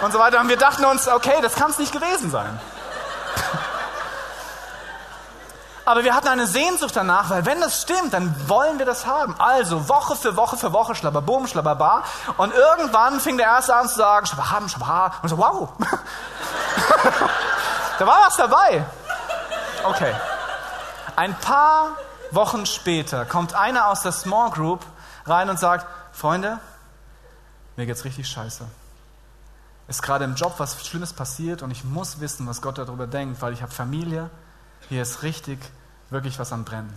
Und 0.01 0.13
so 0.13 0.19
weiter. 0.19 0.39
Und 0.39 0.47
wir 0.47 0.55
dachten 0.55 0.85
uns, 0.85 1.09
okay, 1.09 1.41
das 1.41 1.55
kann 1.55 1.71
es 1.71 1.77
nicht 1.77 1.91
gewesen 1.91 2.31
sein. 2.31 2.57
Aber 5.85 6.03
wir 6.03 6.13
hatten 6.13 6.27
eine 6.27 6.45
Sehnsucht 6.45 6.95
danach, 6.95 7.29
weil 7.29 7.45
wenn 7.45 7.61
das 7.61 7.81
stimmt, 7.81 8.13
dann 8.13 8.35
wollen 8.47 8.77
wir 8.79 8.85
das 8.85 9.05
haben. 9.05 9.35
Also 9.39 9.89
Woche 9.89 10.15
für 10.15 10.35
Woche 10.35 10.57
für 10.57 10.71
Woche, 10.73 10.95
schlababum, 10.95 11.47
schlababa. 11.47 12.03
Und 12.37 12.53
irgendwann 12.53 13.19
fing 13.19 13.37
der 13.37 13.47
Erste 13.47 13.75
an 13.75 13.87
zu 13.87 13.95
sagen, 13.95 14.25
schlabaham, 14.25 14.69
schlabah. 14.69 15.13
Und 15.21 15.29
so, 15.29 15.37
wow. 15.37 15.69
da 17.99 18.07
war 18.07 18.21
was 18.25 18.35
dabei. 18.37 18.85
Okay. 19.83 20.13
Ein 21.15 21.35
paar 21.35 21.97
Wochen 22.31 22.65
später 22.65 23.25
kommt 23.25 23.55
einer 23.55 23.87
aus 23.87 24.01
der 24.01 24.11
Small 24.11 24.51
Group 24.51 24.85
rein 25.25 25.49
und 25.49 25.59
sagt, 25.59 25.85
Freunde, 26.11 26.59
mir 27.75 27.85
geht's 27.85 28.03
richtig 28.03 28.27
scheiße. 28.27 28.65
Ist 29.87 30.03
gerade 30.03 30.25
im 30.25 30.35
Job 30.35 30.53
was 30.57 30.85
Schlimmes 30.85 31.13
passiert 31.13 31.63
und 31.63 31.71
ich 31.71 31.83
muss 31.83 32.19
wissen, 32.19 32.45
was 32.45 32.61
Gott 32.61 32.77
darüber 32.77 33.07
denkt, 33.07 33.41
weil 33.41 33.53
ich 33.53 33.61
habe 33.61 33.71
Familie, 33.71 34.29
hier 34.89 35.03
ist 35.03 35.23
richtig, 35.23 35.59
wirklich 36.09 36.39
was 36.39 36.51
am 36.51 36.65
Brennen. 36.65 36.93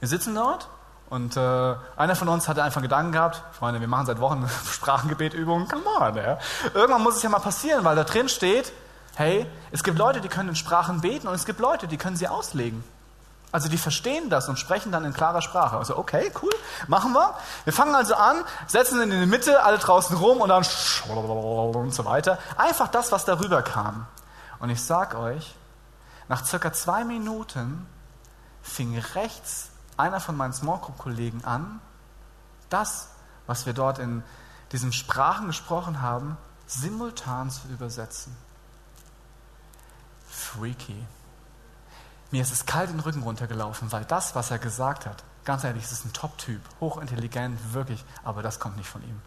Wir 0.00 0.08
sitzen 0.08 0.34
dort 0.34 0.68
und 1.08 1.36
äh, 1.36 1.74
einer 1.96 2.16
von 2.16 2.28
uns 2.28 2.48
hatte 2.48 2.62
einfach 2.62 2.82
Gedanken 2.82 3.12
gehabt, 3.12 3.42
Freunde, 3.56 3.80
wir 3.80 3.88
machen 3.88 4.06
seit 4.06 4.18
Wochen 4.18 4.48
Sprachengebetübungen, 4.70 5.68
come 5.68 5.84
on. 6.00 6.16
Ja. 6.16 6.38
Irgendwann 6.74 7.02
muss 7.02 7.16
es 7.16 7.22
ja 7.22 7.28
mal 7.28 7.38
passieren, 7.38 7.84
weil 7.84 7.94
da 7.94 8.04
drin 8.04 8.28
steht, 8.28 8.72
hey, 9.14 9.46
es 9.70 9.84
gibt 9.84 9.98
Leute, 9.98 10.20
die 10.20 10.28
können 10.28 10.48
in 10.48 10.56
Sprachen 10.56 11.00
beten 11.00 11.28
und 11.28 11.34
es 11.34 11.44
gibt 11.44 11.60
Leute, 11.60 11.86
die 11.86 11.98
können 11.98 12.16
sie 12.16 12.26
auslegen. 12.26 12.82
Also 13.52 13.68
die 13.68 13.76
verstehen 13.76 14.30
das 14.30 14.48
und 14.48 14.58
sprechen 14.58 14.90
dann 14.90 15.04
in 15.04 15.12
klarer 15.12 15.42
Sprache. 15.42 15.76
Also 15.76 15.98
okay, 15.98 16.32
cool, 16.42 16.52
machen 16.88 17.12
wir. 17.12 17.34
Wir 17.64 17.72
fangen 17.72 17.94
also 17.94 18.14
an, 18.14 18.42
setzen 18.66 19.00
in 19.02 19.10
die 19.10 19.26
Mitte, 19.26 19.62
alle 19.62 19.78
draußen 19.78 20.16
rum 20.16 20.40
und 20.40 20.48
dann 20.48 20.64
und 21.74 21.94
so 21.94 22.04
weiter. 22.06 22.38
Einfach 22.56 22.88
das, 22.88 23.12
was 23.12 23.26
darüber 23.26 23.60
kam. 23.62 24.06
Und 24.58 24.70
ich 24.70 24.82
sag 24.82 25.14
euch, 25.14 25.54
nach 26.28 26.44
circa 26.44 26.72
zwei 26.72 27.04
Minuten 27.04 27.86
fing 28.62 28.96
rechts 28.98 29.70
einer 29.96 30.20
von 30.20 30.36
meinen 30.36 30.52
Small 30.52 30.78
Group 30.78 30.98
Kollegen 30.98 31.44
an, 31.44 31.80
das, 32.70 33.08
was 33.46 33.66
wir 33.66 33.72
dort 33.72 33.98
in 33.98 34.22
diesen 34.72 34.92
Sprachen 34.92 35.48
gesprochen 35.48 36.00
haben, 36.00 36.36
simultan 36.66 37.50
zu 37.50 37.68
übersetzen. 37.68 38.34
Freaky. 40.26 41.06
Mir 42.30 42.42
ist 42.42 42.52
es 42.52 42.64
kalt 42.64 42.88
den 42.88 43.00
Rücken 43.00 43.22
runtergelaufen, 43.22 43.92
weil 43.92 44.06
das, 44.06 44.34
was 44.34 44.50
er 44.50 44.58
gesagt 44.58 45.04
hat, 45.04 45.22
ganz 45.44 45.64
ehrlich, 45.64 45.84
es 45.84 45.92
ist 45.92 46.06
ein 46.06 46.14
Top-Typ, 46.14 46.62
hochintelligent, 46.80 47.74
wirklich, 47.74 48.02
aber 48.24 48.42
das 48.42 48.58
kommt 48.58 48.78
nicht 48.78 48.88
von 48.88 49.02
ihm. 49.02 49.20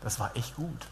Das 0.00 0.20
war 0.20 0.36
echt 0.36 0.54
gut. 0.54 0.86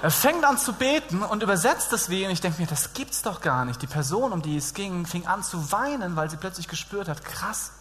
Er 0.00 0.12
fängt 0.12 0.44
an 0.44 0.58
zu 0.58 0.74
beten 0.74 1.22
und 1.22 1.42
übersetzt 1.42 1.92
es 1.92 2.08
wie 2.08 2.24
und 2.24 2.30
ich 2.30 2.40
denke 2.40 2.60
mir, 2.60 2.68
das 2.68 2.92
gibt's 2.92 3.22
doch 3.22 3.40
gar 3.40 3.64
nicht. 3.64 3.82
Die 3.82 3.88
Person, 3.88 4.32
um 4.32 4.42
die 4.42 4.56
es 4.56 4.72
ging, 4.72 5.06
fing 5.06 5.26
an 5.26 5.42
zu 5.42 5.72
weinen, 5.72 6.14
weil 6.14 6.30
sie 6.30 6.36
plötzlich 6.36 6.68
gespürt 6.68 7.08
hat, 7.08 7.24
krass, 7.24 7.72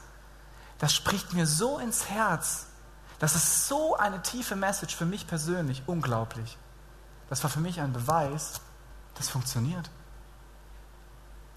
das 0.80 0.96
spricht 0.96 1.34
mir 1.34 1.46
so 1.46 1.78
ins 1.78 2.10
Herz. 2.10 2.66
Das 3.20 3.36
ist 3.36 3.68
so 3.68 3.96
eine 3.98 4.22
tiefe 4.24 4.56
Message 4.56 4.96
für 4.96 5.06
mich 5.06 5.28
persönlich, 5.28 5.84
unglaublich. 5.86 6.58
Das 7.30 7.44
war 7.44 7.52
für 7.52 7.60
mich 7.60 7.82
ein 7.82 7.94
Beweis, 7.94 8.62
das 9.16 9.30
funktioniert. 9.30 9.90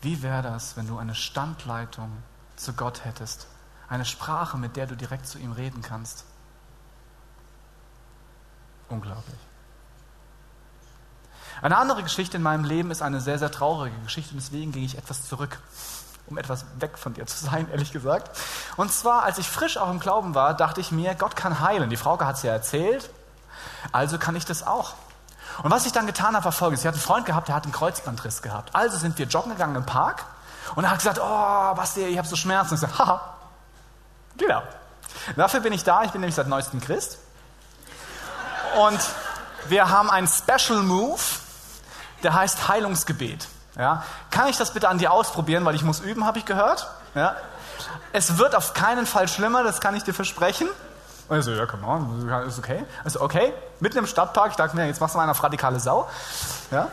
Wie 0.03 0.23
wäre 0.23 0.43
das, 0.43 0.77
wenn 0.77 0.87
du 0.87 0.99
eine 0.99 1.15
Standleitung 1.15 2.11
zu 2.57 2.75
Gott 2.75 3.05
hättest? 3.05 3.47
Eine 3.89 4.05
Sprache, 4.05 4.59
mit 4.59 4.77
der 4.77 4.87
du 4.87 4.97
direkt 4.97 5.27
zu 5.27 5.39
ihm 5.39 5.53
reden 5.53 5.81
kannst? 5.81 6.25
Unglaublich. 8.89 9.50
Eine 11.63 11.77
andere 11.77 12.03
Geschichte 12.03 12.37
in 12.37 12.43
meinem 12.43 12.65
Leben 12.65 12.91
ist 12.91 13.03
eine 13.03 13.21
sehr, 13.21 13.39
sehr 13.39 13.51
traurige 13.51 13.97
Geschichte 14.05 14.33
und 14.33 14.41
deswegen 14.41 14.73
ging 14.73 14.85
ich 14.85 14.97
etwas 14.97 15.29
zurück, 15.29 15.59
um 16.27 16.39
etwas 16.39 16.65
weg 16.79 16.97
von 16.97 17.15
dir 17.15 17.27
zu 17.27 17.45
sein, 17.45 17.69
ehrlich 17.73 17.93
gesagt. 17.93 18.31
Und 18.77 18.93
zwar, 18.93 19.23
als 19.25 19.39
ich 19.39 19.49
frisch 19.49 19.77
auch 19.77 19.91
im 19.91 20.01
Glauben 20.01 20.35
war, 20.35 20.55
dachte 20.55 20.81
ich 20.81 20.91
mir, 20.91 21.15
Gott 21.15 21.37
kann 21.37 21.61
heilen. 21.61 21.91
Die 21.91 21.97
Frau 21.97 22.19
hat 22.19 22.37
es 22.37 22.43
ja 22.43 22.53
erzählt, 22.53 23.11
also 23.93 24.19
kann 24.19 24.37
ich 24.37 24.45
das 24.45 24.67
auch. 24.67 24.95
Und 25.63 25.71
was 25.71 25.85
ich 25.85 25.93
dann 25.93 26.07
getan 26.07 26.35
habe, 26.35 26.45
war 26.45 26.53
folgendes. 26.53 26.81
Ich 26.81 26.87
hatte 26.87 26.97
einen 26.97 27.03
Freund 27.03 27.27
gehabt, 27.27 27.49
der 27.49 27.55
hat 27.55 27.65
einen 27.65 27.73
Kreuzbandriss 27.73 28.41
gehabt. 28.41 28.75
Also 28.75 28.97
sind 28.97 29.19
wir 29.19 29.27
joggen 29.27 29.53
gegangen 29.53 29.77
im 29.77 29.85
Park 29.85 30.25
und 30.75 30.85
er 30.85 30.91
hat 30.91 30.99
gesagt, 30.99 31.19
oh, 31.23 31.75
Basti, 31.75 32.05
ich 32.05 32.19
habe 32.19 32.29
so 32.29 32.37
Schmerzen. 32.37 32.71
Und 32.71 32.75
ich 32.77 32.81
sage, 32.81 32.99
haha, 32.99 33.21
genau. 34.37 34.63
Dafür 35.37 35.61
bin 35.61 35.73
ich 35.73 35.85
da, 35.85 36.05
ich 36.05 36.13
bin 36.13 36.21
nämlich 36.21 36.35
seit 36.35 36.47
neuestem 36.47 36.81
Christ. 36.81 37.19
Und 38.79 39.01
wir 39.69 39.91
haben 39.91 40.11
einen 40.11 40.29
Special 40.29 40.83
Move, 40.83 41.21
der 42.23 42.35
heißt 42.35 42.69
Heilungsgebet. 42.69 43.49
Ja? 43.77 44.05
Kann 44.31 44.49
ich 44.49 44.57
das 44.57 44.73
bitte 44.73 44.89
an 44.89 44.99
dir 44.99 45.13
ausprobieren, 45.13 45.65
weil 45.65 45.75
ich 45.75 45.83
muss 45.83 46.01
üben, 46.01 46.25
habe 46.27 46.39
ich 46.39 46.45
gehört. 46.45 46.89
Ja? 47.15 47.37
Es 48.13 48.39
wird 48.39 48.55
auf 48.55 48.75
keinen 48.75 49.07
Fall 49.07 49.29
schlimmer, 49.29 49.63
das 49.63 49.81
kann 49.81 49.95
ich 49.95 50.05
dir 50.05 50.15
versprechen. 50.15 50.69
Und 51.29 51.43
so, 51.43 51.53
ja, 51.53 51.65
come 51.65 51.87
on, 51.87 52.29
ist 52.47 52.59
okay. 52.59 52.85
Also, 53.05 53.21
okay, 53.21 53.53
mitten 53.79 53.99
im 53.99 54.07
Stadtpark, 54.07 54.51
ich 54.51 54.57
dachte 54.57 54.75
mir, 54.75 54.87
jetzt 54.87 55.01
machst 55.01 55.15
du 55.15 55.19
mal 55.19 55.29
eine 55.29 55.43
radikale 55.43 55.79
Sau. 55.79 56.09
Ja? 56.73 56.89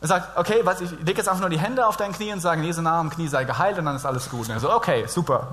Er 0.00 0.08
sagt, 0.08 0.36
okay, 0.36 0.60
was, 0.64 0.80
ich 0.80 0.90
lege 0.90 1.18
jetzt 1.18 1.28
einfach 1.28 1.40
nur 1.40 1.50
die 1.50 1.58
Hände 1.58 1.86
auf 1.86 1.96
dein 1.96 2.12
Knie 2.12 2.32
und 2.32 2.40
sage, 2.40 2.62
Jesu 2.62 2.82
Namen, 2.82 3.10
Knie 3.10 3.28
sei 3.28 3.44
geheilt 3.44 3.78
und 3.78 3.86
dann 3.86 3.96
ist 3.96 4.04
alles 4.04 4.28
gut. 4.28 4.48
Und 4.48 4.54
er 4.54 4.60
so, 4.60 4.70
okay, 4.72 5.06
super. 5.06 5.48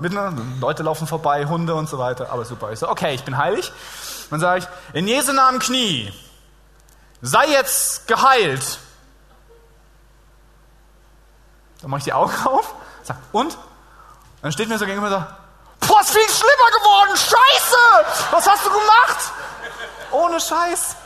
Leute 0.60 0.82
laufen 0.82 1.06
vorbei, 1.06 1.46
Hunde 1.46 1.74
und 1.74 1.88
so 1.88 1.98
weiter, 1.98 2.30
aber 2.30 2.44
super. 2.44 2.70
Ich 2.72 2.80
so, 2.80 2.88
okay, 2.88 3.14
ich 3.14 3.24
bin 3.24 3.38
heilig. 3.38 3.72
Dann 4.30 4.40
sage 4.40 4.60
ich, 4.60 4.96
in 4.98 5.08
Jesu 5.08 5.32
Namen 5.32 5.60
Knie, 5.60 6.12
sei 7.22 7.46
jetzt 7.46 8.06
geheilt. 8.06 8.80
Dann 11.84 11.90
mache 11.90 11.98
ich 11.98 12.04
die 12.04 12.14
Augen 12.14 12.32
auf, 12.46 12.74
sag, 13.02 13.18
und? 13.32 13.58
Dann 14.40 14.50
steht 14.52 14.70
mir 14.70 14.78
so 14.78 14.86
gegenüber 14.86 15.08
und 15.08 15.12
sagt, 15.12 15.34
Boah, 15.86 16.00
ist 16.00 16.12
viel 16.12 16.30
schlimmer 16.30 16.70
geworden. 16.78 17.14
Scheiße! 17.14 18.26
Was 18.30 18.48
hast 18.48 18.64
du 18.64 18.70
gemacht? 18.70 19.18
Ohne 20.10 20.40
Scheiß. 20.40 20.96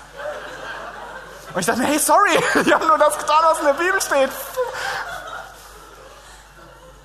Und 1.53 1.59
ich 1.59 1.67
dachte 1.67 1.83
hey, 1.83 1.99
sorry, 1.99 2.31
ich 2.65 2.73
habe 2.73 2.87
nur 2.87 2.97
das 2.97 3.19
getan, 3.19 3.39
was 3.43 3.59
in 3.59 3.65
der 3.65 3.73
Bibel 3.73 4.01
steht. 4.01 4.31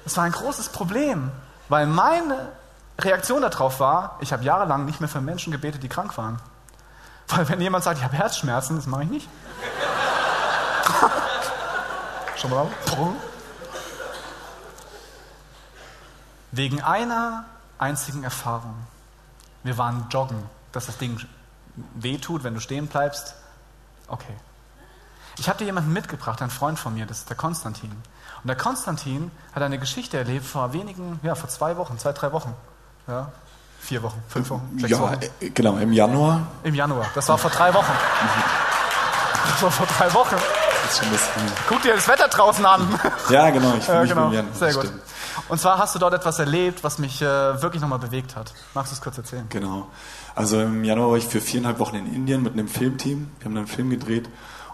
Das 0.03 0.15
war 0.17 0.25
ein 0.25 0.33
großes 0.33 0.69
Problem, 0.69 1.31
weil 1.69 1.87
meine 1.87 2.51
Reaktion 2.99 3.41
darauf 3.41 3.79
war, 3.79 4.17
ich 4.19 4.31
habe 4.33 4.43
jahrelang 4.43 4.85
nicht 4.85 4.99
mehr 4.99 5.09
für 5.09 5.21
Menschen 5.21 5.51
gebetet, 5.51 5.81
die 5.81 5.89
krank 5.89 6.15
waren. 6.15 6.39
Weil 7.29 7.49
wenn 7.49 7.59
jemand 7.59 7.85
sagt, 7.85 7.97
ich 7.97 8.03
habe 8.03 8.15
Herzschmerzen, 8.15 8.75
das 8.75 8.85
mache 8.85 9.01
ich 9.05 9.09
nicht. 9.09 9.29
Schon 12.35 12.51
mal? 12.51 12.67
Wegen 16.53 16.83
einer 16.83 17.45
einzigen 17.79 18.23
Erfahrung. 18.23 18.75
Wir 19.63 19.79
waren 19.79 20.05
joggen, 20.11 20.37
dass 20.71 20.85
das 20.85 20.99
Ding 20.99 21.19
wehtut, 21.95 22.43
wenn 22.43 22.53
du 22.53 22.59
stehen 22.59 22.85
bleibst. 22.85 23.33
Okay. 24.07 24.35
Ich 25.39 25.49
habe 25.49 25.57
dir 25.57 25.65
jemanden 25.65 25.91
mitgebracht, 25.91 26.43
ein 26.43 26.51
Freund 26.51 26.77
von 26.77 26.93
mir, 26.93 27.07
das 27.07 27.19
ist 27.19 27.29
der 27.29 27.37
Konstantin. 27.37 27.89
Und 27.89 28.47
der 28.47 28.55
Konstantin 28.55 29.31
hat 29.55 29.63
eine 29.63 29.79
Geschichte 29.79 30.15
erlebt 30.19 30.45
vor 30.45 30.73
wenigen, 30.73 31.19
ja, 31.23 31.33
vor 31.33 31.49
zwei 31.49 31.75
Wochen, 31.75 31.97
zwei, 31.97 32.11
drei 32.11 32.31
Wochen. 32.31 32.53
Ja, 33.07 33.31
vier 33.79 34.03
Wochen, 34.03 34.21
fünf 34.27 34.51
Wochen, 34.51 34.77
sechs 34.77 34.91
ja, 34.91 34.99
Wochen. 34.99 35.19
Äh, 35.39 35.49
genau, 35.49 35.77
im 35.77 35.91
Januar. 35.91 36.45
Im 36.61 36.75
Januar, 36.75 37.07
das 37.15 37.27
war 37.29 37.39
vor 37.39 37.49
drei 37.49 37.73
Wochen. 37.73 37.93
Das 39.49 39.63
war 39.63 39.71
vor 39.71 39.87
drei 39.87 40.13
Wochen. 40.13 40.35
Guck 41.67 41.81
dir 41.81 41.95
das 41.95 42.07
Wetter 42.07 42.27
draußen 42.27 42.63
an. 42.63 42.99
Ja, 43.29 43.49
genau, 43.49 43.73
ich 43.75 43.83
fühle 43.85 44.01
mich 44.01 44.09
ja, 44.11 44.29
genau. 44.29 44.53
Sehr 44.53 44.73
gut. 44.73 44.85
Stimmt. 44.85 45.12
Und 45.49 45.59
zwar 45.59 45.77
hast 45.77 45.93
du 45.95 45.99
dort 45.99 46.13
etwas 46.13 46.39
erlebt, 46.39 46.83
was 46.83 46.99
mich 46.99 47.21
äh, 47.21 47.25
wirklich 47.61 47.81
nochmal 47.81 47.99
bewegt 47.99 48.35
hat. 48.35 48.53
Magst 48.73 48.91
du 48.91 48.95
es 48.95 49.01
kurz 49.01 49.17
erzählen? 49.17 49.45
Genau. 49.49 49.87
Also 50.35 50.59
im 50.61 50.83
Januar 50.83 51.09
war 51.11 51.17
ich 51.17 51.25
für 51.25 51.41
viereinhalb 51.41 51.79
Wochen 51.79 51.95
in 51.95 52.13
Indien 52.13 52.43
mit 52.43 52.53
einem 52.53 52.67
Filmteam. 52.67 53.29
Wir 53.39 53.45
haben 53.45 53.57
einen 53.57 53.67
Film 53.67 53.89
gedreht 53.89 54.29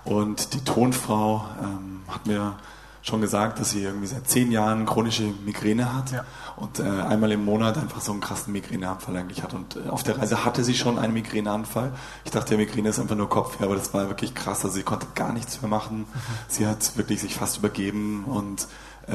Und 0.06 0.54
die 0.54 0.64
Tonfrau 0.64 1.46
ähm, 1.62 2.02
hat 2.08 2.26
mir 2.28 2.56
schon 3.02 3.22
gesagt, 3.22 3.60
dass 3.60 3.72
sie 3.72 3.82
irgendwie 3.84 4.08
seit 4.08 4.30
zehn 4.30 4.52
Jahren 4.52 4.86
chronische 4.86 5.24
Migräne 5.24 5.94
hat 5.96 6.12
Ja. 6.12 6.26
und 6.58 6.80
äh, 6.80 6.84
einmal 6.84 7.32
im 7.32 7.46
Monat 7.46 7.78
einfach 7.78 8.02
so 8.02 8.12
einen 8.12 8.20
krassen 8.22 8.52
Migräneanfall 8.54 9.16
eigentlich 9.16 9.42
hat. 9.42 9.54
Und 9.54 9.78
äh, 9.78 9.90
auf 9.90 10.04
der 10.04 10.18
Reise 10.18 10.44
hatte 10.46 10.64
sie 10.66 10.76
schon 10.76 11.00
einen 11.00 11.14
Migräneanfall. 11.14 11.94
Ich 12.26 12.32
dachte, 12.32 12.54
ja, 12.54 12.58
Migräne 12.58 12.90
ist 12.90 13.00
einfach 13.00 13.16
nur 13.16 13.30
Kopfweh, 13.30 13.64
aber 13.66 13.76
das 13.76 13.94
war 13.94 14.08
wirklich 14.10 14.36
krass. 14.36 14.64
Also 14.66 14.76
sie 14.76 14.84
konnte 14.84 15.08
gar 15.16 15.32
nichts 15.32 15.62
mehr 15.62 15.70
machen. 15.70 16.06
Sie 16.50 16.68
hat 16.68 16.98
wirklich 16.98 17.22
sich 17.22 17.36
fast 17.36 17.58
übergeben 17.60 18.26
und 18.26 18.68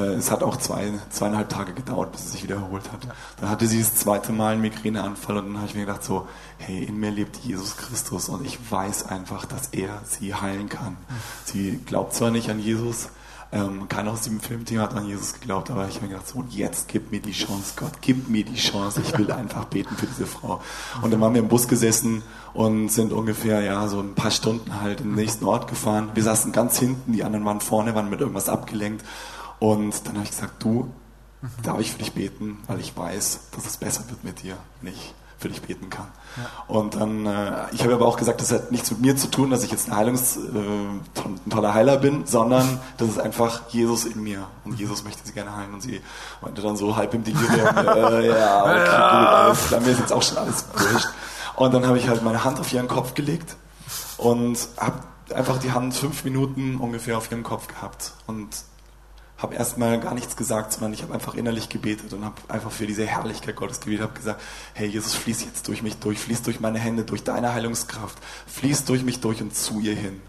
es 0.03 0.31
hat 0.31 0.43
auch 0.43 0.57
zwei, 0.57 0.93
zweieinhalb 1.09 1.49
Tage 1.49 1.73
gedauert, 1.73 2.11
bis 2.11 2.25
es 2.25 2.31
sich 2.33 2.43
wieder 2.43 2.55
erholt 2.55 2.91
hat. 2.91 3.07
Dann 3.39 3.49
hatte 3.49 3.67
sie 3.67 3.79
das 3.79 3.95
zweite 3.95 4.31
Mal 4.31 4.53
einen 4.53 4.61
Migräneanfall 4.61 5.37
und 5.37 5.47
dann 5.47 5.57
habe 5.57 5.67
ich 5.67 5.75
mir 5.75 5.85
gedacht 5.85 6.03
so, 6.03 6.27
hey, 6.57 6.83
in 6.83 6.99
mir 6.99 7.11
lebt 7.11 7.37
Jesus 7.37 7.77
Christus 7.77 8.29
und 8.29 8.45
ich 8.45 8.59
weiß 8.69 9.07
einfach, 9.07 9.45
dass 9.45 9.67
er 9.67 10.01
sie 10.05 10.35
heilen 10.35 10.69
kann. 10.69 10.97
Sie 11.45 11.79
glaubt 11.85 12.13
zwar 12.13 12.31
nicht 12.31 12.49
an 12.49 12.59
Jesus, 12.59 13.09
ähm, 13.51 13.87
keiner 13.87 14.11
aus 14.11 14.21
dem 14.21 14.39
Filmteam 14.41 14.81
hat 14.81 14.95
an 14.95 15.07
Jesus 15.07 15.33
geglaubt, 15.33 15.69
aber 15.71 15.87
ich 15.87 15.95
habe 15.95 16.07
mir 16.07 16.13
gedacht, 16.13 16.27
so, 16.27 16.43
jetzt 16.49 16.89
gib 16.89 17.11
mir 17.11 17.21
die 17.21 17.31
Chance, 17.31 17.73
Gott, 17.77 17.91
gib 18.01 18.27
mir 18.27 18.43
die 18.43 18.55
Chance, 18.55 19.01
ich 19.01 19.17
will 19.17 19.31
einfach 19.31 19.65
beten 19.65 19.95
für 19.95 20.07
diese 20.07 20.25
Frau. 20.25 20.61
Und 21.01 21.11
dann 21.11 21.21
waren 21.21 21.33
wir 21.33 21.41
im 21.41 21.47
Bus 21.47 21.67
gesessen 21.67 22.23
und 22.53 22.89
sind 22.89 23.13
ungefähr, 23.13 23.61
ja, 23.61 23.87
so 23.87 23.99
ein 23.99 24.15
paar 24.15 24.31
Stunden 24.31 24.81
halt 24.81 24.99
in 24.99 25.09
den 25.09 25.15
nächsten 25.15 25.45
Ort 25.45 25.69
gefahren. 25.69 26.09
Wir 26.15 26.23
saßen 26.23 26.51
ganz 26.51 26.79
hinten, 26.79 27.13
die 27.13 27.23
anderen 27.23 27.45
waren 27.45 27.61
vorne, 27.61 27.95
waren 27.95 28.09
mit 28.09 28.19
irgendwas 28.19 28.49
abgelenkt. 28.49 29.05
Und 29.59 30.07
dann 30.07 30.15
habe 30.15 30.23
ich 30.23 30.31
gesagt, 30.31 30.63
du, 30.63 30.91
darf 31.63 31.79
ich 31.79 31.91
für 31.91 31.99
dich 31.99 32.13
beten, 32.13 32.59
weil 32.67 32.79
ich 32.79 32.95
weiß, 32.95 33.39
dass 33.51 33.65
es 33.65 33.77
besser 33.77 34.03
wird 34.09 34.23
mit 34.23 34.43
dir, 34.43 34.57
wenn 34.81 34.93
ich 34.93 35.13
für 35.37 35.49
dich 35.49 35.61
beten 35.61 35.89
kann. 35.89 36.07
Und 36.67 36.95
dann, 36.95 37.25
äh, 37.25 37.65
ich 37.71 37.83
habe 37.83 37.93
aber 37.93 38.07
auch 38.07 38.17
gesagt, 38.17 38.41
das 38.41 38.51
hat 38.51 38.71
nichts 38.71 38.89
mit 38.91 39.01
mir 39.01 39.15
zu 39.15 39.29
tun, 39.29 39.49
dass 39.49 39.63
ich 39.63 39.71
jetzt 39.71 39.89
ein, 39.89 39.95
Heilungs, 39.95 40.37
äh, 40.37 40.39
ein 40.39 41.49
toller 41.49 41.73
Heiler 41.73 41.97
bin, 41.97 42.25
sondern 42.25 42.79
das 42.97 43.09
ist 43.09 43.19
einfach 43.19 43.69
Jesus 43.69 44.05
in 44.05 44.23
mir. 44.23 44.47
Und 44.63 44.79
Jesus 44.79 45.03
möchte 45.03 45.25
sie 45.25 45.33
gerne 45.33 45.55
heilen. 45.55 45.73
Und 45.73 45.81
sie 45.81 46.01
meinte 46.41 46.61
dann 46.61 46.77
so 46.77 46.95
halb 46.95 47.13
im 47.13 47.23
Delirium, 47.23 47.77
äh, 47.77 48.27
ja, 48.27 48.63
okay, 48.63 48.79
gut, 48.79 49.73
alles 49.73 49.85
mir 49.85 49.91
ist 49.91 49.99
jetzt 49.99 50.13
auch 50.13 50.23
schon 50.23 50.37
alles 50.37 50.65
wurscht. 50.73 51.09
Und 51.55 51.73
dann 51.73 51.85
habe 51.85 51.97
ich 51.97 52.07
halt 52.07 52.23
meine 52.23 52.43
Hand 52.43 52.59
auf 52.59 52.71
ihren 52.73 52.87
Kopf 52.87 53.13
gelegt 53.13 53.55
und 54.17 54.57
habe 54.77 54.99
einfach 55.33 55.57
die 55.57 55.71
Hand 55.71 55.93
fünf 55.93 56.23
Minuten 56.23 56.77
ungefähr 56.77 57.17
auf 57.17 57.31
ihren 57.31 57.43
Kopf 57.43 57.67
gehabt. 57.67 58.13
Und 58.27 58.49
habe 59.37 59.55
erstmal 59.55 59.99
gar 59.99 60.13
nichts 60.13 60.35
gesagt, 60.35 60.73
sondern 60.73 60.93
ich 60.93 61.01
habe 61.03 61.13
einfach 61.13 61.35
innerlich 61.35 61.67
gebetet 61.69 62.13
und 62.13 62.23
habe 62.23 62.35
einfach 62.47 62.71
für 62.71 62.87
diese 62.87 63.05
Herrlichkeit 63.05 63.55
Gottes 63.55 63.81
gebetet, 63.81 64.03
habe 64.03 64.13
gesagt, 64.13 64.41
hey 64.73 64.87
Jesus, 64.87 65.13
fließ 65.13 65.43
jetzt 65.43 65.67
durch 65.67 65.83
mich 65.83 65.97
durch, 65.97 66.19
fließ 66.19 66.41
durch 66.43 66.59
meine 66.59 66.79
Hände, 66.79 67.03
durch 67.03 67.23
deine 67.23 67.53
Heilungskraft, 67.53 68.17
fließ 68.47 68.85
durch 68.85 69.03
mich 69.03 69.19
durch 69.19 69.41
und 69.41 69.55
zu 69.55 69.79
ihr 69.79 69.95
hin. 69.95 70.21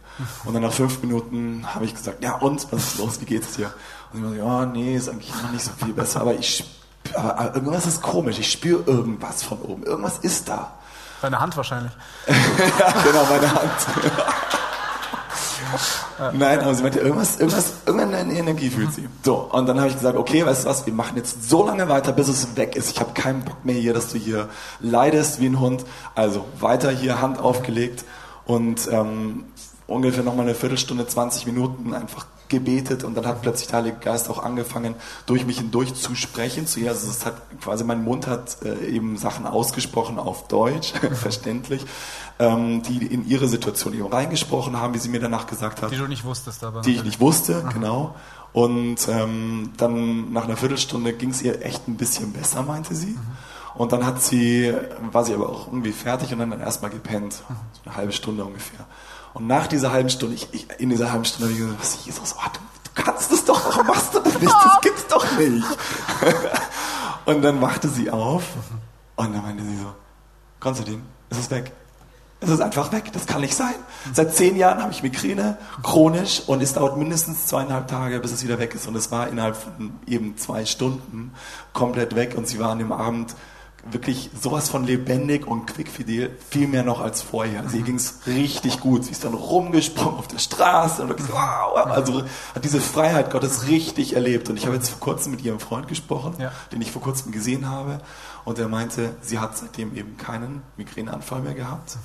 Und 0.45 0.55
dann 0.55 0.63
nach 0.63 0.73
fünf 0.73 1.03
Minuten 1.03 1.75
habe 1.75 1.85
ich 1.85 1.95
gesagt, 1.95 2.25
ja 2.25 2.37
und, 2.37 2.67
was 2.73 2.95
ist 2.95 2.99
los, 2.99 3.21
wie 3.21 3.27
geht's 3.27 3.53
dir? 3.53 3.73
Und 4.13 4.19
ich 4.19 4.25
war 4.25 4.31
so, 4.31 4.37
ja, 4.37 4.67
nee, 4.67 4.97
ist 4.97 5.09
eigentlich 5.09 5.33
noch 5.43 5.53
nicht 5.53 5.65
so 5.65 5.71
viel 5.79 5.93
besser, 5.93 6.23
aber 6.23 6.35
ich 6.35 6.65
aber 7.15 7.55
irgendwas 7.55 7.87
ist 7.87 8.03
komisch, 8.03 8.39
ich 8.39 8.51
spüre 8.51 8.83
irgendwas 8.87 9.43
von 9.43 9.61
oben, 9.61 9.85
irgendwas 9.85 10.19
ist 10.19 10.49
da. 10.49 10.73
Deine 11.23 11.39
Hand 11.39 11.57
wahrscheinlich. 11.57 11.93
Ja, 12.27 12.95
genau, 13.03 13.25
meine 13.27 13.53
Hand. 13.53 13.71
Nein, 16.33 16.61
aber 16.61 16.75
sie 16.75 16.83
meinte, 16.83 17.01
irgendwas, 17.01 17.39
irgendwas, 17.39 17.73
irgendeine 17.85 18.33
Energie 18.33 18.71
fühlt 18.71 18.93
sie. 18.93 19.09
So, 19.23 19.37
und 19.37 19.67
dann 19.67 19.79
habe 19.79 19.89
ich 19.89 19.95
gesagt, 19.95 20.17
okay, 20.17 20.45
weißt 20.45 20.65
du 20.65 20.69
was, 20.69 20.87
wir 20.87 20.93
machen 20.93 21.17
jetzt 21.17 21.49
so 21.49 21.67
lange 21.67 21.89
weiter, 21.89 22.13
bis 22.13 22.29
es 22.29 22.57
weg 22.57 22.77
ist. 22.77 22.91
Ich 22.91 23.01
habe 23.01 23.13
keinen 23.13 23.43
Bock 23.43 23.65
mehr 23.65 23.75
hier, 23.75 23.95
dass 23.95 24.13
du 24.13 24.19
hier 24.19 24.49
leidest 24.81 25.41
wie 25.41 25.47
ein 25.47 25.61
Hund. 25.61 25.85
Also 26.15 26.45
weiter 26.61 26.91
hier, 26.91 27.21
Hand 27.21 27.39
aufgelegt 27.39 28.05
und 28.47 28.89
ähm, 28.91 29.45
ungefähr 29.87 30.25
nochmal 30.25 30.47
eine 30.47 30.55
Viertelstunde, 30.55 31.07
20 31.07 31.47
Minuten 31.47 31.95
einfach 31.95 32.27
gebetet 32.49 33.05
und 33.05 33.17
dann 33.17 33.27
hat 33.27 33.43
plötzlich 33.43 33.69
der 33.69 33.79
Heilige 33.79 33.99
Geist 33.99 34.31
auch 34.31 34.43
angefangen, 34.43 34.95
durch 35.27 35.47
mich 35.47 35.59
hindurch 35.59 35.95
zu 35.95 36.15
sprechen 36.15 36.67
zu 36.67 36.81
ihr. 36.81 36.91
Also 36.91 37.09
es 37.09 37.27
hat 37.27 37.35
quasi 37.61 37.85
mein 37.85 38.05
Mund 38.05 38.27
hat 38.27 38.59
äh, 38.65 38.87
eben 38.87 39.17
Sachen 39.17 39.47
ausgesprochen 39.47 40.19
auf 40.19 40.49
Deutsch, 40.49 40.93
verständlich, 41.15 41.85
ähm, 42.39 42.83
die 42.83 43.07
in 43.07 43.29
ihre 43.29 43.49
Situation 43.49 43.95
eben 43.95 44.07
reingesprochen 44.07 44.81
haben, 44.81 44.95
wie 44.95 44.99
sie 44.99 45.09
mir 45.09 45.21
danach 45.21 45.47
gesagt 45.47 45.83
hat 45.83 45.91
Die 45.91 45.97
du 45.97 46.07
nicht 46.07 46.25
wusstest, 46.25 46.65
aber. 46.65 46.83
die 46.83 46.95
ich 46.95 47.05
nicht 47.05 47.21
wusste, 47.21 47.65
genau. 47.73 48.15
Und 48.53 49.09
ähm, 49.09 49.73
dann 49.77 50.33
nach 50.33 50.45
einer 50.45 50.57
Viertelstunde 50.57 51.13
ging 51.13 51.31
es 51.31 51.43
ihr 51.43 51.63
echt 51.63 51.89
ein 51.89 51.97
bisschen 51.97 52.33
besser, 52.33 52.63
meinte 52.63 52.95
sie. 52.95 53.19
Und 53.75 53.93
dann 53.93 54.07
hat 54.07 54.23
sie, 54.23 54.73
war 55.13 55.25
sie 55.25 55.35
aber 55.35 55.51
auch 55.51 55.67
irgendwie 55.67 55.93
fertig 55.93 56.33
und 56.33 56.39
dann, 56.39 56.51
dann 56.51 56.61
erstmal 56.61 56.91
gepennt. 56.91 57.35
So 57.35 57.45
eine 57.85 57.97
halbe 57.97 58.13
Stunde 58.13 58.45
ungefähr. 58.45 58.87
Und 59.37 59.49
nach 59.49 59.67
dieser 59.67 59.93
halben 59.93 60.09
Stunde, 60.09 60.35
ich, 60.35 60.49
ich, 60.53 60.67
in 60.79 60.89
dieser 60.89 61.13
halben 61.13 61.27
Stunde 61.27 61.45
habe 61.45 61.53
ich 61.53 61.59
gesagt, 61.59 61.79
was, 61.79 62.07
Jesus, 62.07 62.35
oh, 62.39 62.49
du, 62.55 62.59
du 62.85 63.03
kannst 63.03 63.31
das 63.31 63.45
doch, 63.45 63.67
warum 63.67 63.87
machst 63.87 64.15
du 64.15 64.21
das 64.21 64.33
nicht? 64.41 64.51
Das 64.51 64.81
gibt's 64.81 65.07
doch 65.09 65.39
nicht. 65.39 65.67
und 67.27 67.43
dann 67.43 67.61
wachte 67.61 67.91
sie 67.91 68.11
auf 68.11 68.45
und 69.17 69.35
dann 69.35 69.43
meinte 69.43 69.63
sie 69.63 69.77
so, 69.77 69.93
Konstantin, 70.59 71.03
es 71.29 71.37
ist 71.37 71.51
weg. 71.51 71.71
Es 72.41 72.49
ist 72.49 72.63
einfach 72.63 72.91
weg, 72.93 73.13
das 73.13 73.27
kann 73.27 73.43
nicht 73.43 73.55
sein. 73.55 73.75
Seit 74.15 74.35
zehn 74.35 74.57
Jahren 74.57 74.81
habe 74.83 74.93
ich 74.93 75.03
Migräne, 75.03 75.59
chronisch, 75.83 76.43
und 76.47 76.63
es 76.63 76.73
dauert 76.73 76.97
mindestens 76.97 77.45
zweieinhalb 77.45 77.89
Tage, 77.89 78.21
bis 78.21 78.33
es 78.33 78.43
wieder 78.43 78.59
weg 78.59 78.75
ist. 78.75 78.89
Und 78.89 78.97
es 78.97 79.11
war 79.11 79.29
innerhalb 79.29 79.57
von 79.57 80.01
eben 80.07 80.39
zwei 80.39 80.65
Stunden 80.65 81.35
komplett 81.75 82.15
weg. 82.15 82.37
Und 82.39 82.49
sie 82.49 82.59
war 82.59 82.71
an 82.71 82.79
dem 82.79 82.93
Abend 82.93 83.35
wirklich 83.93 84.31
sowas 84.41 84.69
von 84.69 84.85
lebendig 84.85 85.47
und 85.47 85.67
quickfidel, 85.67 86.37
viel 86.51 86.69
mehr 86.69 86.83
noch 86.83 87.01
als 87.01 87.23
vorher. 87.23 87.61
Also 87.63 87.77
ihr 87.77 87.83
ging 87.83 87.97
es 87.97 88.21
richtig 88.27 88.81
gut. 88.81 89.05
Sie 89.05 89.13
ist 89.13 89.25
dann 89.25 89.35
rumgesprungen 89.35 90.19
auf 90.19 90.29
der 90.29 90.39
Straße 90.39 91.03
und 91.03 91.09
wirklich, 91.09 91.29
wow, 91.31 91.77
also 91.87 92.23
hat 92.55 92.65
diese 92.65 92.81
Freiheit 92.81 93.31
Gottes 93.31 93.67
richtig 93.69 94.15
erlebt. 94.15 94.49
Und 94.51 94.57
ich 94.57 94.67
habe 94.67 94.77
jetzt 94.77 94.89
vor 94.91 95.01
kurzem 95.01 95.33
mit 95.33 95.43
ihrem 95.43 95.61
Freund 95.61 95.89
gesprochen, 95.89 96.35
Ja. 96.39 96.53
den 96.73 96.81
ich 96.81 96.91
vor 96.93 97.03
kurzem 97.03 97.33
gesehen 97.33 97.69
habe. 97.69 98.01
Und 98.45 98.59
er 98.59 98.69
meinte, 98.69 99.15
sie 99.23 99.39
hat 99.39 99.57
seitdem 99.57 99.97
eben 99.97 100.17
keinen 100.17 100.63
Migräneanfall 100.77 101.41
mehr 101.41 101.55
gehabt. 101.55 101.97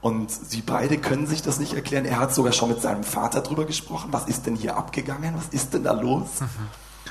Und 0.00 0.30
sie 0.30 0.62
beide 0.62 0.96
können 0.98 1.26
sich 1.26 1.42
das 1.42 1.58
nicht 1.58 1.74
erklären. 1.74 2.04
Er 2.04 2.20
hat 2.20 2.32
sogar 2.34 2.52
schon 2.52 2.68
mit 2.68 2.80
seinem 2.80 3.02
Vater 3.04 3.40
drüber 3.40 3.64
gesprochen. 3.64 4.08
Was 4.12 4.26
ist 4.26 4.46
denn 4.46 4.54
hier 4.54 4.76
abgegangen? 4.76 5.34
Was 5.36 5.48
ist 5.48 5.74
denn 5.74 5.82
da 5.84 5.92
los? 5.92 6.28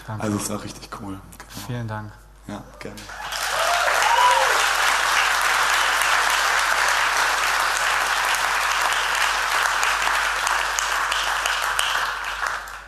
Danke. 0.08 0.24
Also 0.24 0.38
es 0.38 0.50
war 0.50 0.64
richtig 0.64 0.90
cool. 1.02 1.14
Genau. 1.38 1.66
Vielen 1.68 1.88
Dank. 1.88 2.12
Ja, 2.48 2.64
gerne. 2.80 2.96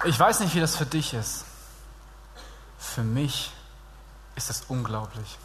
Ich 0.05 0.17
weiß 0.17 0.39
nicht, 0.39 0.55
wie 0.55 0.61
das 0.61 0.77
für 0.77 0.85
dich 0.85 1.13
ist. 1.13 1.43
Für 2.77 3.03
mich 3.03 3.51
ist 4.35 4.49
es 4.49 4.63
unglaublich. 4.69 5.37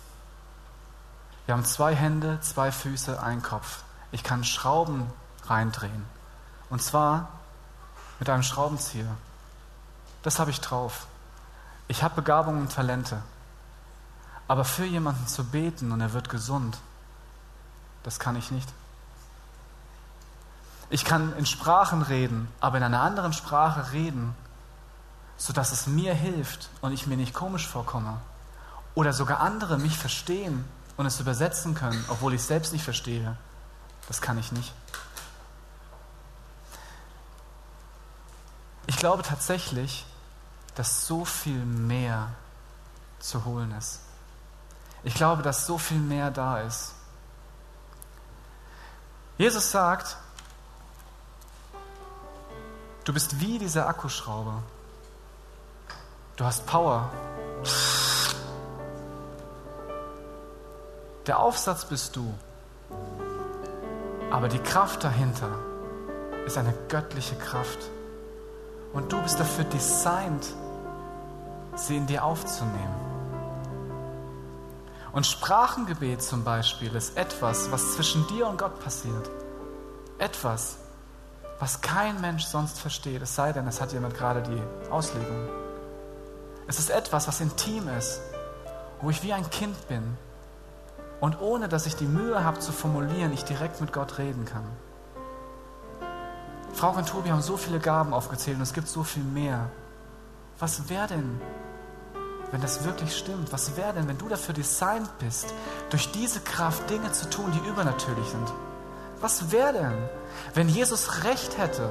Wir 1.46 1.54
haben 1.54 1.64
zwei 1.64 1.94
Hände, 1.94 2.38
zwei 2.40 2.70
Füße, 2.70 3.20
einen 3.20 3.42
Kopf. 3.42 3.82
Ich 4.12 4.22
kann 4.22 4.44
Schrauben 4.44 5.10
reindrehen. 5.46 6.04
Und 6.70 6.82
zwar 6.82 7.30
mit 8.20 8.30
einem 8.30 8.44
Schraubenzieher. 8.44 9.16
Das 10.22 10.38
habe 10.38 10.52
ich 10.52 10.60
drauf. 10.60 11.08
Ich 11.88 12.04
habe 12.04 12.14
Begabung 12.14 12.60
und 12.60 12.72
Talente. 12.72 13.20
Aber 14.46 14.64
für 14.64 14.84
jemanden 14.84 15.26
zu 15.26 15.42
beten 15.42 15.90
und 15.90 16.00
er 16.00 16.12
wird 16.12 16.28
gesund, 16.28 16.78
das 18.04 18.20
kann 18.20 18.36
ich 18.36 18.52
nicht. 18.52 18.72
Ich 20.90 21.04
kann 21.04 21.36
in 21.36 21.46
Sprachen 21.46 22.02
reden, 22.02 22.46
aber 22.60 22.76
in 22.76 22.84
einer 22.84 23.00
anderen 23.00 23.32
Sprache 23.32 23.92
reden, 23.92 24.36
sodass 25.36 25.72
es 25.72 25.86
mir 25.86 26.14
hilft 26.14 26.68
und 26.80 26.92
ich 26.92 27.06
mir 27.06 27.16
nicht 27.16 27.34
komisch 27.34 27.66
vorkomme. 27.66 28.20
Oder 28.94 29.12
sogar 29.12 29.40
andere 29.40 29.78
mich 29.78 29.98
verstehen 29.98 30.64
und 30.96 31.06
es 31.06 31.20
übersetzen 31.20 31.74
können, 31.74 32.04
obwohl 32.08 32.34
ich 32.34 32.40
es 32.40 32.46
selbst 32.46 32.72
nicht 32.72 32.84
verstehe. 32.84 33.36
Das 34.06 34.20
kann 34.20 34.38
ich 34.38 34.52
nicht. 34.52 34.72
Ich 38.86 38.96
glaube 38.96 39.22
tatsächlich, 39.22 40.04
dass 40.74 41.06
so 41.06 41.24
viel 41.24 41.64
mehr 41.64 42.28
zu 43.18 43.44
holen 43.44 43.72
ist. 43.72 44.00
Ich 45.02 45.14
glaube, 45.14 45.42
dass 45.42 45.66
so 45.66 45.78
viel 45.78 45.98
mehr 45.98 46.30
da 46.30 46.60
ist. 46.60 46.94
Jesus 49.36 49.70
sagt, 49.70 50.16
du 53.04 53.12
bist 53.12 53.40
wie 53.40 53.58
dieser 53.58 53.88
Akkuschrauber. 53.88 54.62
Du 56.36 56.44
hast 56.44 56.66
Power. 56.66 57.10
Der 61.28 61.38
Aufsatz 61.38 61.84
bist 61.84 62.16
du. 62.16 62.34
Aber 64.32 64.48
die 64.48 64.58
Kraft 64.58 65.04
dahinter 65.04 65.48
ist 66.44 66.58
eine 66.58 66.74
göttliche 66.88 67.36
Kraft. 67.36 67.78
Und 68.92 69.12
du 69.12 69.22
bist 69.22 69.38
dafür 69.38 69.64
designt, 69.64 70.46
sie 71.76 71.96
in 71.96 72.06
dir 72.08 72.24
aufzunehmen. 72.24 72.94
Und 75.12 75.26
Sprachengebet 75.26 76.20
zum 76.20 76.42
Beispiel 76.42 76.92
ist 76.96 77.16
etwas, 77.16 77.70
was 77.70 77.94
zwischen 77.94 78.26
dir 78.26 78.48
und 78.48 78.58
Gott 78.58 78.82
passiert. 78.82 79.30
Etwas, 80.18 80.78
was 81.60 81.80
kein 81.80 82.20
Mensch 82.20 82.44
sonst 82.44 82.80
versteht, 82.80 83.22
es 83.22 83.36
sei 83.36 83.52
denn, 83.52 83.68
es 83.68 83.80
hat 83.80 83.92
jemand 83.92 84.14
gerade 84.14 84.42
die 84.42 84.90
Auslegung. 84.90 85.63
Es 86.66 86.78
ist 86.78 86.90
etwas, 86.90 87.28
was 87.28 87.40
intim 87.40 87.88
ist, 87.88 88.20
wo 89.00 89.10
ich 89.10 89.22
wie 89.22 89.32
ein 89.32 89.48
Kind 89.50 89.88
bin 89.88 90.16
und 91.20 91.40
ohne 91.40 91.68
dass 91.68 91.86
ich 91.86 91.96
die 91.96 92.06
Mühe 92.06 92.42
habe 92.42 92.58
zu 92.58 92.72
formulieren, 92.72 93.32
ich 93.32 93.44
direkt 93.44 93.80
mit 93.80 93.92
Gott 93.92 94.18
reden 94.18 94.44
kann. 94.44 94.64
Frau 96.72 96.90
und 96.90 97.08
Tobi 97.08 97.30
haben 97.30 97.42
so 97.42 97.56
viele 97.56 97.78
Gaben 97.78 98.12
aufgezählt 98.12 98.56
und 98.56 98.62
es 98.62 98.72
gibt 98.72 98.88
so 98.88 99.04
viel 99.04 99.22
mehr. 99.22 99.70
Was 100.58 100.88
wäre 100.88 101.06
denn, 101.06 101.40
wenn 102.50 102.60
das 102.60 102.84
wirklich 102.84 103.16
stimmt? 103.16 103.52
Was 103.52 103.76
wäre 103.76 103.92
denn, 103.92 104.08
wenn 104.08 104.18
du 104.18 104.28
dafür 104.28 104.54
designt 104.54 105.18
bist, 105.18 105.52
durch 105.90 106.10
diese 106.12 106.40
Kraft 106.40 106.88
Dinge 106.90 107.12
zu 107.12 107.28
tun, 107.28 107.52
die 107.52 107.68
übernatürlich 107.68 108.26
sind? 108.26 108.52
Was 109.20 109.52
wäre 109.52 109.72
denn, 109.72 110.08
wenn 110.54 110.68
Jesus 110.68 111.24
recht 111.24 111.58
hätte, 111.58 111.88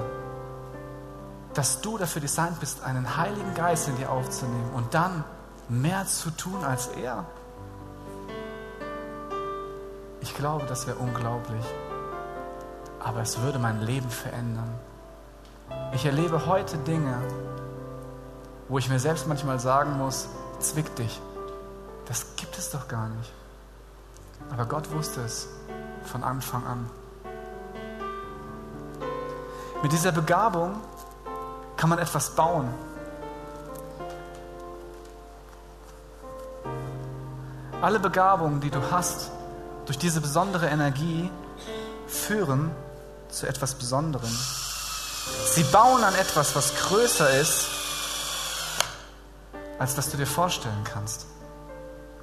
dass 1.54 1.82
du 1.82 1.98
dafür 1.98 2.22
designt 2.22 2.60
bist, 2.60 2.84
einen 2.84 3.18
Heiligen 3.18 3.54
Geist 3.54 3.88
in 3.88 3.98
dir 3.98 4.10
aufzunehmen 4.10 4.72
und 4.74 4.94
dann 4.94 5.24
mehr 5.70 6.06
zu 6.06 6.32
tun 6.32 6.64
als 6.64 6.88
er? 6.88 7.26
Ich 10.22 10.34
glaube, 10.36 10.66
das 10.66 10.88
wäre 10.88 10.98
unglaublich. 10.98 11.66
Aber 13.00 13.22
es 13.22 13.42
würde 13.42 13.60
mein 13.60 13.82
Leben 13.82 14.10
verändern. 14.10 14.74
Ich 15.92 16.06
erlebe 16.06 16.46
heute 16.46 16.78
Dinge, 16.78 17.18
wo 18.70 18.78
ich 18.78 18.90
mir 18.90 19.00
selbst 19.00 19.28
manchmal 19.28 19.60
sagen 19.60 19.98
muss, 19.98 20.30
zwick 20.60 20.96
dich. 20.96 21.22
Das 22.06 22.36
gibt 22.36 22.58
es 22.58 22.72
doch 22.72 22.88
gar 22.88 23.10
nicht. 23.10 23.34
Aber 24.52 24.66
Gott 24.66 24.92
wusste 24.92 25.22
es 25.22 25.48
von 26.04 26.24
Anfang 26.24 26.66
an. 26.66 26.90
Mit 29.82 29.92
dieser 29.92 30.12
Begabung 30.12 30.76
kann 31.78 31.90
man 31.90 32.00
etwas 32.00 32.32
bauen. 32.32 32.70
Alle 37.82 38.00
Begabungen, 38.00 38.62
die 38.62 38.70
du 38.70 38.80
hast, 38.92 39.32
durch 39.86 39.98
diese 39.98 40.22
besondere 40.22 40.68
Energie 40.68 41.30
führen 42.08 42.72
zu 43.30 43.48
etwas 43.48 43.76
Besonderem. 43.76 44.30
Sie 45.54 45.64
bauen 45.66 46.04
an 46.04 46.16
etwas, 46.16 46.56
was 46.56 46.76
größer 46.76 47.30
ist, 47.40 47.68
als 49.80 49.96
das 49.96 50.10
du 50.10 50.18
dir 50.18 50.28
vorstellen 50.28 50.84
kannst. 50.86 51.26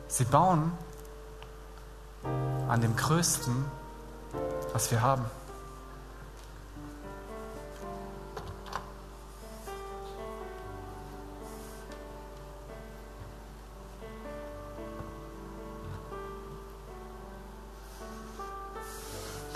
Sie 0.09 0.25
bauen 0.25 0.73
an 2.69 2.81
dem 2.81 2.97
Größten, 2.97 3.65
was 4.73 4.91
wir 4.91 5.03
haben. 5.03 5.25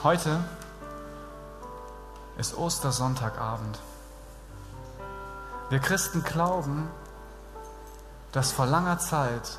Heute 0.04 0.38
ist 2.36 2.58
Ostersonntagabend. 2.58 3.78
Wir 5.70 5.78
Christen 5.78 6.22
glauben, 6.22 6.90
dass 8.30 8.52
vor 8.52 8.66
langer 8.66 8.98
Zeit 8.98 9.58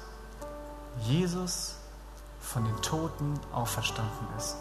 Jesus 1.00 1.78
von 2.40 2.64
den 2.64 2.80
Toten 2.84 3.40
auferstanden 3.54 4.28
ist. 4.38 4.56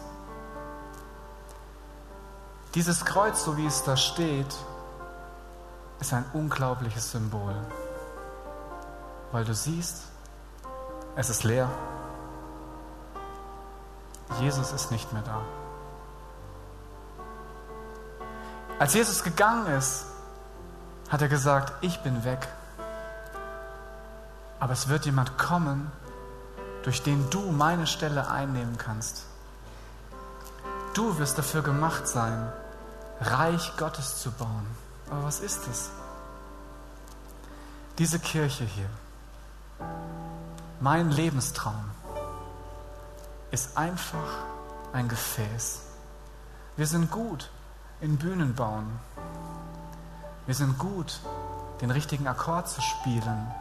Dieses 2.73 3.05
Kreuz, 3.05 3.45
so 3.45 3.55
wie 3.55 3.67
es 3.67 3.83
da 3.83 3.95
steht, 3.95 4.55
ist 5.99 6.13
ein 6.13 6.25
unglaubliches 6.33 7.11
Symbol, 7.11 7.53
weil 9.31 9.45
du 9.45 9.53
siehst, 9.53 10.05
es 11.15 11.29
ist 11.29 11.43
leer. 11.43 11.69
Jesus 14.39 14.71
ist 14.71 14.89
nicht 14.89 15.13
mehr 15.13 15.21
da. 15.21 15.43
Als 18.77 18.93
Jesus 18.93 19.23
gegangen 19.23 19.67
ist, 19.67 20.05
hat 21.09 21.21
er 21.21 21.29
gesagt, 21.29 21.73
ich 21.81 22.01
bin 22.01 22.25
weg. 22.25 22.45
Aber 24.59 24.73
es 24.73 24.89
wird 24.89 25.05
jemand 25.05 25.37
kommen, 25.37 25.91
durch 26.83 27.01
den 27.01 27.29
du 27.29 27.39
meine 27.51 27.87
Stelle 27.87 28.29
einnehmen 28.29 28.77
kannst. 28.77 29.25
Du 30.93 31.17
wirst 31.19 31.37
dafür 31.37 31.61
gemacht 31.61 32.07
sein, 32.07 32.51
Reich 33.21 33.77
Gottes 33.77 34.21
zu 34.21 34.31
bauen. 34.31 34.67
Aber 35.09 35.23
was 35.23 35.39
ist 35.39 35.67
es? 35.67 35.89
Diese 37.97 38.19
Kirche 38.19 38.65
hier, 38.65 38.89
mein 40.81 41.11
Lebenstraum, 41.11 41.91
ist 43.51 43.77
einfach 43.77 44.43
ein 44.91 45.07
Gefäß. 45.07 45.81
Wir 46.75 46.87
sind 46.87 47.09
gut 47.09 47.49
in 48.05 48.17
Bühnen 48.17 48.53
bauen. 48.53 48.99
Wir 50.45 50.53
sind 50.53 50.77
gut, 50.77 51.21
den 51.81 51.89
richtigen 51.89 52.27
Akkord 52.27 52.69
zu 52.69 52.79
spielen. 52.79 53.51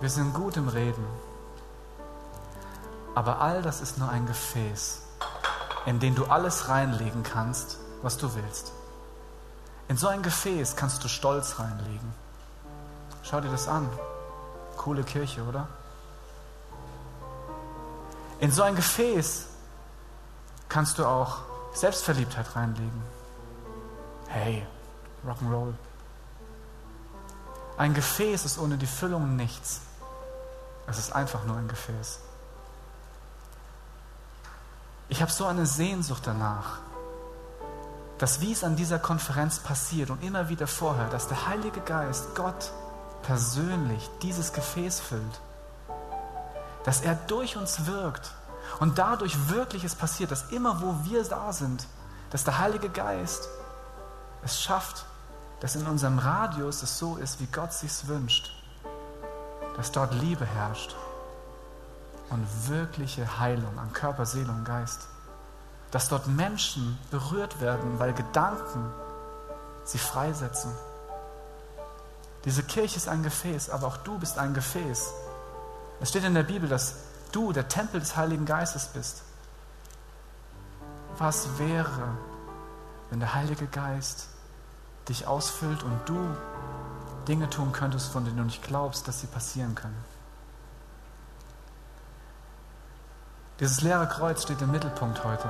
Wir 0.00 0.10
sind 0.10 0.34
gut 0.34 0.56
im 0.56 0.66
Reden. 0.66 1.06
Aber 3.14 3.40
all 3.40 3.62
das 3.62 3.80
ist 3.80 3.98
nur 3.98 4.08
ein 4.08 4.26
Gefäß, 4.26 5.02
in 5.86 6.00
den 6.00 6.16
du 6.16 6.24
alles 6.24 6.68
reinlegen 6.68 7.22
kannst, 7.22 7.78
was 8.02 8.16
du 8.16 8.34
willst. 8.34 8.72
In 9.86 9.96
so 9.96 10.08
ein 10.08 10.22
Gefäß 10.22 10.74
kannst 10.74 11.04
du 11.04 11.08
Stolz 11.08 11.60
reinlegen. 11.60 12.12
Schau 13.22 13.40
dir 13.40 13.52
das 13.52 13.68
an. 13.68 13.88
Coole 14.76 15.04
Kirche, 15.04 15.44
oder? 15.44 15.68
In 18.40 18.50
so 18.50 18.62
ein 18.62 18.74
Gefäß 18.74 19.46
kannst 20.68 20.98
du 20.98 21.06
auch 21.06 21.53
Selbstverliebtheit 21.74 22.54
reinlegen. 22.54 23.02
Hey, 24.28 24.64
Rock'n'Roll. 25.26 25.74
Ein 27.76 27.92
Gefäß 27.94 28.44
ist 28.44 28.58
ohne 28.58 28.78
die 28.78 28.86
Füllung 28.86 29.34
nichts. 29.34 29.80
Es 30.86 30.98
ist 30.98 31.12
einfach 31.12 31.44
nur 31.44 31.56
ein 31.56 31.66
Gefäß. 31.66 32.20
Ich 35.08 35.20
habe 35.20 35.32
so 35.32 35.46
eine 35.46 35.66
Sehnsucht 35.66 36.22
danach, 36.24 36.78
dass 38.18 38.40
wie 38.40 38.52
es 38.52 38.62
an 38.62 38.76
dieser 38.76 39.00
Konferenz 39.00 39.58
passiert 39.58 40.10
und 40.10 40.22
immer 40.22 40.48
wieder 40.48 40.68
vorher, 40.68 41.08
dass 41.08 41.26
der 41.26 41.48
Heilige 41.48 41.80
Geist, 41.80 42.34
Gott 42.36 42.70
persönlich 43.22 44.08
dieses 44.22 44.52
Gefäß 44.52 45.00
füllt, 45.00 45.40
dass 46.84 47.00
er 47.00 47.16
durch 47.16 47.56
uns 47.56 47.86
wirkt 47.86 48.30
und 48.80 48.98
dadurch 48.98 49.48
wirklich 49.48 49.84
es 49.84 49.94
passiert, 49.94 50.30
dass 50.30 50.50
immer 50.50 50.80
wo 50.82 50.94
wir 51.04 51.22
da 51.24 51.52
sind, 51.52 51.86
dass 52.30 52.44
der 52.44 52.58
Heilige 52.58 52.88
Geist 52.88 53.48
es 54.42 54.60
schafft, 54.60 55.04
dass 55.60 55.76
in 55.76 55.86
unserem 55.86 56.18
Radius 56.18 56.82
es 56.82 56.98
so 56.98 57.16
ist, 57.16 57.40
wie 57.40 57.46
Gott 57.46 57.72
sich's 57.72 58.06
wünscht. 58.06 58.52
Dass 59.76 59.92
dort 59.92 60.12
Liebe 60.14 60.44
herrscht 60.44 60.94
und 62.30 62.46
wirkliche 62.68 63.38
Heilung 63.38 63.78
an 63.78 63.92
Körper, 63.92 64.26
Seele 64.26 64.50
und 64.50 64.64
Geist. 64.64 65.08
Dass 65.90 66.08
dort 66.08 66.26
Menschen 66.26 66.98
berührt 67.10 67.60
werden, 67.60 67.98
weil 67.98 68.12
Gedanken 68.12 68.92
sie 69.84 69.98
freisetzen. 69.98 70.72
Diese 72.44 72.62
Kirche 72.62 72.96
ist 72.96 73.08
ein 73.08 73.22
Gefäß, 73.22 73.70
aber 73.70 73.86
auch 73.86 73.96
du 73.98 74.18
bist 74.18 74.38
ein 74.38 74.52
Gefäß. 74.52 75.12
Es 76.00 76.10
steht 76.10 76.24
in 76.24 76.34
der 76.34 76.42
Bibel, 76.42 76.68
dass 76.68 76.96
du 77.34 77.52
der 77.52 77.68
Tempel 77.68 78.00
des 78.00 78.16
Heiligen 78.16 78.46
Geistes 78.46 78.86
bist. 78.86 79.22
Was 81.18 81.58
wäre, 81.58 82.16
wenn 83.10 83.20
der 83.20 83.34
Heilige 83.34 83.66
Geist 83.66 84.28
dich 85.08 85.26
ausfüllt 85.26 85.82
und 85.82 85.98
du 86.06 86.18
Dinge 87.26 87.48
tun 87.50 87.72
könntest, 87.72 88.12
von 88.12 88.24
denen 88.24 88.36
du 88.36 88.44
nicht 88.44 88.62
glaubst, 88.62 89.08
dass 89.08 89.20
sie 89.20 89.26
passieren 89.26 89.74
können? 89.74 90.04
Dieses 93.60 93.82
leere 93.82 94.08
Kreuz 94.08 94.42
steht 94.42 94.60
im 94.62 94.72
Mittelpunkt 94.72 95.22
heute. 95.24 95.48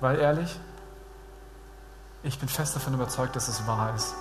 Weil 0.00 0.18
ehrlich, 0.18 0.60
ich 2.22 2.38
bin 2.38 2.48
fest 2.48 2.76
davon 2.76 2.94
überzeugt, 2.94 3.34
dass 3.34 3.48
es 3.48 3.66
wahr 3.66 3.94
ist. 3.94 4.14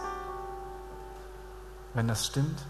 Wenn 1.93 2.07
das 2.07 2.25
stimmt, 2.25 2.61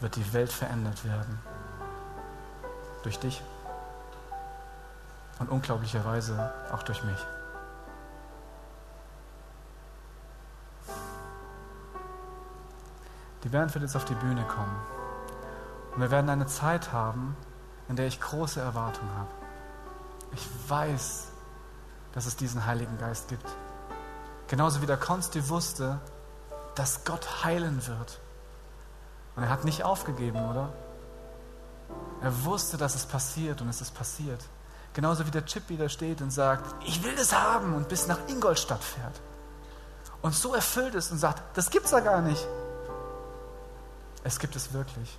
wird 0.00 0.16
die 0.16 0.32
Welt 0.32 0.52
verändert 0.52 1.04
werden. 1.04 1.38
Durch 3.02 3.18
dich 3.18 3.42
und 5.38 5.48
unglaublicherweise 5.48 6.52
auch 6.72 6.82
durch 6.82 7.02
mich. 7.04 7.18
Die 13.44 13.48
Band 13.48 13.72
wird 13.74 13.82
jetzt 13.82 13.94
auf 13.94 14.04
die 14.04 14.14
Bühne 14.14 14.42
kommen. 14.44 14.76
Und 15.94 16.00
wir 16.00 16.10
werden 16.10 16.28
eine 16.28 16.46
Zeit 16.46 16.92
haben, 16.92 17.36
in 17.88 17.96
der 17.96 18.06
ich 18.06 18.20
große 18.20 18.60
Erwartungen 18.60 19.10
habe. 19.16 19.30
Ich 20.32 20.48
weiß, 20.68 21.28
dass 22.12 22.26
es 22.26 22.36
diesen 22.36 22.66
Heiligen 22.66 22.98
Geist 22.98 23.28
gibt. 23.28 23.46
Genauso 24.48 24.82
wie 24.82 24.86
der 24.86 24.96
Konsti 24.96 25.48
wusste, 25.48 26.00
dass 26.74 27.04
Gott 27.04 27.44
heilen 27.44 27.86
wird. 27.86 28.20
Und 29.36 29.42
er 29.42 29.50
hat 29.50 29.64
nicht 29.64 29.84
aufgegeben, 29.84 30.48
oder? 30.50 30.72
Er 32.22 32.44
wusste, 32.44 32.76
dass 32.76 32.94
es 32.94 33.04
passiert 33.04 33.60
und 33.60 33.68
es 33.68 33.80
ist 33.80 33.94
passiert. 33.94 34.40
Genauso 34.94 35.26
wie 35.26 35.30
der 35.30 35.44
Chip 35.44 35.68
wieder 35.68 35.90
steht 35.90 36.22
und 36.22 36.30
sagt, 36.30 36.74
ich 36.86 37.04
will 37.04 37.14
das 37.14 37.34
haben 37.34 37.74
und 37.74 37.88
bis 37.88 38.06
nach 38.06 38.18
Ingolstadt 38.28 38.82
fährt. 38.82 39.20
Und 40.22 40.34
so 40.34 40.54
erfüllt 40.54 40.94
ist 40.94 41.12
und 41.12 41.18
sagt, 41.18 41.42
das 41.56 41.70
gibt's 41.70 41.90
da 41.90 42.00
gar 42.00 42.22
nicht. 42.22 42.46
Es 44.24 44.38
gibt 44.38 44.56
es 44.56 44.72
wirklich. 44.72 45.18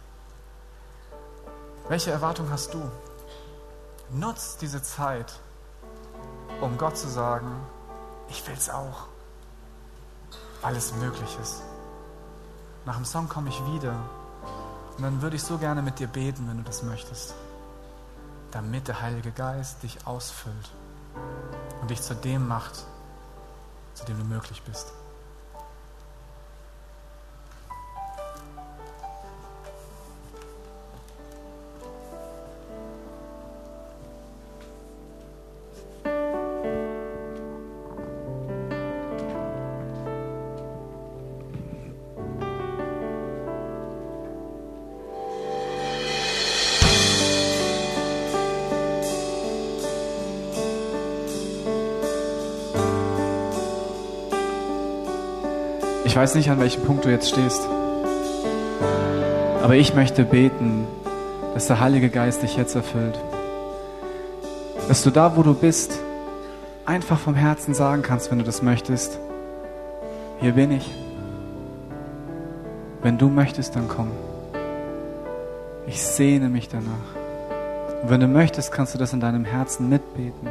Welche 1.87 2.11
Erwartung 2.11 2.49
hast 2.49 2.73
du? 2.73 2.91
Nutz 4.09 4.57
diese 4.57 4.81
Zeit, 4.81 5.31
um 6.59 6.77
Gott 6.77 6.97
zu 6.97 7.07
sagen, 7.07 7.55
ich 8.29 8.45
will 8.47 8.55
es 8.55 8.69
auch, 8.69 9.07
weil 10.61 10.75
es 10.75 10.93
möglich 10.95 11.37
ist. 11.41 11.61
Nach 12.87 12.95
dem 12.95 13.03
Song 13.03 13.27
komme 13.27 13.49
ich 13.49 13.65
wieder 13.65 13.99
und 14.95 15.03
dann 15.03 15.21
würde 15.21 15.35
ich 15.35 15.43
so 15.43 15.57
gerne 15.57 15.81
mit 15.81 15.99
dir 15.99 16.07
beten, 16.07 16.47
wenn 16.47 16.55
du 16.55 16.63
das 16.63 16.83
möchtest, 16.83 17.33
damit 18.51 18.87
der 18.87 19.01
Heilige 19.01 19.31
Geist 19.31 19.83
dich 19.83 20.07
ausfüllt 20.07 20.71
und 21.81 21.91
dich 21.91 22.01
zu 22.01 22.15
dem 22.15 22.47
macht, 22.47 22.85
zu 23.93 24.05
dem 24.05 24.17
du 24.17 24.23
möglich 24.23 24.63
bist. 24.63 24.93
Weiß 56.17 56.33
nicht, 56.33 56.49
an 56.49 56.59
welchem 56.59 56.81
Punkt 56.81 57.05
du 57.05 57.09
jetzt 57.09 57.29
stehst. 57.29 57.61
Aber 59.61 59.75
ich 59.75 59.93
möchte 59.93 60.23
beten, 60.23 60.87
dass 61.53 61.67
der 61.67 61.79
Heilige 61.79 62.09
Geist 62.09 62.41
dich 62.41 62.57
jetzt 62.57 62.73
erfüllt. 62.73 63.19
Dass 64.87 65.03
du 65.03 65.11
da, 65.11 65.37
wo 65.37 65.43
du 65.43 65.53
bist, 65.53 65.99
einfach 66.87 67.19
vom 67.19 67.35
Herzen 67.35 67.75
sagen 67.75 68.01
kannst, 68.01 68.31
wenn 68.31 68.39
du 68.39 68.43
das 68.43 68.63
möchtest. 68.63 69.19
Hier 70.39 70.53
bin 70.53 70.71
ich. 70.71 70.91
Wenn 73.03 73.19
du 73.19 73.29
möchtest, 73.29 73.75
dann 73.75 73.87
komm. 73.87 74.09
Ich 75.85 76.01
sehne 76.01 76.49
mich 76.49 76.67
danach. 76.67 78.01
Und 78.01 78.09
wenn 78.09 78.21
du 78.21 78.27
möchtest, 78.27 78.71
kannst 78.71 78.95
du 78.95 78.97
das 78.97 79.13
in 79.13 79.19
deinem 79.19 79.45
Herzen 79.45 79.87
mitbeten 79.87 80.49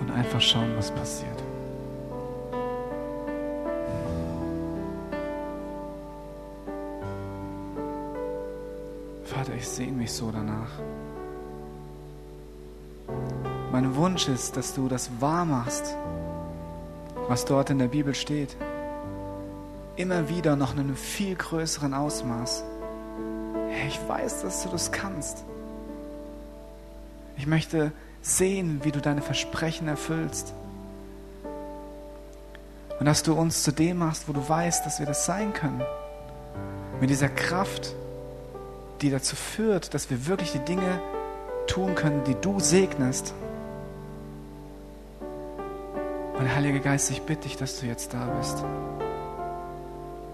und 0.00 0.10
einfach 0.10 0.40
schauen, 0.40 0.72
was 0.78 0.90
passiert. 0.92 1.39
Mich 10.10 10.16
so 10.16 10.30
danach. 10.32 10.70
Mein 13.70 13.94
Wunsch 13.94 14.28
ist, 14.28 14.56
dass 14.56 14.74
du 14.74 14.88
das 14.88 15.08
wahr 15.20 15.44
machst, 15.44 15.94
was 17.28 17.44
dort 17.44 17.70
in 17.70 17.78
der 17.78 17.88
Bibel 17.88 18.14
steht. 18.14 18.56
Immer 19.96 20.28
wieder 20.28 20.56
noch 20.56 20.72
in 20.72 20.80
einem 20.80 20.96
viel 20.96 21.36
größeren 21.36 21.94
Ausmaß. 21.94 22.64
Ich 23.86 24.00
weiß, 24.08 24.42
dass 24.42 24.64
du 24.64 24.70
das 24.70 24.90
kannst. 24.90 25.44
Ich 27.36 27.46
möchte 27.46 27.92
sehen, 28.20 28.80
wie 28.82 28.90
du 28.90 29.00
deine 29.00 29.22
Versprechen 29.22 29.86
erfüllst. 29.86 30.52
Und 32.98 33.06
dass 33.06 33.22
du 33.22 33.34
uns 33.34 33.62
zu 33.62 33.72
dem 33.72 33.98
machst, 33.98 34.28
wo 34.28 34.32
du 34.32 34.46
weißt, 34.46 34.84
dass 34.84 34.98
wir 34.98 35.06
das 35.06 35.24
sein 35.24 35.52
können. 35.52 35.82
Mit 37.00 37.10
dieser 37.10 37.28
Kraft, 37.28 37.94
die 39.00 39.10
dazu 39.10 39.36
führt, 39.36 39.94
dass 39.94 40.10
wir 40.10 40.26
wirklich 40.26 40.52
die 40.52 40.58
Dinge 40.58 41.00
tun 41.66 41.94
können, 41.94 42.24
die 42.24 42.34
du 42.34 42.60
segnest. 42.60 43.32
Und 46.38 46.54
Heiliger 46.54 46.80
Geist, 46.80 47.10
ich 47.10 47.22
bitte 47.22 47.42
dich, 47.42 47.56
dass 47.56 47.80
du 47.80 47.86
jetzt 47.86 48.12
da 48.12 48.26
bist. 48.38 48.64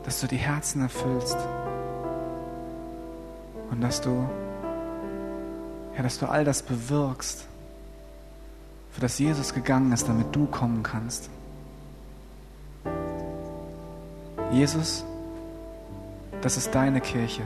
Dass 0.05 0.21
du 0.21 0.27
die 0.27 0.37
Herzen 0.37 0.83
erfüllst. 0.83 1.37
Und 3.71 3.81
dass 3.81 4.01
du, 4.01 4.29
ja, 5.97 6.03
dass 6.03 6.19
du 6.19 6.27
all 6.27 6.45
das 6.45 6.63
bewirkst, 6.63 7.47
für 8.93 9.01
das 9.01 9.19
Jesus 9.19 9.53
gegangen 9.53 9.93
ist, 9.93 10.09
damit 10.09 10.35
du 10.35 10.47
kommen 10.47 10.83
kannst. 10.83 11.29
Jesus, 14.53 15.05
das 16.41 16.57
ist 16.57 16.75
deine 16.75 17.01
Kirche. 17.01 17.43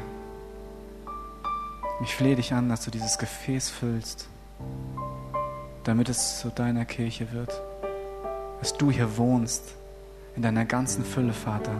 Ich 2.02 2.14
flehe 2.14 2.36
dich 2.36 2.52
an, 2.54 2.68
dass 2.68 2.84
du 2.84 2.90
dieses 2.90 3.18
Gefäß 3.18 3.68
füllst, 3.68 4.26
damit 5.84 6.08
es 6.08 6.40
zu 6.40 6.48
deiner 6.48 6.86
Kirche 6.86 7.32
wird. 7.32 7.60
Dass 8.60 8.74
du 8.74 8.90
hier 8.90 9.16
wohnst, 9.18 9.74
in 10.36 10.42
deiner 10.42 10.64
ganzen 10.64 11.04
Fülle, 11.04 11.32
Vater, 11.32 11.74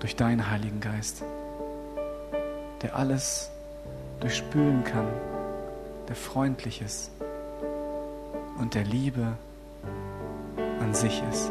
durch 0.00 0.16
deinen 0.16 0.50
Heiligen 0.50 0.80
Geist, 0.80 1.22
der 2.82 2.96
alles 2.96 3.50
durchspülen 4.20 4.82
kann, 4.84 5.06
der 6.08 6.16
freundlich 6.16 6.82
ist 6.82 7.10
und 8.58 8.74
der 8.74 8.84
Liebe 8.84 9.34
an 10.80 10.94
sich 10.94 11.22
ist. 11.30 11.50